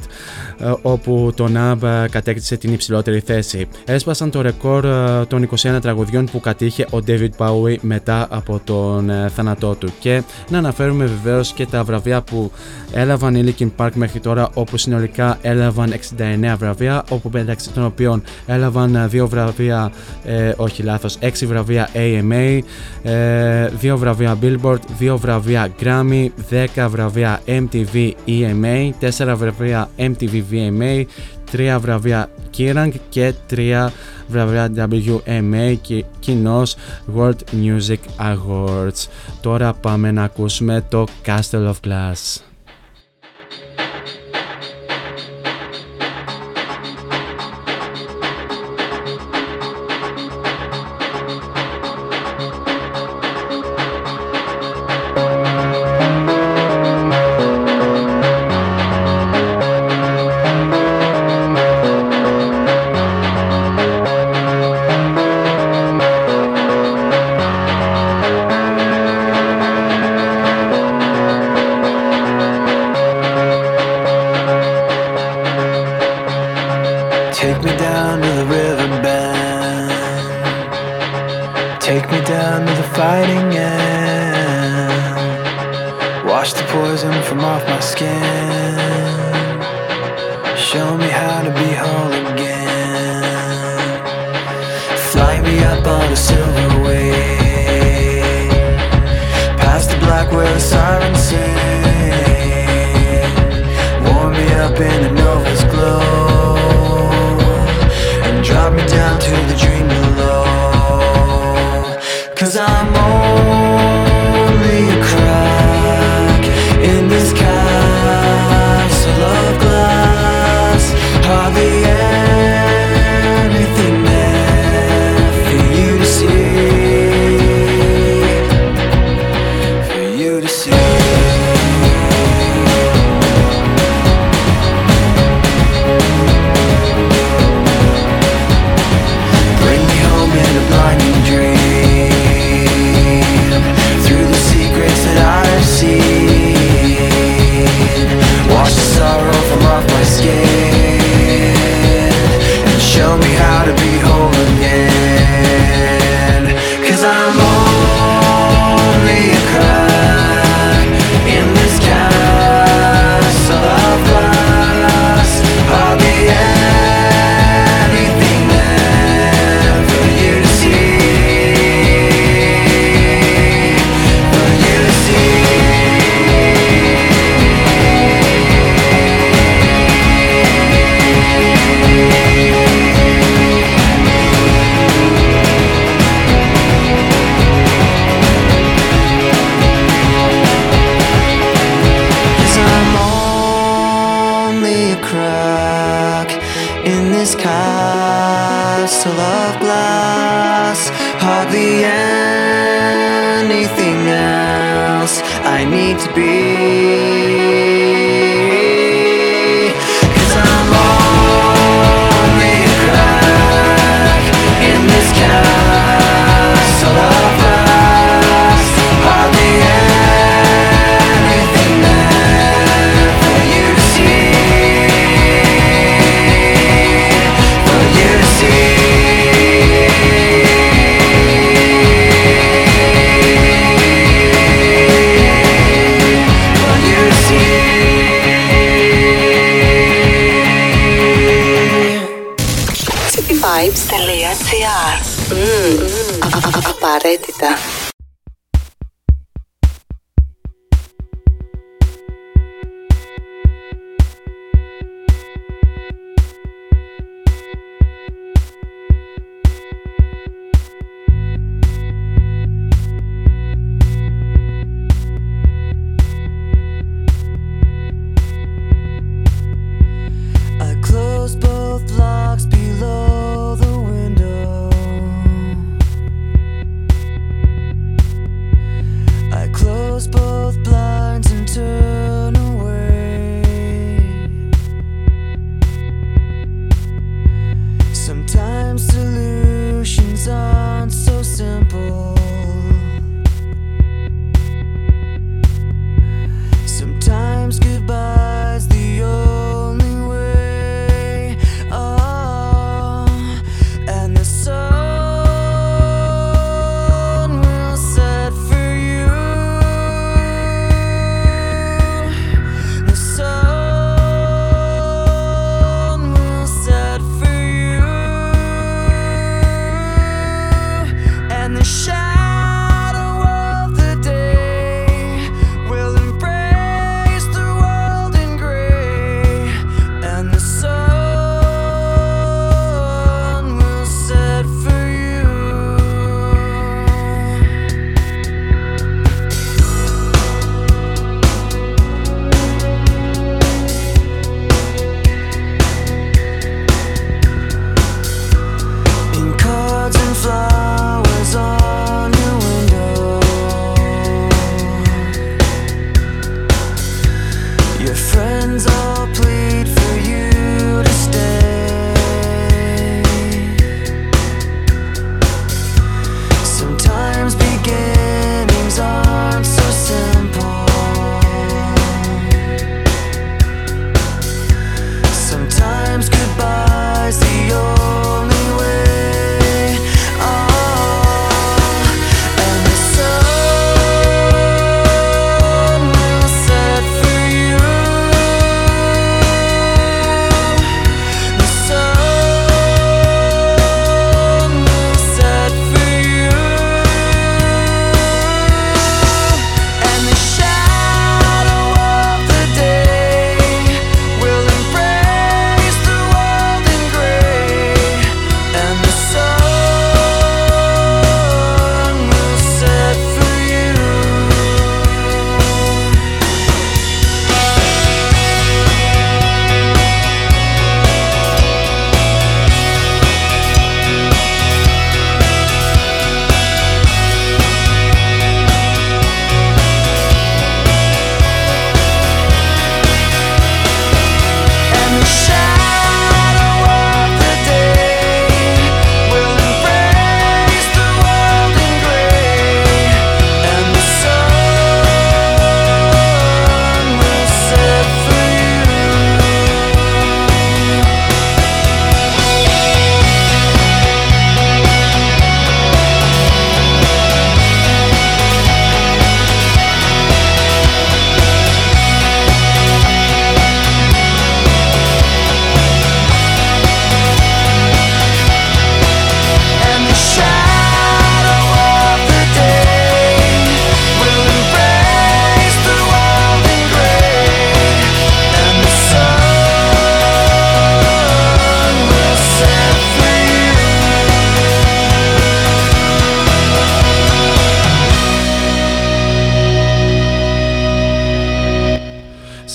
ε, 0.59 0.73
όπου 0.83 1.33
το 1.35 1.49
NAB 1.55 1.83
ε, 1.83 2.09
κατέκτησε 2.11 2.57
την 2.57 2.73
υψηλότερη 2.73 3.21
θέση. 3.21 3.69
Έσπασαν 3.85 4.31
το 4.31 4.41
ρεκόρ 4.41 4.85
ε, 4.85 5.25
των 5.29 5.49
21 5.57 5.79
τραγουδιών 5.81 6.25
που 6.25 6.41
κατήχε 6.41 6.87
ο 6.91 6.99
David 7.07 7.31
Bowie 7.37 7.77
μετά 7.81 8.27
από 8.31 8.61
τον 8.65 9.11
ε, 9.11 9.29
θάνατό 9.35 9.75
του 9.75 9.89
και 10.01 10.23
να 10.49 10.59
αναφέρουμε 10.59 11.05
βεβαίως 11.05 11.53
και 11.53 11.67
τα 11.67 11.85
βραβεία 11.85 12.23
που 12.23 12.51
έλαβαν 12.93 13.35
οι 13.35 13.55
Linkin 13.59 13.69
Park 13.77 13.91
μέχρι 13.95 14.21
τώρα 14.21 14.49
όπου 14.55 14.77
συνολικά 14.77 15.39
έλαβαν 15.43 15.95
69 16.19 16.55
βραβεία 16.59 17.05
όπου 17.09 17.31
μεταξύ 17.33 17.71
των 17.71 17.85
οποίων 17.85 18.23
έλαβαν 18.47 19.11
2 19.13 19.27
βραβεία, 19.29 19.93
ε, 20.25 20.53
όχι 20.57 20.83
λάθος, 20.83 21.19
6 21.21 21.47
βραβεία 21.47 21.89
AMA, 21.95 22.59
ε, 23.03 23.69
2 23.81 23.97
βραβεία 23.97 24.39
Billboard, 24.43 24.79
2 24.99 25.18
βραβεία 25.19 25.69
Grammy, 25.81 26.29
10 26.77 26.87
βραβεία 26.91 27.41
MTV 27.47 28.13
EMA, 28.27 28.91
4 29.01 29.35
βραβεία 29.37 29.91
MTV 29.97 30.43
VMA, 30.51 31.05
3 31.53 31.79
βραβεία 31.81 32.31
Kerrang 32.59 32.93
και 33.09 33.35
3 33.51 33.89
βραβεία 34.29 34.71
WMA 34.77 35.77
και 35.81 36.05
κοινός 36.19 36.77
World 37.17 37.41
Music 37.53 38.31
Awards. 38.33 39.07
Τώρα 39.41 39.73
πάμε 39.73 40.11
να 40.11 40.23
ακούσουμε 40.23 40.85
το 40.89 41.07
Castle 41.27 41.73
of 41.73 41.75
Glass. 41.87 42.48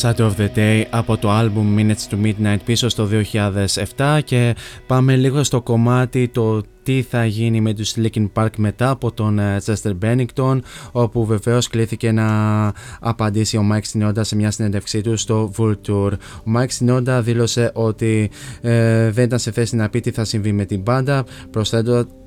Of 0.06 0.36
the 0.38 0.50
day 0.56 0.84
από 0.90 1.18
το 1.18 1.30
album 1.40 1.80
Minutes 1.80 2.10
to 2.10 2.26
Midnight 2.26 2.58
πίσω 2.66 2.90
στο 2.90 3.08
2007 3.96 4.20
και 4.24 4.56
πάμε 4.88 5.16
λίγο 5.16 5.44
στο 5.44 5.62
κομμάτι 5.62 6.28
το 6.28 6.62
τι 6.84 7.02
θα 7.02 7.26
γίνει 7.26 7.62
με 7.62 7.74
τους 7.74 7.94
Linkin 7.98 8.30
Park 8.34 8.50
μετά 8.58 8.90
από 8.90 9.12
τον 9.12 9.40
ε, 9.40 9.58
Chester 9.66 9.92
Bennington 10.02 10.60
όπου 10.92 11.26
βεβαίως 11.26 11.68
κλήθηκε 11.68 12.12
να 12.12 12.28
απαντήσει 13.00 13.58
ο 13.58 13.64
Mike 13.72 13.92
Shinoda 13.94 14.20
σε 14.22 14.36
μια 14.36 14.52
συνέντευξή 14.52 15.02
του 15.02 15.18
στο 15.18 15.52
Vulture. 15.58 16.12
Ο 16.38 16.52
Mike 16.56 16.68
Shinoda 16.80 17.20
δήλωσε 17.24 17.72
ότι 17.74 18.30
ε, 18.62 19.12
δεν 19.12 19.26
ήταν 19.26 19.40
σε 19.40 19.52
θέση 19.52 19.76
να 19.76 19.90
πει 19.90 20.00
τι 20.00 20.12
θα 20.12 20.24
συμβεί 20.24 20.52
με 20.52 20.66
την 20.66 20.82
μπάντα 20.82 21.26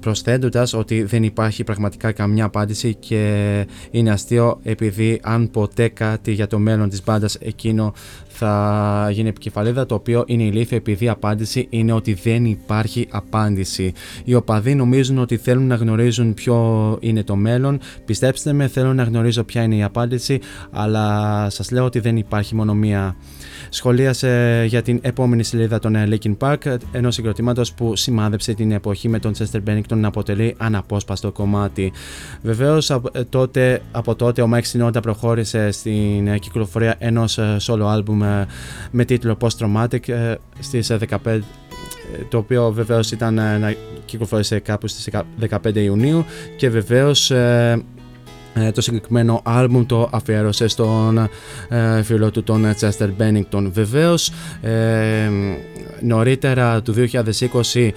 προσθέτοντας 0.01 0.73
ότι 0.73 1.03
δεν 1.03 1.23
υπάρχει 1.23 1.65
πραγματικά 1.65 2.12
καμιά 2.12 2.45
απάντηση 2.45 2.95
και 2.95 3.66
είναι 3.91 4.11
αστείο 4.11 4.59
επειδή 4.62 5.20
αν 5.23 5.51
ποτέ 5.51 5.89
κάτι 5.89 6.33
για 6.33 6.47
το 6.47 6.59
μέλλον 6.59 6.89
της 6.89 7.03
μπάντας 7.05 7.35
εκείνο 7.35 7.93
θα 8.39 9.09
γίνει 9.13 9.29
επικεφαλίδα 9.29 9.87
το 9.87 9.95
οποίο 9.95 10.25
είναι 10.27 10.43
ηλίθιο 10.43 10.77
επειδή 10.77 11.05
η 11.05 11.09
απάντηση 11.09 11.67
είναι 11.71 11.93
ότι 11.93 12.15
δεν 12.15 12.45
υπάρχει 12.45 13.09
απάντηση. 13.11 13.93
Οι 14.25 14.35
οπαδοί 14.35 14.75
νομίζουν 14.75 15.19
ότι 15.19 15.37
θέλουν 15.37 15.67
να 15.67 15.75
γνωρίζουν 15.75 16.35
ποιο 16.35 16.97
είναι 17.01 17.23
το 17.23 17.37
μέλλον. 17.37 17.79
Πιστέψτε 18.05 18.53
με, 18.53 18.69
θέλω 18.69 18.95
να 18.95 19.03
γνωρίζω 19.03 19.45
ποια 19.45 19.63
είναι 19.63 19.75
η 19.75 19.83
απάντηση, 19.83 20.41
αλλά 20.71 21.47
σας 21.51 21.71
λέω 21.71 21.85
ότι 21.85 22.01
δεν 22.01 22.17
υπάρχει 22.17 22.55
μόνο 22.55 22.75
μία. 22.75 23.17
Σχολίασε 23.69 24.65
για 24.69 24.83
την 24.83 24.99
επόμενη 25.03 25.45
σελίδα 25.45 25.79
των 25.79 25.95
Linkin 25.97 26.37
Park, 26.39 26.77
ενός 26.93 27.15
συγκροτήματος 27.15 27.73
που 27.73 27.97
σημάδεψε 27.97 28.55
την 28.55 28.73
εποχή 28.73 29.09
με 29.09 29.19
τον 29.19 29.33
Chester 29.39 29.61
Bennington 29.69 29.97
να 29.97 30.09
αποτελεί 30.09 30.55
αναπόσπαστο 30.59 31.33
κομμάτι. 31.33 31.93
Βεβαίως 32.43 33.01
τότε, 33.29 33.83
από 33.93 34.15
τότε 34.15 34.43
ο 34.43 34.49
Mike 34.55 34.73
Shinoda 34.73 35.03
προχώρησε 35.03 35.71
στην 35.71 36.39
κυκλοφορία 36.39 36.95
ενός 36.99 37.39
solo 37.67 37.95
album 37.97 38.26
με 38.90 39.05
τίτλο 39.05 39.36
Post 39.40 39.57
Traumatic 39.59 40.09
ε, 40.09 40.35
στις 40.59 40.93
15 41.24 41.39
το 42.28 42.39
οποίο 42.39 42.70
βεβαίως 42.73 43.11
ήταν 43.12 43.35
να 43.35 43.74
κυκλοφορήσει 44.05 44.61
κάπου 44.61 44.86
στις 44.86 45.09
15 45.51 45.74
Ιουνίου 45.74 46.24
και 46.57 46.70
βεβαίως 46.70 47.31
ε, 47.31 47.85
ε, 48.59 48.70
το 48.70 48.81
συγκεκριμένο 48.81 49.40
άλμπουμ 49.44 49.86
το 49.86 50.09
αφιέρωσε 50.12 50.69
στον 50.69 51.28
ε, 51.69 52.03
φίλο 52.03 52.31
του 52.31 52.43
τον 52.43 52.65
Chester 52.81 53.11
Bennington. 53.19 53.69
Βεβαίως 53.73 54.31
ε, 54.61 55.31
νωρίτερα 56.01 56.82
του 56.82 56.94
2020 57.73 57.90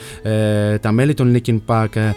τα 0.82 0.92
μέλη 0.92 1.14
των 1.14 1.36
Linkin 1.36 1.60
Park 1.66 2.12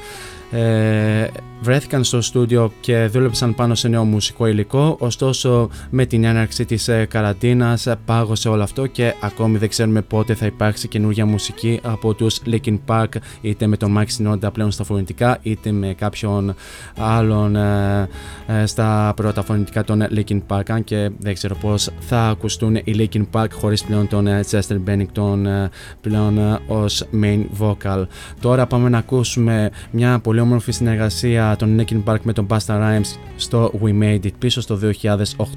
βρέθηκαν 1.62 2.04
στο 2.04 2.20
στούντιο 2.20 2.72
και 2.80 3.08
δούλεψαν 3.12 3.54
πάνω 3.54 3.74
σε 3.74 3.88
νέο 3.88 4.04
μουσικό 4.04 4.46
υλικό, 4.46 4.96
ωστόσο 5.00 5.70
με 5.90 6.06
την 6.06 6.24
έναρξη 6.24 6.64
της 6.64 6.88
ε, 6.88 7.04
καραντίνας 7.04 7.86
πάγωσε 8.04 8.48
όλο 8.48 8.62
αυτό 8.62 8.86
και 8.86 9.14
ακόμη 9.20 9.58
δεν 9.58 9.68
ξέρουμε 9.68 10.02
πότε 10.02 10.34
θα 10.34 10.46
υπάρξει 10.46 10.88
καινούργια 10.88 11.26
μουσική 11.26 11.80
από 11.82 12.14
τους 12.14 12.40
Linkin 12.46 12.78
Park 12.86 13.08
είτε 13.40 13.66
με 13.66 13.76
τον 13.76 13.98
Mike 13.98 14.06
Shinoda 14.18 14.52
πλέον 14.52 14.70
στα 14.70 14.84
φωνητικά 14.84 15.38
είτε 15.42 15.72
με 15.72 15.94
κάποιον 15.94 16.54
άλλον 16.98 17.56
ε, 17.56 18.08
ε, 18.46 18.66
στα 18.66 19.12
πρώτα 19.16 19.42
φωνητικά 19.42 19.84
των 19.84 20.06
Linkin 20.16 20.40
Park 20.48 20.62
αν 20.68 20.84
και 20.84 21.10
δεν 21.18 21.34
ξέρω 21.34 21.54
πώς 21.54 21.90
θα 22.00 22.20
ακουστούν 22.28 22.76
οι 22.76 22.84
Linkin 22.86 23.24
Park 23.32 23.48
χωρίς 23.52 23.84
πλέον 23.84 24.08
τον 24.08 24.26
Chester 24.50 24.78
Bennington 24.86 25.68
πλέον 26.00 26.60
ως 26.66 27.04
main 27.22 27.44
vocal. 27.58 28.06
Τώρα 28.40 28.66
πάμε 28.66 28.88
να 28.88 28.98
ακούσουμε 28.98 29.70
μια 29.90 30.18
πολύ 30.18 30.40
όμορφη 30.40 30.72
συνεργασία 30.72 31.51
τον 31.56 31.80
Linkin 31.80 32.02
Park 32.04 32.20
με 32.22 32.32
τον 32.32 32.46
Basta 32.50 32.66
Rhymes 32.66 33.16
στο 33.36 33.72
We 33.82 34.02
Made 34.02 34.24
It 34.24 34.32
πίσω 34.38 34.60
στο 34.60 34.78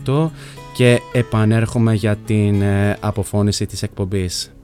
2008 0.06 0.30
και 0.76 1.00
επανέρχομαι 1.14 1.94
για 1.94 2.16
την 2.16 2.62
ε, 2.62 2.98
αποφώνηση 3.00 3.66
της 3.66 3.84
εκπομπής. 3.84 4.55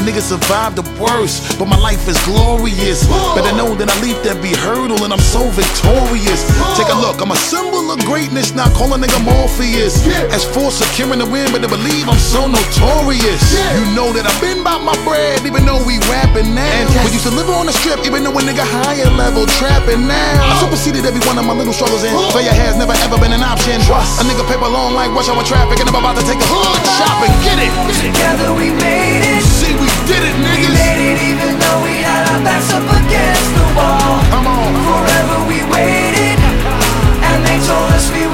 Wall. 0.00 0.08
See, 0.08 0.08
a 0.08 0.12
nigga 0.12 0.22
survived 0.22 0.76
the 0.76 0.86
worst, 1.00 1.58
but 1.58 1.66
my 1.66 1.76
life 1.78 2.06
is 2.08 2.18
glorious. 2.24 3.06
Better 3.34 3.54
know 3.56 3.74
that 3.74 3.88
I 3.90 3.96
leap 4.02 4.18
every 4.24 4.54
hurdle 4.54 5.04
and 5.04 5.12
I'm 5.12 5.20
so 5.20 5.48
victorious. 5.50 6.46
Take 6.76 6.88
a 6.88 6.98
look, 6.98 7.20
I'm 7.20 7.30
a 7.30 7.36
symbol 7.36 7.90
of 7.90 7.98
greatness, 8.04 8.54
not 8.54 8.72
call 8.74 8.92
a 8.94 8.98
nigga 8.98 9.20
Morpheus. 9.24 10.06
As 10.30 10.44
for 10.44 10.70
securing 10.70 11.18
the 11.18 11.26
win, 11.26 11.52
better 11.52 11.68
believe 11.68 12.08
I'm 12.08 12.18
so 12.18 12.46
notorious. 12.46 13.42
You 13.76 13.84
know 13.94 14.12
that 14.12 14.26
I've 14.26 14.40
been 14.40 14.62
by 14.62 14.78
my 14.78 14.96
bread, 15.04 15.44
even 15.46 15.64
though 15.66 15.82
we 15.84 15.98
rapping 16.06 16.54
now. 16.54 16.86
We 17.04 17.12
used 17.12 17.26
to 17.26 17.34
live 17.34 17.50
on 17.50 17.66
the 17.66 17.74
strip, 17.74 18.04
even 18.06 18.22
though 18.24 18.36
a 18.36 18.42
nigga 18.42 18.64
higher 18.64 19.10
level 19.16 19.46
trapping 19.58 20.06
now. 20.06 20.50
I 20.50 20.58
superseded 20.60 21.04
every 21.06 21.22
one 21.26 21.38
of 21.38 21.44
my 21.44 21.54
little 21.54 21.74
struggles 21.74 22.04
and 22.04 22.14
oh. 22.14 22.30
failure 22.30 22.54
has 22.54 22.76
never 22.76 22.94
ever 23.04 23.18
been 23.18 23.32
an 23.32 23.42
option. 23.42 23.80
A 23.80 24.24
nigga 24.24 24.44
paper 24.46 24.68
long 24.68 24.94
like 24.94 25.10
rush 25.12 25.28
hour 25.28 25.42
traffic 25.44 25.80
and 25.80 25.88
I'm 25.88 25.98
about 25.98 26.16
to 26.16 26.24
take 26.24 26.38
a 26.38 26.48
hood 26.48 26.82
shopping. 26.96 27.32
Get 27.42 27.58
it? 27.58 27.72
Together 28.00 28.54
we 28.54 28.70
made 28.70 29.24
it. 29.24 29.49
Did 30.10 30.24
it, 30.26 30.34
We 30.34 30.66
made 30.74 30.98
it 31.06 31.18
even 31.22 31.54
though 31.54 31.84
we 31.86 32.02
had 32.02 32.26
our 32.34 32.42
backs 32.42 32.66
up 32.74 32.82
against 32.82 33.46
the 33.54 33.66
wall. 33.78 34.18
Come 34.34 34.46
on. 34.50 34.74
Forever 34.82 35.38
we 35.46 35.62
waited, 35.70 36.38
and 37.30 37.38
they 37.46 37.58
told 37.62 37.94
us 37.94 38.10
we 38.10 38.29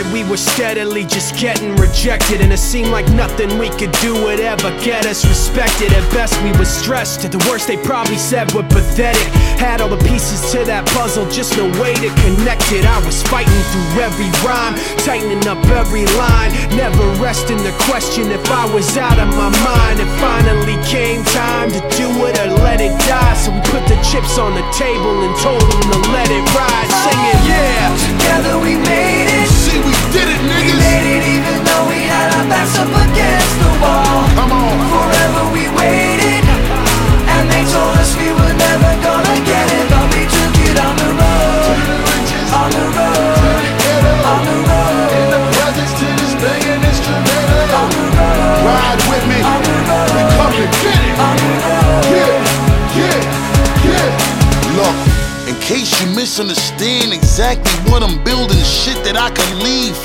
started, 0.00 0.12
we 0.12 0.28
were 0.28 0.36
steadily 0.36 1.04
just 1.04 1.36
getting 1.36 1.74
rejected, 1.76 2.40
and 2.40 2.52
it 2.52 2.58
seemed 2.58 2.90
like 2.90 3.08
nothing 3.12 3.58
we 3.58 3.68
could 3.70 3.92
do 4.00 4.14
would 4.24 4.40
ever 4.40 4.70
get 4.82 5.06
us 5.06 5.24
respected. 5.24 5.92
At 5.92 6.04
best, 6.12 6.40
we 6.42 6.52
were 6.52 6.64
stressed. 6.64 7.24
At 7.24 7.32
the 7.32 7.38
worst, 7.50 7.66
they 7.66 7.76
probably 7.76 8.16
said 8.16 8.52
we're 8.52 8.68
pathetic. 8.68 9.26
Had 9.58 9.80
all 9.80 9.88
the 9.88 10.02
pieces 10.08 10.52
to 10.52 10.64
that 10.64 10.86
puzzle, 10.88 11.28
just 11.30 11.56
no 11.56 11.66
way 11.80 11.94
to 11.94 12.08
connect 12.24 12.72
it. 12.72 12.84
I 12.84 12.98
was 13.04 13.22
fighting 13.24 13.62
through 13.72 14.02
every 14.02 14.30
rhyme, 14.44 14.74
tightening 15.04 15.46
up 15.46 15.60
every 15.70 16.06
line, 16.16 16.50
never 16.76 17.04
resting 17.20 17.58
the 17.58 17.74
question 17.88 18.30
if 18.30 18.44
I 18.50 18.64
was 18.72 18.96
out 18.96 19.18
of 19.18 19.28
my 19.28 19.50
mind. 19.64 20.00
It 20.00 20.10
finally 20.20 20.78
came 20.86 21.24
time 21.24 21.70
to 21.72 21.80
do 21.96 22.08
it 22.26 22.38
or 22.40 22.50
let 22.64 22.80
it 22.80 22.94
die. 23.08 23.34
So 23.34 23.52
we 23.52 23.60
put 23.68 23.84
the 23.88 23.98
chips 24.04 24.38
on 24.38 24.54
the 24.54 24.64
table 24.72 25.14
and 25.24 25.32
told 25.40 25.60
them 25.60 25.84
to 25.92 25.98
let 26.12 26.28
it 26.30 26.44
ride, 26.56 26.90
singing, 27.04 27.40
yeah. 27.48 28.09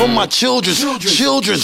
For 0.06 0.14
my 0.14 0.28
children's 0.28 0.80
children. 1.02 1.58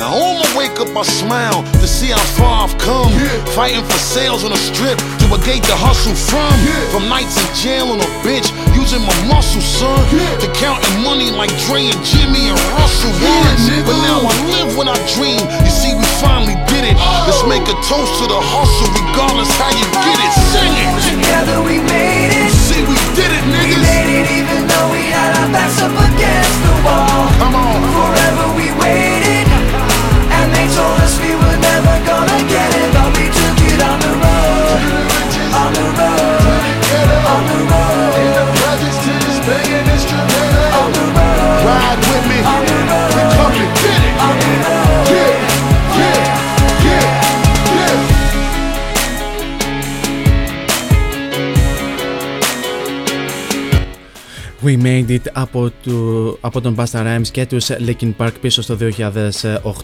Now 0.00 0.14
on 0.16 0.40
my 0.40 0.48
wake 0.56 0.78
up, 0.80 0.88
I 0.96 1.02
smile 1.02 1.60
to 1.80 1.86
see 1.86 2.08
how 2.08 2.24
far 2.38 2.64
I've 2.64 2.76
come. 2.78 3.12
Fighting 3.52 3.84
for 3.84 3.98
sales 3.98 4.44
on 4.44 4.50
the 4.50 4.60
strip 4.70 4.96
to 4.96 5.26
a 5.36 5.38
gate 5.44 5.64
to 5.68 5.76
hustle 5.76 6.16
from. 6.16 6.48
From 6.88 7.08
nights 7.08 7.36
in 7.36 7.48
jail 7.60 7.92
on 7.92 8.00
a 8.00 8.10
bench, 8.24 8.48
using 8.72 9.02
my 9.04 9.16
muscle, 9.28 9.60
son. 9.60 10.00
To 10.40 10.48
counting 10.56 10.96
money 11.04 11.28
like 11.30 11.52
Dre 11.68 11.92
and 11.92 12.00
Jimmy 12.04 12.48
and 12.48 12.60
Russell 12.78 13.12
once. 13.20 13.68
But 13.84 13.98
now 14.00 14.24
I 14.24 14.34
live 14.54 14.70
when 14.78 14.88
I 14.88 14.96
dream. 15.12 15.42
You 15.64 15.72
see, 15.72 15.92
we 15.92 16.06
finally 16.24 16.56
did 16.72 16.88
it. 16.88 16.96
Oh. 16.96 17.28
Let's 17.28 17.44
make 17.44 17.66
a 17.68 17.76
toast 17.84 18.12
to 18.22 18.26
the 18.32 18.40
hustle, 18.40 18.88
regardless 18.96 19.52
how 19.60 19.72
you 19.76 19.86
get 19.92 20.16
it. 20.16 20.32
Sing 20.54 20.72
it. 20.72 20.88
Together 21.12 21.60
we 21.60 21.76
made 21.84 22.32
it. 22.32 22.48
See, 22.64 22.80
we 22.86 22.96
did 23.12 23.28
it, 23.28 23.44
niggas. 23.52 23.76
We 23.76 23.84
made 23.84 24.10
it 24.24 24.26
even 24.40 24.64
though 24.70 24.77
we 25.48 25.54
had 25.54 25.64
our 25.64 25.68
backs 25.68 25.80
up 25.80 25.92
against 25.92 26.58
the 26.62 26.74
wall. 26.84 27.28
Come 27.38 27.54
on. 27.54 27.80
Forever 27.92 28.46
we 28.56 28.68
waited, 28.80 29.46
and 30.30 30.52
they 30.52 30.66
told 30.74 31.00
us 31.00 31.18
we 31.20 31.34
were 31.34 31.58
never 31.60 31.94
gonna 32.04 32.40
get 32.48 32.70
it, 32.74 32.92
but 32.92 33.08
we 33.16 33.26
took 33.28 33.58
it 33.72 33.82
on 33.82 33.88
on 33.88 34.00
the 34.00 34.14
road, 34.24 34.80
on 35.54 35.72
the 35.72 35.86
road, 35.98 36.17
We 54.68 54.82
Made 54.82 55.10
It 55.10 55.30
από, 55.32 55.70
του, 55.82 56.38
από 56.40 56.60
τον 56.60 56.76
Basta 56.78 56.98
Rhymes 56.98 57.28
και 57.30 57.46
τους 57.46 57.68
Linkin 57.70 58.12
Park 58.16 58.30
πίσω 58.40 58.62
στο 58.62 58.76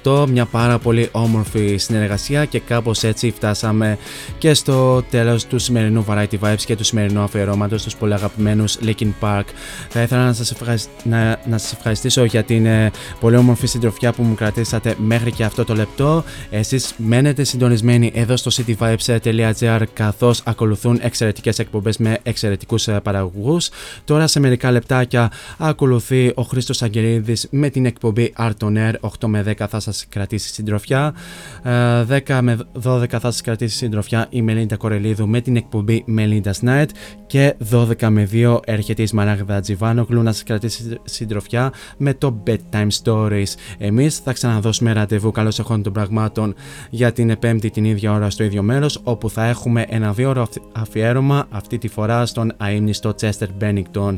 2008 0.05 0.27
μια 0.29 0.45
πάρα 0.45 0.79
πολύ 0.79 1.09
όμορφη 1.13 1.77
συνεργασία 1.77 2.45
και 2.45 2.61
κάπως 2.61 3.03
έτσι 3.03 3.33
φτάσαμε 3.37 3.99
και 4.39 4.55
στο 4.55 5.03
τέλος 5.03 5.47
του 5.47 5.59
σημερινού 5.59 6.05
Variety 6.09 6.39
Vibes 6.41 6.63
και 6.67 6.77
του 6.77 6.85
σημερινού 6.85 7.21
αφιερώματος 7.21 7.81
στους 7.81 7.97
πολύ 7.97 8.15
αγαπημένους 8.15 8.79
Linkin 8.85 9.13
Park. 9.21 9.45
Θα 9.89 10.03
ήθελα 10.03 10.25
να 10.25 10.33
σας, 10.33 10.51
ευχαρισ... 10.51 10.89
να, 11.05 11.41
να 11.47 11.59
σας 11.59 11.73
ευχαριστήσω 11.73 12.25
για 12.25 12.43
την 12.43 12.67
ε, 12.67 12.91
πολύ 13.21 13.37
όμορφη 13.37 13.67
συντροφιά 13.67 14.13
που 14.13 14.23
μου 14.23 14.35
κρατήσατε 14.35 14.95
μέχρι 14.99 15.33
και 15.33 15.45
αυτό 15.45 15.65
το 15.65 15.75
λεπτό. 15.75 16.25
Εσείς 16.51 16.95
μένετε 16.97 17.45
συντονισμένοι 17.45 18.13
εδώ 18.15 18.37
στο 18.37 18.51
cityvibes.gr 18.55 19.83
καθώς 19.93 20.43
ακολουθούν 20.45 20.99
εξαιρετικές 21.03 21.59
εκπομπές 21.59 21.97
με 21.99 22.19
εξαιρετικούς 22.23 22.89
ε, 22.89 23.01
παραγωγούς. 23.03 23.71
Τώρα 24.05 24.27
σε 24.27 24.41
μερικά 24.41 24.73
λεπτάκια. 24.75 25.31
Ακολουθεί 25.59 26.33
ο 26.35 26.43
Χρήστος 26.43 26.83
Αγγελίδης 26.83 27.49
με 27.51 27.69
την 27.69 27.87
εκπομπή 27.87 28.33
Art 28.39 28.59
on 28.59 28.77
Air. 28.77 28.95
8 29.01 29.27
με 29.27 29.43
10 29.59 29.67
θα 29.69 29.81
σας 29.81 30.07
κρατήσει 30.09 30.53
συντροφιά. 30.53 31.15
Ε, 31.63 32.05
10 32.27 32.39
με 32.43 32.59
12 32.83 33.09
θα 33.09 33.31
σας 33.31 33.41
κρατήσει 33.41 33.77
συντροφιά 33.77 34.27
η 34.31 34.43
Μελίντα 34.43 34.77
Κορελίδου 34.77 35.29
με 35.29 35.41
την 35.41 35.57
εκπομπή 35.57 36.05
Melinda's 36.17 36.69
Night. 36.69 36.89
Και 37.27 37.55
12 37.71 38.09
με 38.09 38.29
2 38.33 38.61
έρχεται 38.65 39.03
η 39.03 39.07
Σμαράγδα 39.07 39.61
Τζιβάνογλου 39.61 40.23
να 40.23 40.33
σας 40.33 40.43
κρατήσει 40.43 40.99
συντροφιά 41.05 41.73
με 41.97 42.15
το 42.15 42.43
Bedtime 42.47 42.89
Stories. 43.03 43.55
Εμείς 43.79 44.19
θα 44.19 44.33
ξαναδώσουμε 44.33 44.93
ραντεβού. 44.93 45.31
Καλώς 45.31 45.59
εχόντων 45.59 45.83
των 45.83 45.93
πραγμάτων 45.93 46.55
για 46.91 47.13
την 47.13 47.39
πέμπτη 47.39 47.71
την 47.71 47.85
ίδια 47.85 48.13
ώρα 48.13 48.31
στο 48.31 48.45
ίδιο 48.45 48.63
μέρος 48.63 49.01
όπου 49.03 49.31
θα 49.31 49.45
έχουμε 49.45 49.85
ένα 49.89 50.13
δύο 50.13 50.29
ώρο 50.29 50.49
αφιέρωμα 50.73 51.47
αυτή 51.51 51.79
τη 51.79 51.89
φορά 51.89 52.27
στον 52.27 52.53
αείμνηστο 52.57 53.15
Chester 53.21 53.47
Bennington 53.61 54.15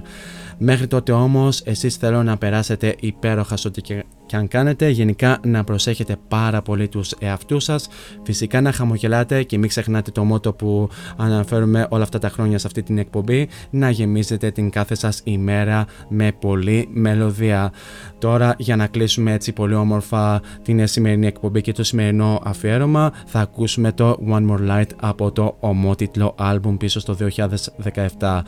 Μέχρι 0.59 0.87
τότε 0.87 1.13
όμως 1.13 1.61
εσείς 1.61 1.97
θέλω 1.97 2.23
να 2.23 2.37
περάσετε 2.37 2.95
υπέροχα 3.01 3.57
στο 3.57 3.69
ό,τι 3.69 3.81
και, 3.81 4.05
και 4.27 4.37
αν 4.37 4.49
κάνετε 4.49 4.89
γενικά 4.89 5.39
να 5.45 5.65
προσέχετε 5.65 6.17
πάρα 6.29 6.63
πολύ 6.63 6.89
τους 6.89 7.13
εαυτούς 7.19 7.65
σας. 7.65 7.89
Φυσικά 8.23 8.61
να 8.61 8.73
χαμογελάτε 8.73 9.43
και 9.43 9.59
μην 9.59 9.69
ξεχνάτε 9.69 10.11
το 10.11 10.25
μότο 10.25 10.53
που 10.53 10.89
αναφέρουμε 11.17 11.87
όλα 11.91 12.03
αυτά 12.03 12.19
τα 12.19 12.29
χρόνια 12.29 12.59
σε 12.59 12.67
αυτή 12.67 12.83
την 12.83 12.99
εκπομπή 12.99 13.49
να 13.71 13.91
γεμίζετε 13.91 14.51
την 14.51 14.71
κάθε 14.71 14.95
σας 14.95 15.21
ημέρα 15.25 15.85
με 16.09 16.33
πολλή 16.33 16.89
μελωδία. 16.93 17.73
Τώρα 18.19 18.55
για 18.59 18.77
να 18.77 18.87
κλείσουμε 18.87 19.33
έτσι 19.33 19.53
πολύ 19.53 19.75
όμορφα 19.75 20.41
την 20.63 20.87
σημερινή 20.87 21.27
εκπομπή 21.27 21.61
και 21.61 21.73
το 21.73 21.85
σημερινό 21.85 22.41
αφιέρωμα 22.45 23.13
θα 23.27 23.41
ακούσουμε 23.41 23.93
το 23.93 24.19
One 24.29 24.51
More 24.51 24.71
Light 24.71 24.91
από 25.01 25.33
το 25.33 25.57
ομότιτλο 25.61 26.35
άλμπουμ 26.39 26.77
πίσω 26.77 27.01
στο 27.01 27.17
2017 27.21 28.41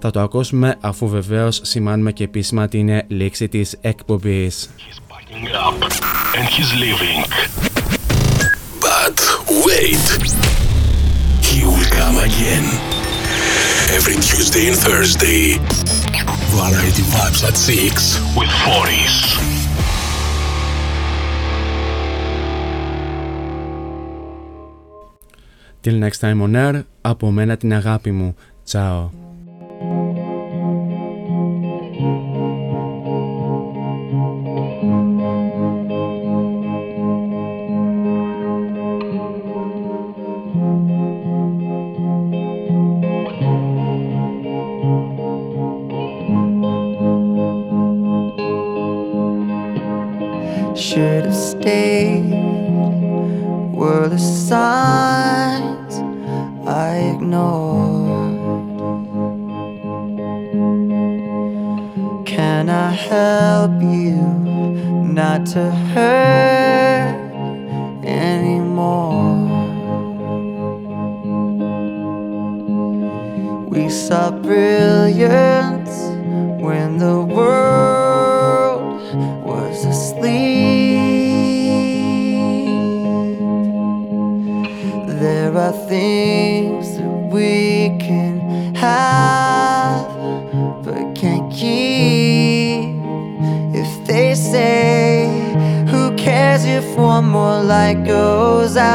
θα 0.00 0.10
το 0.10 0.20
ακούσουμε 0.20 0.76
αφού 0.80 1.08
βεβαίως 1.08 1.60
σημάνουμε 1.64 2.12
και 2.12 2.24
επίσημα 2.24 2.68
την 2.68 3.00
λήξη 3.06 3.48
της 3.48 3.76
εκπομπής 3.80 4.70
up 5.52 5.78
and 6.36 6.44
he's 6.48 6.72
leaving. 6.74 7.20
But 8.80 9.16
wait, 9.66 10.04
he 11.48 11.64
will 11.64 11.88
come 11.98 12.16
again. 12.28 12.66
Every 13.96 14.16
Tuesday 14.28 14.68
and 14.68 14.76
Thursday. 14.76 15.58
Variety 16.56 17.02
Vibes 17.02 17.42
at 17.48 17.56
6 17.56 18.18
with 18.36 18.50
Foris. 18.64 19.16
Till 25.82 25.98
next 25.98 26.18
time 26.18 26.42
on 26.42 26.56
air, 26.56 26.84
από 27.00 27.30
μένα 27.30 27.56
την 27.56 27.74
αγάπη 27.74 28.10
μου. 28.10 28.34
Ciao. 28.64 29.10
Should 50.76 51.24
have 51.24 51.34
stayed 51.34 52.30
were 53.72 54.08
the 54.08 54.18
signs 54.18 55.94
I 56.68 57.14
ignored. 57.14 58.36
Can 62.26 62.68
I 62.68 62.90
help 62.90 63.80
you 63.80 64.20
not 65.02 65.46
to 65.54 65.70
hurt 65.70 67.16
anymore? 68.04 69.34
We 73.70 73.88
saw 73.88 74.30
brilliance 74.30 75.96
when 76.62 76.98
the 76.98 77.22
world 77.22 77.75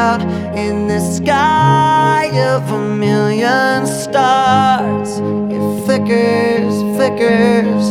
out 0.01 0.21
in 0.57 0.87
the 0.87 0.99
sky 0.99 2.25
of 2.53 2.61
a 2.71 2.81
million 3.07 3.85
stars? 3.85 5.09
It 5.55 5.63
flickers, 5.83 6.73
flickers. 6.95 7.83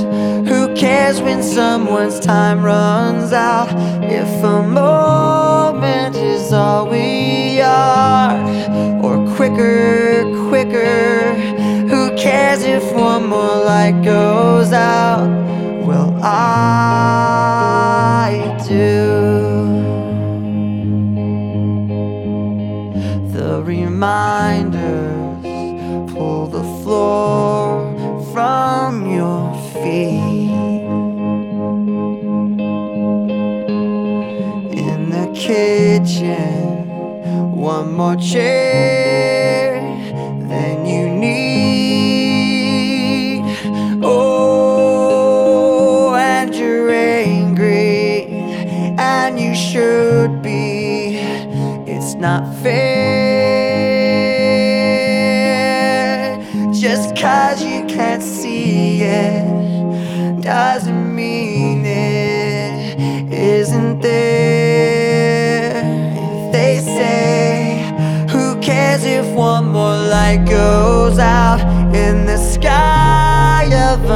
Who 0.51 0.75
cares 0.75 1.21
when 1.27 1.41
someone's 1.43 2.19
time 2.19 2.59
runs 2.65 3.33
out? 3.33 3.71
If 4.21 4.33
a 4.43 4.61
moment 4.63 6.17
is 6.17 6.53
all 6.53 6.89
we 6.89 7.61
are, 7.61 8.35
or 9.05 9.17
quicker, 9.37 10.25
quicker. 10.49 11.35
Who 11.93 12.03
cares 12.17 12.63
if 12.65 12.85
one 12.93 13.25
more 13.35 13.57
light 13.71 13.99
goes 14.03 14.73
out? 14.73 15.29
Well, 15.87 16.11
I 16.23 17.30
more 38.01 38.17
change. 38.17 39.40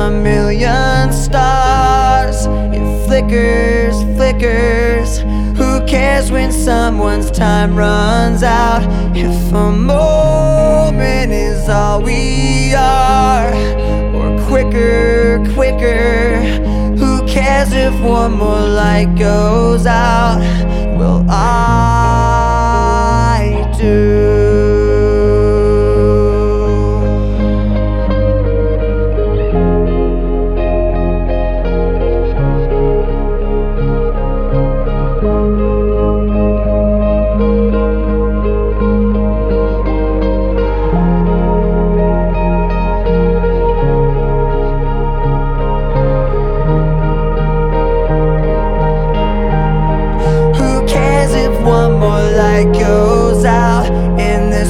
A 0.04 0.10
million 0.10 1.10
stars? 1.12 2.46
It 2.76 3.06
flickers, 3.06 4.02
flickers. 4.16 5.20
Who 5.56 5.80
cares 5.86 6.30
when 6.30 6.52
someone's 6.52 7.30
time 7.30 7.74
runs 7.74 8.42
out? 8.42 8.82
If 9.16 9.52
a 9.52 9.72
moment 9.72 11.32
is 11.32 11.70
all 11.70 12.02
we 12.02 12.74
are, 12.74 13.54
or 14.14 14.38
quicker, 14.46 15.42
quicker. 15.54 16.36
Who 17.00 17.26
cares 17.26 17.72
if 17.72 17.98
one 18.02 18.32
more 18.32 18.60
light 18.60 19.16
goes 19.18 19.86
out? 19.86 20.40
Will 20.98 21.24
I 21.30 21.44
do. 23.78 24.13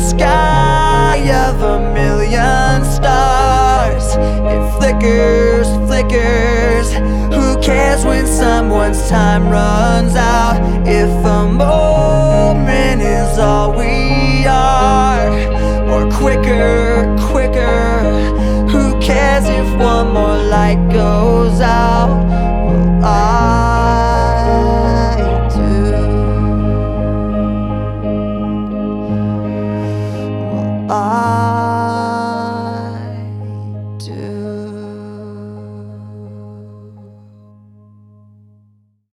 Sky 0.04 1.16
of 1.46 1.62
a 1.62 1.78
million 1.94 2.84
stars. 2.84 4.04
It 4.52 4.62
flickers, 4.76 5.66
flickers. 5.86 6.92
Who 7.34 7.58
cares 7.62 8.04
when 8.04 8.26
someone's 8.26 9.08
time 9.08 9.48
runs 9.48 10.14
out? 10.14 10.60
If 10.86 11.10
a 11.24 11.46
moment 11.48 13.00
is 13.00 13.38
all 13.38 13.72
we 13.72 14.46
are, 14.46 15.30
or 15.88 16.10
quicker, 16.12 17.16
quicker. 17.30 18.02
Who 18.68 19.00
cares 19.00 19.46
if 19.48 19.68
one 19.80 20.12
more 20.12 20.36
light 20.36 20.82
goes 20.92 21.60